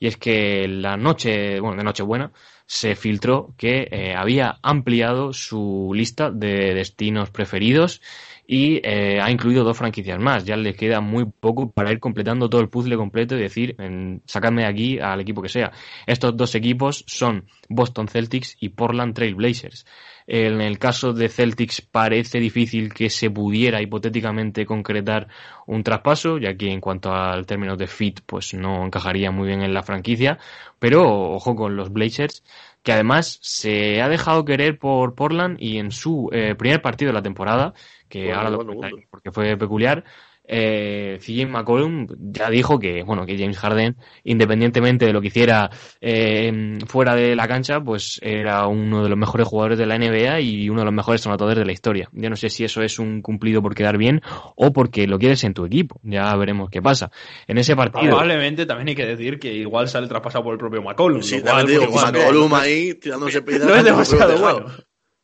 y 0.00 0.09
es 0.09 0.16
que 0.16 0.66
la 0.66 0.96
noche, 0.96 1.61
bueno, 1.61 1.76
de 1.76 1.85
Nochebuena, 1.85 2.33
se 2.66 2.96
filtró 2.96 3.55
que 3.59 3.88
eh, 3.90 4.14
había 4.16 4.59
ampliado 4.62 5.33
su 5.33 5.92
lista 5.94 6.31
de 6.31 6.74
destinos 6.74 7.31
preferidos 7.31 8.00
y 8.46 8.81
eh, 8.87 9.20
ha 9.22 9.31
incluido 9.31 9.64
dos 9.64 9.77
franquicias 9.77 10.18
más. 10.18 10.44
Ya 10.44 10.57
le 10.57 10.74
queda 10.74 11.00
muy 11.00 11.24
poco 11.27 11.70
para 11.70 11.92
ir 11.92 12.00
completando 12.00 12.48
todo 12.48 12.61
el 12.61 12.68
puzzle 12.68 12.96
completo 12.96 13.37
y 13.37 13.40
decir, 13.40 13.74
en, 13.79 14.22
de 14.27 14.66
aquí 14.66 14.98
al 14.98 15.20
equipo 15.20 15.42
que 15.42 15.48
sea. 15.48 15.72
Estos 16.07 16.37
dos 16.37 16.55
equipos 16.55 17.05
son 17.07 17.46
Boston 17.68 18.09
Celtics 18.09 18.57
y 18.61 18.70
Portland 18.70 19.14
Trail 19.14 19.35
Blazers. 19.35 19.87
En 20.26 20.60
el 20.62 20.78
caso 20.78 21.12
de 21.12 21.28
Celtics 21.28 21.82
parece 21.82 22.40
difícil 22.40 22.94
que 22.94 23.10
se 23.10 23.30
pudiera 23.30 23.82
hipotéticamente 23.82 24.64
concretar 24.64 25.28
un 25.66 25.82
traspaso, 25.82 26.38
ya 26.38 26.56
que 26.56 26.72
en 26.72 26.80
cuanto 26.80 27.12
al 27.12 27.44
término 27.44 27.76
de 27.76 27.87
fit, 27.87 28.20
pues 28.24 28.54
no 28.54 28.87
encajaría 28.87 29.30
muy 29.30 29.48
bien 29.48 29.62
en 29.62 29.74
la 29.74 29.82
franquicia. 29.82 30.38
Pero 30.78 31.32
ojo 31.32 31.54
con 31.54 31.76
los 31.76 31.92
Blazers, 31.92 32.42
que 32.82 32.92
además 32.92 33.38
se 33.42 34.00
ha 34.00 34.08
dejado 34.08 34.44
querer 34.44 34.78
por 34.78 35.14
Portland 35.14 35.56
y 35.60 35.78
en 35.78 35.90
su 35.90 36.30
eh, 36.32 36.54
primer 36.54 36.80
partido 36.80 37.10
de 37.10 37.14
la 37.14 37.22
temporada, 37.22 37.74
que 38.08 38.32
ahora 38.32 38.50
lo 38.50 38.64
porque 39.10 39.30
fue 39.30 39.56
peculiar, 39.58 40.04
eh, 40.46 41.18
CJ 41.20 41.46
McCollum 41.46 42.07
ya 42.18 42.50
dijo 42.50 42.78
que, 42.78 43.02
bueno, 43.02 43.24
que 43.24 43.38
James 43.38 43.59
Harden, 43.59 43.96
independientemente 44.24 45.07
de 45.07 45.12
lo 45.12 45.20
que 45.20 45.28
hiciera 45.28 45.70
eh, 46.00 46.78
fuera 46.87 47.14
de 47.14 47.35
la 47.35 47.48
cancha, 47.48 47.80
pues 47.80 48.20
era 48.22 48.66
uno 48.66 49.02
de 49.02 49.09
los 49.09 49.18
mejores 49.18 49.48
jugadores 49.48 49.78
de 49.78 49.87
la 49.87 49.98
NBA 49.98 50.40
y 50.40 50.68
uno 50.68 50.80
de 50.80 50.85
los 50.87 50.94
mejores 50.94 51.26
anotadores 51.26 51.59
de 51.59 51.64
la 51.64 51.72
historia. 51.72 52.09
Yo 52.12 52.28
no 52.28 52.37
sé 52.37 52.50
si 52.50 52.64
eso 52.64 52.83
es 52.83 52.98
un 52.98 53.22
cumplido 53.22 53.62
por 53.62 53.74
quedar 53.74 53.96
bien 53.96 54.20
o 54.57 54.72
porque 54.72 55.07
lo 55.07 55.18
quieres 55.18 55.44
en 55.44 55.54
tu 55.54 55.64
equipo. 55.64 56.00
Ya 56.02 56.35
veremos 56.37 56.68
qué 56.70 56.83
pasa. 56.83 57.11
En 57.46 57.59
ese 57.59 57.74
partido. 57.74 58.04
Probablemente 58.04 58.66
también 58.66 58.88
hay 58.88 58.94
que 58.94 59.07
decir 59.07 59.38
que 59.38 59.52
igual 59.52 59.88
sale 59.88 60.09
traspasado 60.09 60.44
por 60.44 60.52
el 60.52 60.59
propio 60.59 60.83
McCollum. 60.83 61.22
Sí, 61.22 61.40
digo, 61.66 61.87
McCollum 61.90 62.54
ahí 62.54 62.94
tirándose 62.94 63.42
No 63.64 63.74
es 63.74 63.85
demasiado 63.85 64.38
bueno. 64.38 64.66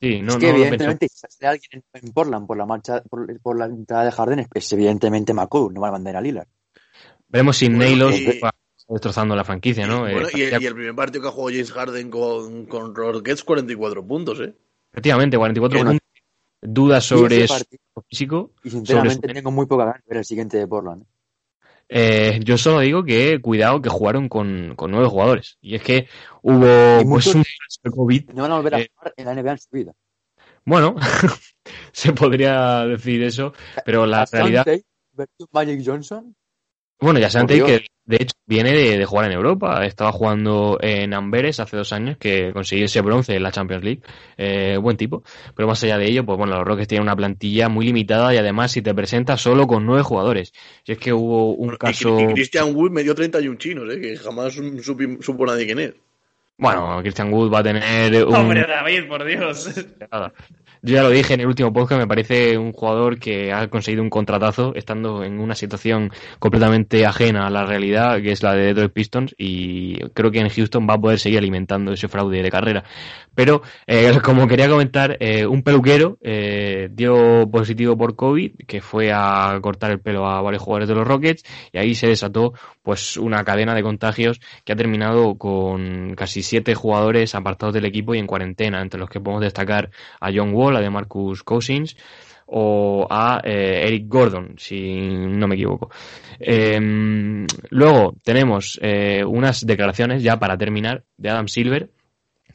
Sí, 0.00 0.22
no, 0.22 0.32
es 0.32 0.38
que 0.38 0.48
evidentemente 0.48 1.08
si 1.08 1.18
sale 1.18 1.52
alguien 1.52 1.84
en 1.92 2.12
Portland 2.12 2.46
por 2.46 2.56
la 2.56 2.64
marcha, 2.64 3.02
por, 3.02 3.58
la 3.58 3.66
entrada 3.66 4.04
de 4.04 4.12
Harden, 4.12 4.46
es 4.54 4.72
evidentemente 4.72 5.34
McCollum, 5.34 5.74
no 5.74 5.80
va 5.82 5.88
a 5.88 5.92
mandar 5.92 6.16
a 6.16 6.20
Lillard. 6.22 6.48
Veremos 7.28 7.58
si 7.58 7.68
Neylos 7.68 8.14
va 8.42 8.50
destrozando 8.88 9.36
la 9.36 9.44
franquicia, 9.44 9.86
¿no? 9.86 10.08
Eh, 10.08 10.26
y, 10.34 10.42
el 10.42 10.74
primer 10.74 10.94
partido 10.94 11.22
que 11.22 11.28
ha 11.28 11.32
jugado 11.32 11.50
James 11.50 11.72
Harden 11.72 12.10
con, 12.10 12.66
con 12.66 12.94
Rockets, 12.94 13.44
44 13.44 14.06
puntos, 14.06 14.40
¿eh? 14.40 14.54
Efectivamente, 14.92 15.36
44 15.36 15.78
puntos. 15.80 15.98
Dudas 16.62 17.04
sobre 17.04 17.46
su 17.46 17.64
físico. 18.08 18.52
Y 18.64 18.70
sinceramente 18.70 19.32
tengo 19.32 19.50
muy 19.50 19.66
poca 19.66 19.84
ganas 19.84 20.02
de 20.02 20.08
ver 20.08 20.18
el 20.18 20.24
siguiente 20.24 20.58
de 20.58 20.66
Portland. 20.66 21.02
Eh, 21.02 21.06
yo 21.90 22.58
solo 22.58 22.80
digo 22.80 23.04
que 23.04 23.40
cuidado 23.40 23.82
que 23.82 23.88
jugaron 23.88 24.28
con, 24.28 24.74
con 24.76 24.90
nueve 24.90 25.08
jugadores. 25.08 25.58
Y 25.60 25.74
es 25.74 25.82
que 25.82 26.08
hubo 26.42 27.08
pues, 27.08 27.34
un 27.34 27.44
COVID. 27.90 28.30
No 28.30 28.42
van 28.42 28.52
a 28.52 28.56
volver 28.56 28.74
a 28.74 28.80
eh, 28.80 28.90
jugar 28.94 29.14
en 29.16 29.24
la 29.26 29.34
NBA 29.34 29.52
en 29.52 29.58
su 29.58 29.68
vida. 29.70 29.92
Bueno, 30.64 30.94
se 31.92 32.12
podría 32.12 32.84
decir 32.86 33.22
eso, 33.22 33.52
pero 33.84 34.06
la 34.06 34.26
realidad. 34.30 34.66
Magic 35.52 35.82
Johnson 35.84 36.34
bueno, 37.00 37.18
ya 37.18 37.30
saben 37.30 37.46
que 37.48 37.86
de 38.10 38.16
hecho 38.16 38.34
viene 38.44 38.72
de, 38.72 39.04
jugar 39.04 39.26
en 39.26 39.32
Europa. 39.32 39.86
Estaba 39.86 40.10
jugando 40.10 40.78
en 40.80 41.14
Amberes 41.14 41.60
hace 41.60 41.76
dos 41.76 41.92
años 41.92 42.16
que 42.18 42.52
consiguió 42.52 42.86
ese 42.86 43.00
bronce 43.02 43.36
en 43.36 43.42
la 43.44 43.52
Champions 43.52 43.84
League. 43.84 44.00
Eh, 44.36 44.76
buen 44.78 44.96
tipo. 44.96 45.22
Pero 45.54 45.68
más 45.68 45.82
allá 45.84 45.96
de 45.96 46.06
ello, 46.06 46.26
pues 46.26 46.36
bueno, 46.36 46.56
los 46.56 46.66
Rockets 46.66 46.88
tienen 46.88 47.04
una 47.04 47.14
plantilla 47.14 47.68
muy 47.68 47.86
limitada 47.86 48.34
y 48.34 48.36
además 48.36 48.72
si 48.72 48.82
te 48.82 48.92
presentas 48.94 49.40
solo 49.40 49.68
con 49.68 49.86
nueve 49.86 50.02
jugadores. 50.02 50.52
Si 50.84 50.92
es 50.92 50.98
que 50.98 51.12
hubo 51.12 51.54
un 51.54 51.76
caso. 51.76 52.18
Y, 52.20 52.34
Christian 52.34 52.74
Wood 52.74 52.90
me 52.90 53.04
dio 53.04 53.14
31 53.14 53.56
chinos, 53.58 53.94
¿eh? 53.94 54.00
que 54.00 54.16
jamás 54.16 54.54
supo 55.20 55.46
nadie 55.46 55.66
quién 55.66 55.78
es. 55.78 55.94
Bueno, 56.58 56.98
Christian 57.02 57.32
Wood 57.32 57.50
va 57.50 57.60
a 57.60 57.62
tener 57.62 58.26
un... 58.26 58.34
Hombre, 58.34 58.66
David, 58.66 59.08
por 59.08 59.24
Dios. 59.24 59.70
Yo 60.82 60.94
ya 60.94 61.02
lo 61.02 61.10
dije 61.10 61.34
en 61.34 61.40
el 61.40 61.46
último 61.46 61.74
podcast, 61.74 62.00
me 62.00 62.06
parece 62.06 62.56
un 62.56 62.72
jugador 62.72 63.18
que 63.18 63.52
ha 63.52 63.68
conseguido 63.68 64.02
un 64.02 64.08
contratazo 64.08 64.74
estando 64.74 65.22
en 65.22 65.38
una 65.38 65.54
situación 65.54 66.10
completamente 66.38 67.04
ajena 67.04 67.46
a 67.46 67.50
la 67.50 67.66
realidad, 67.66 68.22
que 68.22 68.32
es 68.32 68.42
la 68.42 68.54
de 68.54 68.68
Detroit 68.68 68.92
Pistons, 68.92 69.34
y 69.36 69.98
creo 70.14 70.30
que 70.30 70.40
en 70.40 70.48
Houston 70.48 70.86
va 70.88 70.94
a 70.94 70.98
poder 70.98 71.18
seguir 71.18 71.38
alimentando 71.38 71.92
ese 71.92 72.08
fraude 72.08 72.42
de 72.42 72.50
carrera. 72.50 72.84
Pero, 73.34 73.62
eh, 73.86 74.12
como 74.24 74.46
quería 74.48 74.68
comentar, 74.68 75.16
eh, 75.20 75.46
un 75.46 75.62
peluquero 75.62 76.18
eh, 76.22 76.88
dio 76.92 77.48
positivo 77.50 77.96
por 77.96 78.16
COVID, 78.16 78.52
que 78.66 78.80
fue 78.80 79.12
a 79.12 79.58
cortar 79.60 79.90
el 79.90 80.00
pelo 80.00 80.26
a 80.26 80.40
varios 80.40 80.62
jugadores 80.62 80.88
de 80.88 80.94
los 80.94 81.06
Rockets, 81.06 81.42
y 81.72 81.78
ahí 81.78 81.94
se 81.94 82.08
desató 82.08 82.54
pues 82.82 83.16
una 83.16 83.44
cadena 83.44 83.74
de 83.74 83.82
contagios 83.82 84.40
que 84.64 84.72
ha 84.72 84.76
terminado 84.76 85.36
con 85.36 86.14
casi 86.16 86.42
siete 86.42 86.74
jugadores 86.74 87.34
apartados 87.34 87.74
del 87.74 87.84
equipo 87.84 88.14
y 88.14 88.18
en 88.18 88.26
cuarentena, 88.26 88.80
entre 88.80 88.98
los 88.98 89.10
que 89.10 89.20
podemos 89.20 89.42
destacar 89.42 89.90
a 90.20 90.30
John 90.34 90.52
Wall, 90.54 90.69
la 90.72 90.80
de 90.80 90.90
Marcus 90.90 91.42
Cousins 91.42 91.96
o 92.52 93.06
a 93.08 93.40
eh, 93.44 93.84
Eric 93.86 94.08
Gordon, 94.08 94.54
si 94.58 94.98
no 94.98 95.46
me 95.46 95.54
equivoco. 95.54 95.90
Em, 96.38 97.46
luego 97.70 98.16
tenemos 98.24 98.78
eh, 98.82 99.24
unas 99.24 99.64
declaraciones, 99.64 100.22
ya 100.22 100.38
para 100.38 100.58
terminar, 100.58 101.04
de 101.16 101.30
Adam 101.30 101.46
Silver, 101.46 101.90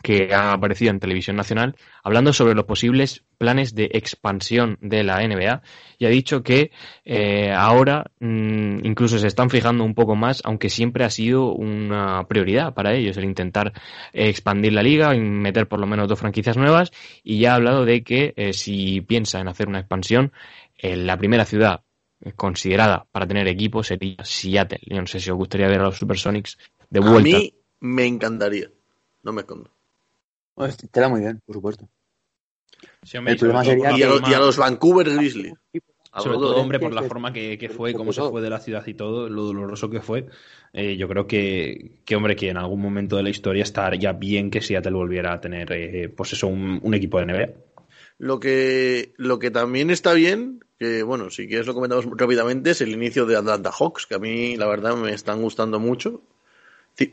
que 0.06 0.36
ha 0.36 0.54
aparecido 0.54 0.92
en 0.92 1.00
televisión 1.00 1.36
nacional 1.36 1.76
hablando 2.04 2.32
sobre 2.32 2.54
los 2.54 2.66
posibles 2.66 3.24
planes 3.40 3.74
de 3.74 3.90
expansión 3.92 4.78
de 4.80 5.04
la 5.04 5.28
NBA 5.28 5.64
y 5.98 6.06
ha 6.06 6.10
dicho 6.10 6.44
que 6.44 6.70
eh, 7.06 7.52
ahora 7.52 8.12
mm, 8.20 8.86
incluso 8.86 9.18
se 9.18 9.26
están 9.26 9.50
fijando 9.50 9.84
un 9.84 9.96
poco 9.96 10.16
más, 10.16 10.44
aunque 10.46 10.70
siempre 10.70 11.06
ha 11.06 11.10
sido 11.10 11.54
una 11.54 12.24
prioridad 12.28 12.76
para 12.76 12.94
ellos 12.94 13.18
el 13.18 13.24
intentar 13.24 13.74
expandir 14.14 14.74
la 14.74 14.84
liga 14.84 15.16
y 15.16 15.20
meter 15.20 15.68
por 15.68 15.80
lo 15.80 15.88
menos 15.88 16.08
dos 16.08 16.20
franquicias 16.20 16.56
nuevas 16.56 16.92
y 17.24 17.40
ya 17.40 17.54
ha 17.54 17.56
hablado 17.56 17.84
de 17.84 18.04
que 18.04 18.36
eh, 18.38 18.54
si 18.54 19.02
piensa 19.02 19.40
en 19.40 19.48
hacer 19.48 19.68
una 19.68 19.80
expansión, 19.80 20.34
la 20.84 21.18
primera 21.18 21.46
ciudad 21.46 21.82
considerada 22.36 23.08
para 23.12 23.26
tener 23.26 23.48
equipo 23.48 23.82
sería 23.82 24.24
Seattle. 24.24 24.82
Yo 24.86 25.02
no 25.02 25.08
sé 25.08 25.20
si 25.20 25.32
os 25.32 25.38
gustaría 25.38 25.68
ver 25.68 25.80
a 25.80 25.86
los 25.86 25.98
Supersonics 25.98 26.60
de 26.92 27.00
vuelta. 27.00 27.38
A 27.38 27.40
mí 27.40 27.54
me 27.80 28.06
encantaría, 28.06 28.70
no 29.24 29.34
me 29.34 29.42
escondo. 29.42 29.75
Te 30.92 31.00
da 31.00 31.10
muy 31.10 31.22
bien, 31.22 31.42
por 31.46 31.56
supuesto. 31.56 31.90
el 33.12 33.38
problema 33.38 33.64
sería 33.64 33.98
y, 33.98 34.04
a, 34.34 34.40
los 34.40 34.58
Vancouver 34.58 35.10
Grizzlies. 35.10 35.54
Sobre 36.18 36.38
todo, 36.38 36.56
hombre, 36.56 36.80
por 36.80 36.94
la 36.94 37.04
forma 37.04 37.34
que, 37.34 37.70
fue, 37.76 37.94
cómo 37.94 38.14
se 38.14 38.22
fue 38.22 38.42
de 38.42 38.50
la 38.50 38.60
ciudad 38.60 38.86
y 38.88 38.94
todo, 38.94 39.28
lo 39.28 39.44
doloroso 39.44 39.90
que 39.90 40.00
fue. 40.00 40.28
Eh, 40.72 40.96
yo 40.96 41.10
creo 41.10 41.28
que, 41.28 42.00
que, 42.06 42.16
hombre, 42.16 42.38
que 42.38 42.50
en 42.50 42.58
algún 42.58 42.82
momento 42.82 43.18
de 43.18 43.24
la 43.24 43.30
historia 43.30 43.64
estaría 43.64 44.14
bien 44.14 44.50
que 44.50 44.62
Seattle 44.62 44.94
volviera 44.94 45.34
a 45.34 45.42
tener, 45.42 45.72
eh, 45.74 46.08
pues 46.08 46.32
eso, 46.32 46.48
un, 46.48 46.94
equipo 46.94 47.20
de 47.20 47.26
NBA. 47.26 47.54
Lo 48.18 48.40
que, 48.40 49.14
lo 49.18 49.40
que 49.40 49.52
también 49.52 49.90
está 49.90 50.14
bien, 50.14 50.62
que 50.80 51.04
bueno, 51.04 51.30
si 51.32 51.48
quieres 51.48 51.68
lo 51.68 51.74
comentamos 51.74 52.06
rápidamente, 52.16 52.70
es 52.70 52.80
el 52.80 52.94
inicio 52.94 53.26
de 53.26 53.36
Atlanta 53.36 53.72
Hawks, 53.78 54.06
que 54.06 54.16
a 54.16 54.20
mí 54.20 54.56
la 54.56 54.68
verdad 54.68 54.96
me 54.96 55.12
están 55.12 55.42
gustando 55.42 55.82
mucho 55.82 56.22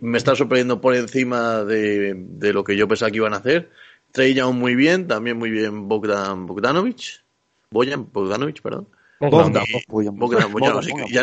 me 0.01 0.19
está 0.19 0.37
sorprendiendo 0.37 0.81
por 0.81 0.95
encima 0.95 1.65
de, 1.65 2.15
de, 2.15 2.53
lo 2.53 2.65
que 2.65 2.77
yo 2.77 2.87
pensaba 2.89 3.11
que 3.11 3.17
iban 3.17 3.35
a 3.35 3.39
hacer. 3.39 3.71
Trey 4.13 4.35
Young 4.35 4.55
muy 4.55 4.75
bien, 4.75 5.09
también 5.09 5.39
muy 5.39 5.51
bien 5.51 5.89
Bogdan 5.89 6.47
Bogdanovich. 6.47 7.23
Boyan 7.71 8.13
Bogdanovich, 8.13 8.61
perdón. 8.61 8.89
Bogdan, 9.19 9.65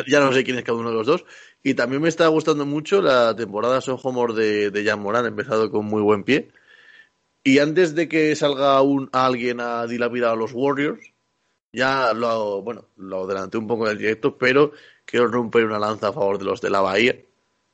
ya, 0.07 0.19
no 0.19 0.33
sé 0.33 0.43
quién 0.43 0.57
es 0.57 0.63
cada 0.63 0.77
uno 0.77 0.89
de 0.89 0.95
los 0.95 1.07
dos. 1.07 1.25
Y 1.63 1.73
también 1.73 2.01
me 2.01 2.09
está 2.09 2.27
gustando 2.27 2.65
mucho 2.65 3.01
la 3.01 3.35
temporada 3.35 3.81
Sophomore 3.81 4.33
de, 4.33 4.71
de 4.71 4.85
Jan 4.85 5.01
Morán, 5.01 5.25
empezado 5.25 5.69
con 5.69 5.85
muy 5.85 6.01
buen 6.01 6.23
pie. 6.23 6.49
Y 7.43 7.59
antes 7.59 7.95
de 7.95 8.07
que 8.07 8.35
salga 8.35 8.81
un, 8.81 9.09
alguien 9.11 9.59
a 9.59 9.85
dilapidar 9.85 10.31
a 10.31 10.35
los 10.35 10.51
Warriors, 10.53 11.13
ya 11.71 12.13
lo, 12.13 12.61
bueno, 12.61 12.85
lo 12.97 13.25
adelanté 13.25 13.57
un 13.57 13.67
poco 13.67 13.85
en 13.85 13.91
el 13.91 13.97
directo, 13.97 14.37
pero 14.37 14.71
quiero 15.05 15.27
romper 15.27 15.65
una 15.65 15.79
lanza 15.79 16.09
a 16.09 16.13
favor 16.13 16.37
de 16.37 16.45
los 16.45 16.61
de 16.61 16.69
la 16.69 16.81
Bahía. 16.81 17.15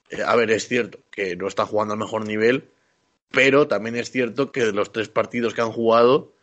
Eh, 0.09 0.21
a 0.23 0.35
ver, 0.35 0.51
es 0.51 0.67
cierto 0.67 0.99
que 1.11 1.35
no 1.35 1.47
está 1.47 1.65
jugando 1.65 1.93
al 1.93 1.99
mejor 1.99 2.25
nivel, 2.25 2.69
pero 3.31 3.67
también 3.67 3.95
es 3.95 4.11
cierto 4.11 4.51
que 4.51 4.65
de 4.65 4.73
los 4.73 4.91
tres 4.91 5.09
partidos 5.09 5.53
que 5.53 5.61
han 5.61 5.71
jugado 5.71 6.33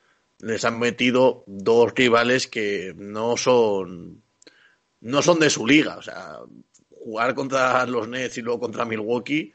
les 0.41 0.65
han 0.65 0.79
metido 0.79 1.45
dos 1.47 1.93
rivales 1.95 2.49
que 2.49 2.95
no 2.97 3.37
son 3.37 4.23
no 5.01 5.23
son 5.23 5.39
de 5.41 5.51
su 5.51 5.67
liga, 5.67 5.97
o 5.97 6.03
sea, 6.03 6.39
jugar 6.91 7.35
contra 7.35 7.85
los 7.87 8.09
Nets 8.09 8.39
y 8.39 8.43
luego 8.43 8.61
contra 8.61 8.85
Milwaukee 8.85 9.53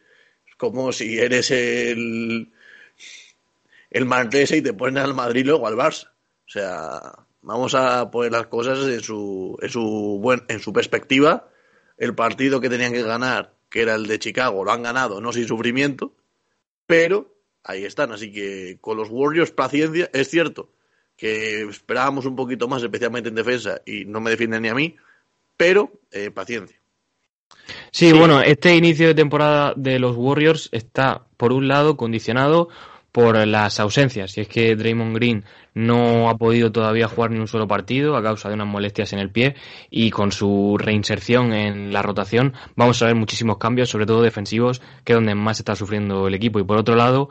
es 0.47 0.55
como 0.55 0.91
si 0.91 1.17
eres 1.19 1.51
el 1.51 2.51
el 3.89 4.07
y 4.31 4.61
te 4.61 4.73
ponen 4.73 4.97
al 4.97 5.13
Madrid 5.13 5.45
luego 5.45 5.67
al 5.67 5.75
Barça. 5.75 6.09
O 6.45 6.49
sea, 6.49 6.99
vamos 7.41 7.73
a 7.75 8.09
poner 8.11 8.31
las 8.31 8.47
cosas 8.47 8.79
en 8.87 9.01
su 9.01 9.57
en 9.61 9.69
su 9.69 10.19
buen 10.21 10.43
en 10.47 10.59
su 10.59 10.73
perspectiva. 10.73 11.49
El 11.97 12.13
partido 12.13 12.61
que 12.61 12.69
tenían 12.69 12.93
que 12.93 13.01
ganar, 13.01 13.53
que 13.77 13.83
era 13.83 13.93
el 13.93 14.07
de 14.07 14.17
Chicago, 14.17 14.63
lo 14.63 14.71
han 14.71 14.81
ganado, 14.81 15.21
no 15.21 15.31
sin 15.31 15.47
sufrimiento, 15.47 16.11
pero 16.87 17.31
ahí 17.63 17.85
están. 17.85 18.11
Así 18.11 18.31
que 18.31 18.79
con 18.81 18.97
los 18.97 19.07
Warriors, 19.11 19.51
paciencia. 19.51 20.09
Es 20.13 20.31
cierto 20.31 20.71
que 21.15 21.61
esperábamos 21.61 22.25
un 22.25 22.35
poquito 22.35 22.67
más, 22.67 22.81
especialmente 22.81 23.29
en 23.29 23.35
defensa, 23.35 23.79
y 23.85 24.05
no 24.05 24.19
me 24.19 24.31
defienden 24.31 24.63
ni 24.63 24.69
a 24.69 24.73
mí, 24.73 24.95
pero 25.55 25.91
eh, 26.11 26.31
paciencia. 26.31 26.75
Sí, 27.91 28.09
sí, 28.09 28.13
bueno, 28.13 28.41
este 28.41 28.75
inicio 28.75 29.09
de 29.09 29.13
temporada 29.13 29.75
de 29.75 29.99
los 29.99 30.15
Warriors 30.15 30.69
está, 30.71 31.27
por 31.37 31.53
un 31.53 31.67
lado, 31.67 31.97
condicionado 31.97 32.69
por 33.11 33.47
las 33.47 33.79
ausencias. 33.79 34.37
Y 34.37 34.41
es 34.41 34.47
que 34.47 34.75
Draymond 34.75 35.15
Green 35.15 35.43
no 35.73 36.29
ha 36.29 36.37
podido 36.37 36.71
todavía 36.71 37.07
jugar 37.07 37.31
ni 37.31 37.39
un 37.39 37.47
solo 37.47 37.67
partido 37.67 38.15
a 38.15 38.23
causa 38.23 38.49
de 38.49 38.55
unas 38.55 38.67
molestias 38.67 39.13
en 39.13 39.19
el 39.19 39.29
pie 39.29 39.55
y 39.89 40.09
con 40.09 40.31
su 40.31 40.77
reinserción 40.77 41.53
en 41.53 41.93
la 41.93 42.01
rotación 42.01 42.53
vamos 42.75 43.01
a 43.01 43.05
ver 43.05 43.15
muchísimos 43.15 43.57
cambios, 43.57 43.89
sobre 43.89 44.05
todo 44.05 44.21
defensivos, 44.21 44.81
que 45.03 45.13
es 45.13 45.17
donde 45.17 45.35
más 45.35 45.59
está 45.59 45.75
sufriendo 45.75 46.27
el 46.27 46.33
equipo. 46.33 46.59
Y 46.59 46.63
por 46.63 46.77
otro 46.77 46.95
lado, 46.95 47.29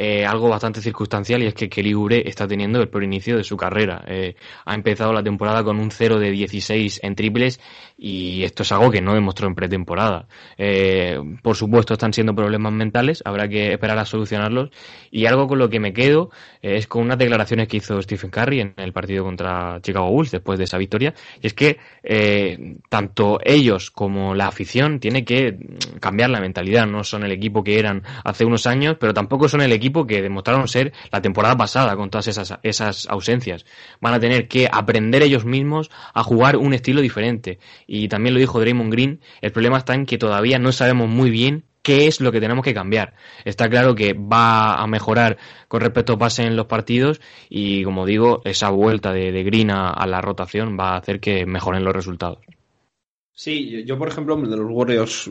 eh, 0.00 0.24
algo 0.24 0.48
bastante 0.48 0.80
circunstancial 0.80 1.42
y 1.42 1.46
es 1.46 1.54
que 1.54 1.68
Kelly 1.68 1.92
Oubre 1.92 2.22
está 2.24 2.46
teniendo 2.46 2.80
el 2.80 2.88
peor 2.88 3.02
inicio 3.02 3.36
de 3.36 3.42
su 3.42 3.56
carrera. 3.56 4.04
Eh, 4.06 4.36
ha 4.64 4.74
empezado 4.76 5.12
la 5.12 5.24
temporada 5.24 5.64
con 5.64 5.80
un 5.80 5.90
0 5.90 6.20
de 6.20 6.30
16 6.30 7.00
en 7.02 7.16
triples 7.16 7.60
y 7.98 8.44
esto 8.44 8.62
es 8.62 8.70
algo 8.70 8.90
que 8.90 9.00
no 9.00 9.14
demostró 9.14 9.48
en 9.48 9.56
pretemporada. 9.56 10.28
Eh, 10.56 11.20
por 11.42 11.56
supuesto 11.56 11.94
están 11.94 12.12
siendo 12.12 12.34
problemas 12.34 12.72
mentales, 12.72 13.22
habrá 13.24 13.48
que 13.48 13.72
esperar 13.72 13.98
a 13.98 14.04
solucionarlos 14.04 14.70
y 15.10 15.26
algo 15.26 15.48
con 15.48 15.58
lo 15.58 15.68
que 15.68 15.80
me 15.80 15.92
quedo 15.92 16.30
es 16.62 16.86
con 16.86 17.02
unas 17.02 17.18
declaraciones 17.18 17.66
que 17.66 17.78
hizo 17.78 18.00
Stephen 18.00 18.30
Curry 18.30 18.60
en 18.60 18.74
el 18.76 18.92
partido 18.92 19.24
contra 19.24 19.80
Chicago 19.82 20.10
Bulls 20.10 20.30
después 20.30 20.58
de 20.58 20.64
esa 20.64 20.78
victoria 20.78 21.14
y 21.42 21.46
es 21.48 21.54
que 21.54 21.78
tanto 22.88 23.40
ellos 23.44 23.90
como 23.90 24.34
la 24.34 24.46
afición 24.46 25.00
tiene 25.00 25.24
que 25.24 25.58
cambiar 26.00 26.30
la 26.30 26.40
mentalidad, 26.40 26.86
no 26.86 27.02
son 27.04 27.24
el 27.24 27.32
equipo 27.32 27.64
que 27.64 27.78
eran 27.78 28.02
hace 28.24 28.44
unos 28.44 28.66
años, 28.66 28.96
pero 29.00 29.14
tampoco 29.14 29.48
son 29.48 29.60
el 29.60 29.72
equipo 29.72 30.06
que 30.06 30.22
demostraron 30.22 30.68
ser 30.68 30.92
la 31.10 31.20
temporada 31.20 31.56
pasada 31.56 31.96
con 31.96 32.10
todas 32.10 32.28
esas, 32.28 32.58
esas 32.62 33.08
ausencias. 33.08 33.64
Van 34.00 34.14
a 34.14 34.20
tener 34.20 34.48
que 34.48 34.68
aprender 34.70 35.22
ellos 35.22 35.44
mismos 35.44 35.90
a 36.14 36.22
jugar 36.22 36.56
un 36.56 36.74
estilo 36.74 37.00
diferente. 37.00 37.58
Y 37.90 38.08
también 38.08 38.34
lo 38.34 38.40
dijo 38.40 38.60
Draymond 38.60 38.92
Green, 38.92 39.20
el 39.40 39.50
problema 39.50 39.78
está 39.78 39.94
en 39.94 40.04
que 40.04 40.18
todavía 40.18 40.58
no 40.58 40.72
sabemos 40.72 41.08
muy 41.08 41.30
bien 41.30 41.64
qué 41.82 42.06
es 42.06 42.20
lo 42.20 42.30
que 42.30 42.40
tenemos 42.40 42.62
que 42.62 42.74
cambiar. 42.74 43.14
Está 43.46 43.70
claro 43.70 43.94
que 43.94 44.12
va 44.12 44.74
a 44.74 44.86
mejorar 44.86 45.38
con 45.68 45.80
respecto 45.80 46.12
a 46.12 46.18
pase 46.18 46.42
en 46.42 46.54
los 46.54 46.66
partidos 46.66 47.18
y, 47.48 47.82
como 47.84 48.04
digo, 48.04 48.42
esa 48.44 48.68
vuelta 48.68 49.14
de, 49.14 49.42
Green 49.42 49.70
a, 49.70 49.88
a, 49.88 50.06
la 50.06 50.20
rotación 50.20 50.76
va 50.78 50.90
a 50.90 50.98
hacer 50.98 51.18
que 51.18 51.46
mejoren 51.46 51.82
los 51.82 51.94
resultados. 51.94 52.40
Sí, 53.32 53.84
yo, 53.86 53.96
por 53.96 54.08
ejemplo, 54.08 54.36
de 54.36 54.56
los 54.56 54.66
Warriors, 54.68 55.30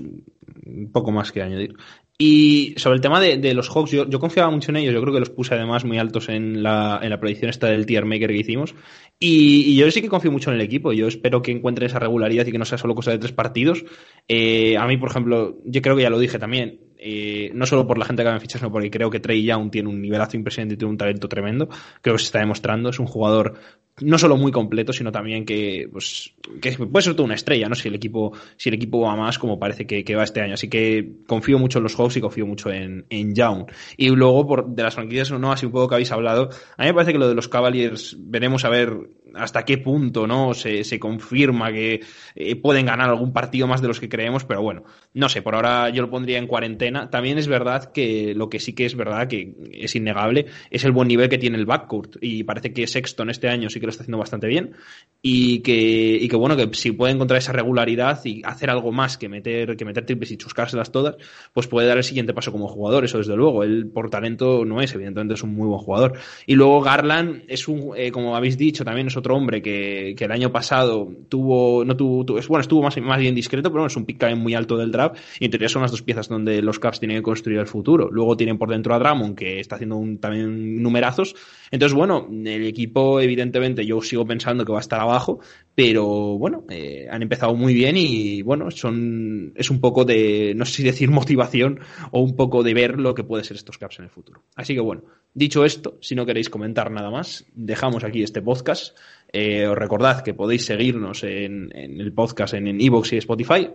poco 0.91 1.12
más 1.12 1.32
que 1.32 1.43
añadir. 1.43 1.76
Y 2.20 2.74
sobre 2.78 2.95
el 2.95 3.01
tema 3.01 3.20
de, 3.20 3.38
de 3.38 3.53
los 3.53 3.70
Hawks, 3.70 3.91
yo, 3.91 4.09
yo, 4.09 4.20
confiaba 4.20 4.49
mucho 4.49 4.72
en 4.72 4.78
ellos. 4.78 4.93
Yo 4.93 5.01
creo 5.01 5.13
que 5.13 5.20
los 5.20 5.30
puse 5.30 5.53
además 5.53 5.86
muy 5.86 5.99
altos 5.99 6.30
en 6.30 6.63
la, 6.63 6.99
en 7.03 7.11
la 7.11 7.20
predicción 7.20 7.51
esta 7.51 7.68
del 7.68 7.86
tier 7.86 8.05
maker 8.05 8.30
que 8.30 8.38
hicimos. 8.38 8.74
Y, 9.20 9.65
y, 9.68 9.76
yo 9.76 9.89
sí 9.91 10.01
que 10.01 10.09
confío 10.09 10.32
mucho 10.32 10.49
en 10.49 10.55
el 10.55 10.61
equipo. 10.61 10.93
Yo 10.93 11.07
espero 11.07 11.43
que 11.43 11.51
encuentren 11.51 11.86
esa 11.88 11.99
regularidad 11.99 12.47
y 12.47 12.51
que 12.51 12.57
no 12.57 12.65
sea 12.65 12.80
solo 12.80 12.95
cosa 12.95 13.11
de 13.11 13.20
tres 13.20 13.34
partidos. 13.34 13.86
Eh, 14.28 14.78
a 14.78 14.88
mí, 14.88 14.97
por 14.97 15.11
ejemplo, 15.11 15.59
yo 15.63 15.82
creo 15.84 15.95
que 15.95 16.01
ya 16.01 16.09
lo 16.09 16.18
dije 16.18 16.39
también. 16.39 16.86
Eh, 17.10 17.51
no 17.53 17.66
solo 17.66 17.88
por 17.88 17.97
la 17.97 18.03
gente 18.03 18.22
que 18.22 18.30
me 18.30 18.39
ficha, 18.41 18.58
sino 18.58 18.70
porque 18.70 18.91
creo 18.91 19.10
que 19.10 19.22
Trey 19.22 19.41
Young 19.41 19.72
tiene 19.72 19.88
un 19.88 20.01
nivelazo 20.01 20.36
impresionante 20.36 20.74
y 20.74 20.78
tiene 20.78 20.91
un 20.91 20.97
talento 20.97 21.30
tremendo. 21.30 21.70
Creo 22.01 22.16
que 22.16 22.20
se 22.20 22.26
está 22.26 22.39
demostrando. 22.39 22.89
Es 22.89 22.99
un 22.99 23.05
jugador 23.05 23.53
no 24.01 24.18
solo 24.18 24.36
muy 24.36 24.51
completo, 24.51 24.91
sino 24.91 25.10
también 25.10 25.45
que, 25.45 25.88
pues, 25.89 26.34
que 26.62 26.74
puede 26.74 27.03
ser 27.03 27.14
toda 27.14 27.24
una 27.24 27.36
estrella, 27.36 27.70
¿no? 27.70 27.76
Si 27.76 27.88
el 27.88 27.95
equipo, 27.95 28.34
si 28.58 28.68
el 28.68 28.76
equipo 28.76 28.99
va 28.99 29.16
más 29.16 29.39
como 29.39 29.58
parece 29.58 29.88
que, 29.88 30.16
va 30.18 30.24
este 30.24 30.41
año. 30.41 30.55
Así 30.55 30.70
que 30.70 31.14
confío 31.26 31.58
mucho 31.58 31.80
en 31.80 31.84
los 31.84 31.95
Hawks 31.95 32.18
y 32.18 32.22
confío 32.22 32.45
mucho 32.45 32.70
en, 32.72 33.05
en 33.10 33.34
Young. 33.34 33.72
Y 33.95 34.10
luego, 34.10 34.45
por, 34.45 34.68
de 34.68 34.84
las 34.84 34.95
franquicias 34.95 35.32
no, 35.32 35.49
así 35.49 35.66
un 35.66 35.72
poco 35.72 35.88
que 35.88 35.95
habéis 35.95 36.12
hablado, 36.12 36.49
a 36.76 36.84
mí 36.84 36.89
me 36.89 36.93
parece 36.93 37.14
que 37.14 37.20
lo 37.20 37.30
de 37.30 37.36
los 37.36 37.47
Cavaliers, 37.47 38.18
veremos 38.20 38.66
a 38.66 38.70
ver 38.70 38.97
hasta 39.38 39.65
qué 39.65 39.77
punto, 39.77 40.27
¿no? 40.27 40.53
Se, 40.53 40.83
se 40.83 40.99
confirma 40.99 41.71
que 41.71 42.01
eh, 42.35 42.55
pueden 42.55 42.85
ganar 42.85 43.09
algún 43.09 43.33
partido 43.33 43.67
más 43.67 43.81
de 43.81 43.88
los 43.88 43.99
que 43.99 44.09
creemos, 44.09 44.45
pero 44.45 44.61
bueno, 44.61 44.83
no 45.13 45.29
sé, 45.29 45.41
por 45.41 45.55
ahora 45.55 45.89
yo 45.89 46.01
lo 46.01 46.09
pondría 46.09 46.38
en 46.38 46.47
cuarentena. 46.47 47.09
También 47.09 47.38
es 47.38 47.47
verdad 47.47 47.91
que 47.91 48.33
lo 48.35 48.49
que 48.49 48.59
sí 48.59 48.73
que 48.73 48.85
es 48.85 48.95
verdad, 48.95 49.27
que 49.27 49.55
es 49.71 49.95
innegable, 49.95 50.47
es 50.69 50.83
el 50.83 50.91
buen 50.91 51.07
nivel 51.07 51.29
que 51.29 51.38
tiene 51.38 51.57
el 51.57 51.65
backcourt. 51.65 52.17
Y 52.21 52.43
parece 52.43 52.73
que 52.73 52.88
Sexton 52.88 53.29
este 53.29 53.49
año 53.49 53.69
sí 53.69 53.79
que 53.79 53.85
lo 53.85 53.91
está 53.91 54.03
haciendo 54.03 54.17
bastante 54.17 54.47
bien 54.47 54.73
y 55.21 55.59
que, 55.59 56.17
y 56.21 56.27
que 56.27 56.35
bueno, 56.35 56.55
que 56.55 56.69
si 56.73 56.91
puede 56.91 57.13
encontrar 57.13 57.38
esa 57.38 57.51
regularidad 57.51 58.23
y 58.25 58.41
hacer 58.43 58.69
algo 58.69 58.91
más 58.91 59.17
que 59.17 59.29
meter, 59.29 59.75
que 59.75 59.85
meter 59.85 60.05
triples 60.05 60.31
y 60.31 60.38
chuscárselas 60.38 60.91
todas, 60.91 61.15
pues 61.53 61.67
puede 61.67 61.88
dar 61.88 61.97
el 61.97 62.03
siguiente 62.03 62.33
paso 62.33 62.51
como 62.51 62.67
jugador, 62.67 63.05
eso 63.05 63.17
desde 63.17 63.35
luego. 63.35 63.63
Él 63.63 63.88
por 63.88 64.09
talento 64.09 64.65
no 64.65 64.81
es, 64.81 64.93
evidentemente 64.93 65.33
es 65.33 65.43
un 65.43 65.53
muy 65.53 65.67
buen 65.67 65.79
jugador. 65.79 66.13
Y 66.45 66.55
luego 66.55 66.81
Garland 66.81 67.43
es 67.47 67.67
un, 67.67 67.93
eh, 67.95 68.11
como 68.11 68.35
habéis 68.35 68.57
dicho, 68.57 68.83
también 68.85 69.07
es 69.07 69.17
otro 69.17 69.26
hombre 69.32 69.61
que, 69.61 70.15
el 70.17 70.32
año 70.32 70.51
pasado 70.51 71.09
tuvo, 71.30 71.86
no 71.86 71.95
tuvo, 71.95 72.25
tuvo 72.25 72.39
bueno, 72.47 72.61
estuvo 72.61 72.82
más, 72.82 72.97
más 73.01 73.19
bien 73.19 73.36
discreto, 73.36 73.71
pero 73.71 73.86
es 73.86 73.95
un 73.95 74.05
pick 74.05 74.23
muy 74.36 74.55
alto 74.55 74.78
del 74.78 74.91
draft 74.91 75.17
y 75.39 75.45
en 75.45 75.51
teoría 75.51 75.69
son 75.69 75.82
las 75.82 75.91
dos 75.91 76.01
piezas 76.01 76.28
donde 76.28 76.61
los 76.61 76.80
Caps 76.80 76.99
tienen 76.99 77.17
que 77.17 77.23
construir 77.23 77.59
el 77.59 77.67
futuro. 77.67 78.09
Luego 78.11 78.36
tienen 78.36 78.57
por 78.57 78.69
dentro 78.69 78.93
a 78.93 78.99
Drummond, 78.99 79.36
que 79.36 79.59
está 79.59 79.75
haciendo 79.75 79.97
un, 79.97 80.17
también 80.19 80.82
numerazos. 80.82 81.36
Entonces, 81.71 81.95
bueno, 81.95 82.28
el 82.32 82.65
equipo, 82.65 83.19
evidentemente, 83.19 83.86
yo 83.86 84.01
sigo 84.01 84.25
pensando 84.25 84.65
que 84.65 84.71
va 84.71 84.80
a 84.80 84.82
estar 84.82 84.99
abajo, 84.99 85.39
pero 85.75 86.38
bueno, 86.38 86.65
eh, 86.69 87.07
han 87.09 87.21
empezado 87.21 87.53
muy 87.55 87.73
bien 87.73 87.95
y 87.97 88.41
bueno, 88.41 88.71
son 88.71 89.53
es 89.55 89.69
un 89.69 89.80
poco 89.80 90.05
de, 90.05 90.53
no 90.55 90.65
sé 90.65 90.73
si 90.73 90.84
decir 90.84 91.09
motivación 91.11 91.80
o 92.11 92.21
un 92.21 92.36
poco 92.36 92.63
de 92.63 92.73
ver 92.73 92.99
lo 92.99 93.13
que 93.13 93.23
puede 93.23 93.43
ser 93.43 93.57
estos 93.57 93.78
Caps 93.78 93.99
en 93.99 94.05
el 94.05 94.11
futuro. 94.11 94.43
Así 94.55 94.73
que 94.73 94.82
bueno, 94.82 95.03
dicho 95.34 95.65
esto, 95.65 95.97
si 96.01 96.15
no 96.15 96.25
queréis 96.25 96.49
comentar 96.49 96.91
nada 96.91 97.11
más, 97.11 97.45
dejamos 97.53 98.03
aquí 98.03 98.23
este 98.23 98.41
podcast. 98.41 98.97
Eh, 99.32 99.67
os 99.67 99.78
recordad 99.78 100.23
que 100.23 100.34
podéis 100.34 100.65
seguirnos 100.65 101.23
en, 101.23 101.69
en 101.75 101.99
el 101.99 102.13
podcast 102.13 102.53
en 102.53 102.80
Evox 102.80 103.13
y 103.13 103.17
Spotify 103.17 103.69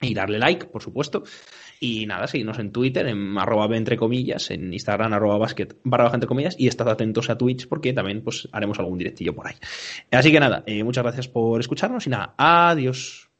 y 0.00 0.14
darle 0.14 0.38
like, 0.38 0.66
por 0.66 0.82
supuesto. 0.82 1.24
Y 1.80 2.06
nada, 2.06 2.28
seguidnos 2.28 2.58
en 2.60 2.70
Twitter, 2.70 3.06
en 3.08 3.36
arroba 3.36 3.76
entre 3.76 3.96
comillas, 3.96 4.50
en 4.50 4.72
Instagram, 4.72 5.14
arroba 5.14 5.38
basket, 5.38 5.68
barra 5.82 6.04
baja 6.04 6.20
comillas, 6.20 6.54
y 6.58 6.68
estad 6.68 6.88
atentos 6.88 7.28
a 7.28 7.36
Twitch 7.36 7.66
porque 7.66 7.92
también 7.92 8.22
pues 8.22 8.48
haremos 8.52 8.78
algún 8.78 8.98
directillo 8.98 9.34
por 9.34 9.48
ahí. 9.48 9.54
Así 10.10 10.30
que 10.30 10.38
nada, 10.38 10.62
eh, 10.66 10.84
muchas 10.84 11.02
gracias 11.02 11.28
por 11.28 11.58
escucharnos 11.58 12.06
y 12.06 12.10
nada, 12.10 12.34
adiós. 12.36 13.31